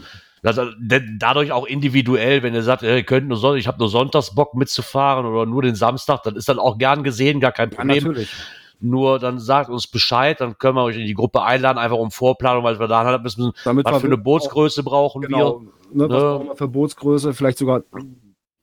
[0.44, 3.88] Also, denn dadurch auch individuell, wenn ihr sagt, ihr könnt nur Son ich habe nur
[3.88, 7.70] sonntags Bock mitzufahren oder nur den Samstag, dann ist dann auch gern gesehen, gar kein
[7.70, 8.02] Ja, Problem.
[8.04, 8.32] natürlich.
[8.80, 12.10] nur dann sagt uns Bescheid, dann können wir euch in die Gruppe einladen, einfach um
[12.10, 15.60] Vorplanung, weil wir dann halt müssen, Damit was wir für eine auch- Bootsgröße brauchen Genau.
[15.92, 16.08] Ne, was Ne?
[16.08, 17.34] brauchen wir für Bootsgröße?
[17.34, 17.82] Vielleicht sogar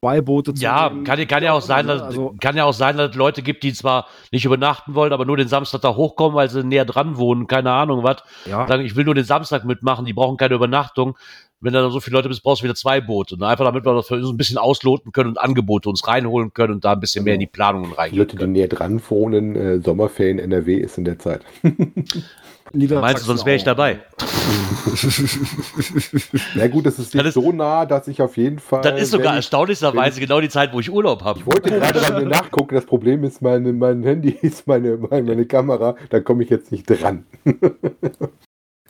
[0.01, 0.61] zwei Boote wir.
[0.61, 1.03] Ja, nehmen.
[1.03, 3.63] kann, kann ja auch sein, dass, Also, kann ja auch sein, dass es Leute gibt,
[3.63, 7.17] die zwar nicht übernachten wollen, aber nur den Samstag da hochkommen, weil sie näher dran
[7.17, 8.17] wohnen, keine Ahnung was.
[8.45, 8.67] ja.
[8.67, 11.17] Sagen, ich will nur den Samstag mitmachen, die brauchen keine Übernachtung.
[11.61, 13.35] Wenn da so viele Leute bist, brauchst du wieder zwei Boote.
[13.35, 16.53] Und einfach damit wir das für uns ein bisschen ausloten können und Angebote uns reinholen
[16.53, 19.01] können und da ein bisschen mehr in die Planungen Die reingehen Leute, die näher dran
[19.09, 21.41] wohnen, äh, Sommerferien NRW ist in der Zeit.
[22.71, 23.99] Niedersachsen Meinst du, sonst wäre ich dabei?
[26.55, 28.81] Na gut, es ist nicht Das ist- so nah, dass ich auf jeden Fall.
[28.81, 31.39] Das ist sogar erstaunlicherweise genau die Zeit, wo ich Urlaub habe.
[31.39, 35.45] ich wollte gerade mir nachgucken, das Problem ist, meine, mein Handy ist meine, meine, meine
[35.45, 37.25] Kamera, da komme ich jetzt nicht dran.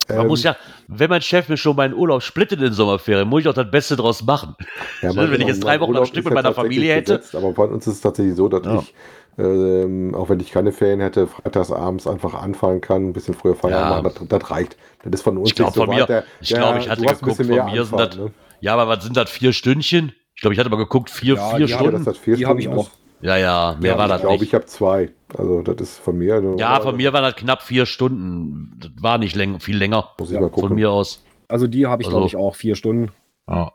[0.07, 0.55] Man Ähm, muss ja,
[0.87, 3.95] wenn mein Chef mir schon meinen Urlaub splittet in Sommerferien, muss ich auch das Beste
[3.95, 4.55] draus machen.
[5.03, 7.17] Ja, wenn ich jetzt drei Wochen am Stück mit meiner Familie hätte.
[7.17, 8.79] Gesetzt, aber bei uns ist es tatsächlich so, dass Ja.
[8.79, 8.91] ich,
[9.37, 13.55] ähm, auch wenn ich keine Ferien hätte, freitags abends einfach anfangen kann, ein bisschen früher
[13.55, 14.01] Feierabend Ja.
[14.11, 14.27] machen.
[14.29, 14.77] Das, das reicht.
[15.03, 16.09] Das ist von uns Ich glaub, nicht so von mir- weit.
[16.09, 17.55] Der- ich der- glaub, ich hatte geguckt, von mir
[17.85, 18.31] sind Anfahrt, das- ne?
[18.61, 19.29] Ja, aber was sind das?
[19.29, 20.11] Vier Stündchen?
[20.35, 22.03] Ich glaube, ich hatte mal geguckt, vier, Ja, vier Ja, Stunden.
[22.03, 22.87] das vier Die habe ich auch.
[22.87, 22.91] ist.
[23.21, 24.43] Ja, ja, mehr Ja, war Ich das glaube, nicht.
[24.43, 25.09] ich habe zwei.
[25.37, 26.41] Also, das ist von mir.
[26.57, 28.77] ja, von mir waren das knapp vier Stunden.
[28.79, 30.09] Das war nicht länger, viel länger.
[30.17, 30.75] Muss ich Ja, mal Von gucken.
[30.75, 31.23] mir aus.
[31.49, 33.11] Also die habe ich, Also- glaube ich, auch vier Stunden.
[33.49, 33.71] Ja.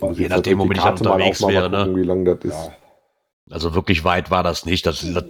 [0.00, 2.00] Muss ich je nachdem, die womit ich Karte mal unterwegs wäre, mal gucken, ne?
[2.00, 2.70] Wie lang das ist.
[3.50, 4.86] Also wirklich weit war das nicht.
[4.86, 5.24] Das, das,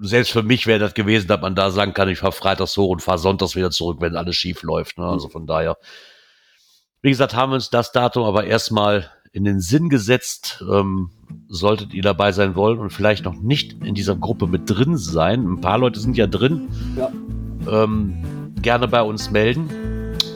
[0.00, 2.90] selbst für mich wäre das gewesen, dass man da sagen kann, ich fahre freitags hoch
[2.90, 4.98] und fahre sonntags wieder zurück, wenn alles schief läuft.
[4.98, 5.04] Ne?
[5.06, 5.76] Also von daher,
[7.02, 10.62] wie gesagt, haben wir uns das Datum aber erstmal in den Sinn gesetzt.
[10.70, 11.10] Ähm,
[11.48, 15.44] solltet ihr dabei sein wollen und vielleicht noch nicht in dieser Gruppe mit drin sein,
[15.44, 17.10] ein paar Leute sind ja drin, Ja.
[17.84, 19.68] ähm, gerne bei uns melden.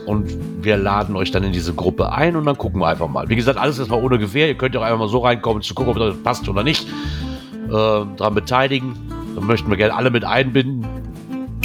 [0.09, 0.35] Und
[0.65, 3.29] wir laden euch dann in diese Gruppe ein und dann gucken wir einfach mal.
[3.29, 4.49] Wie gesagt, alles erstmal ohne Gewehr.
[4.49, 6.89] Ihr könnt ja auch einfach mal so reinkommen, zu gucken, ob das passt oder nicht.
[6.89, 8.95] Äh, daran beteiligen.
[9.37, 10.87] Dann möchten wir gerne alle mit einbinden.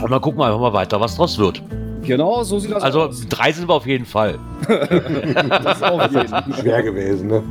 [0.02, 1.64] Und dann gucken wir einfach mal weiter, was draus wird.
[2.02, 3.26] Genau, so sieht das Also aus.
[3.30, 4.38] drei sind wir auf jeden Fall.
[4.68, 6.44] Das ist auf jeden Fall.
[6.60, 7.44] Schwer gewesen, ne?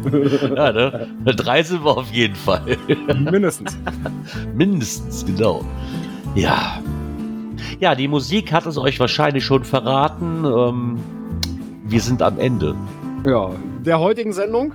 [0.54, 1.08] Ja, ne?
[1.24, 2.76] Drei sind wir auf jeden Fall.
[3.30, 3.78] Mindestens.
[4.54, 5.64] Mindestens, genau.
[6.34, 6.78] Ja.
[7.80, 10.44] Ja, die Musik hat es euch wahrscheinlich schon verraten.
[10.44, 10.98] Ähm,
[11.84, 12.74] wir sind am Ende.
[13.26, 13.50] Ja,
[13.84, 14.72] der heutigen Sendung.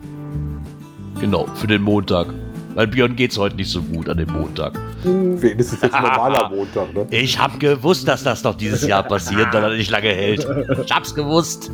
[1.20, 2.28] Genau, für den Montag.
[2.76, 4.80] Weil Björn geht's heute nicht so gut an dem Montag.
[5.02, 5.10] Für
[5.50, 7.08] ihn ist es jetzt ein normaler Montag, ne?
[7.10, 10.48] Ich hab gewusst, dass das noch dieses Jahr passiert, weil er nicht lange hält.
[10.86, 11.72] Ich hab's gewusst.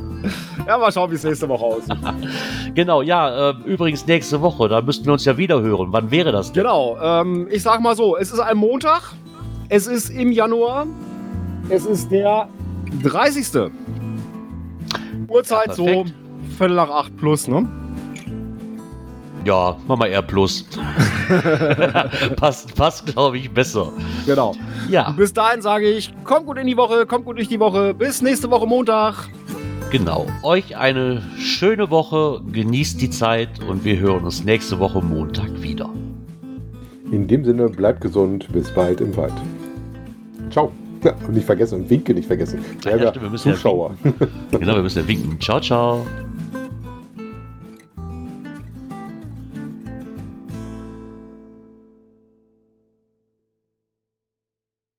[0.66, 1.98] Ja, mal schauen, wie es nächste Woche aussieht.
[2.74, 5.90] Genau, ja, äh, übrigens nächste Woche, da müssten wir uns ja wieder hören.
[5.92, 6.64] Wann wäre das denn?
[6.64, 9.12] Genau, ähm, ich sag mal so, es ist ein Montag,
[9.74, 10.86] es ist im Januar,
[11.68, 12.48] es ist der
[13.02, 13.72] 30.
[15.28, 16.06] Uhrzeit Ja, so.
[16.58, 17.68] Viertel nach acht plus, ne?
[19.46, 20.64] Ja, mach mal R plus.
[22.36, 23.92] passt, passt glaube ich, besser.
[24.28, 24.54] Genau.
[24.90, 27.96] Ja, Bis dahin sage ich, kommt gut in die Woche, kommt gut durch die Woche.
[27.96, 29.28] Bis nächste Woche Montag.
[29.90, 30.28] genau.
[30.44, 35.90] Euch eine schöne Woche, genießt die Zeit und wir hören uns nächste Woche Montag wieder.
[37.12, 39.34] In dem Sinne, bleibt gesund, bis bald im Wald.
[40.54, 40.72] Ciao.
[41.04, 42.64] Ja, und nicht vergessen, und Winke nicht vergessen.
[42.86, 43.96] Ja, ja, stimmt, wir müssen ja Zuschauer.
[44.52, 45.42] Genau, wir müssen ja winken.
[45.42, 46.06] Ciao, ciao.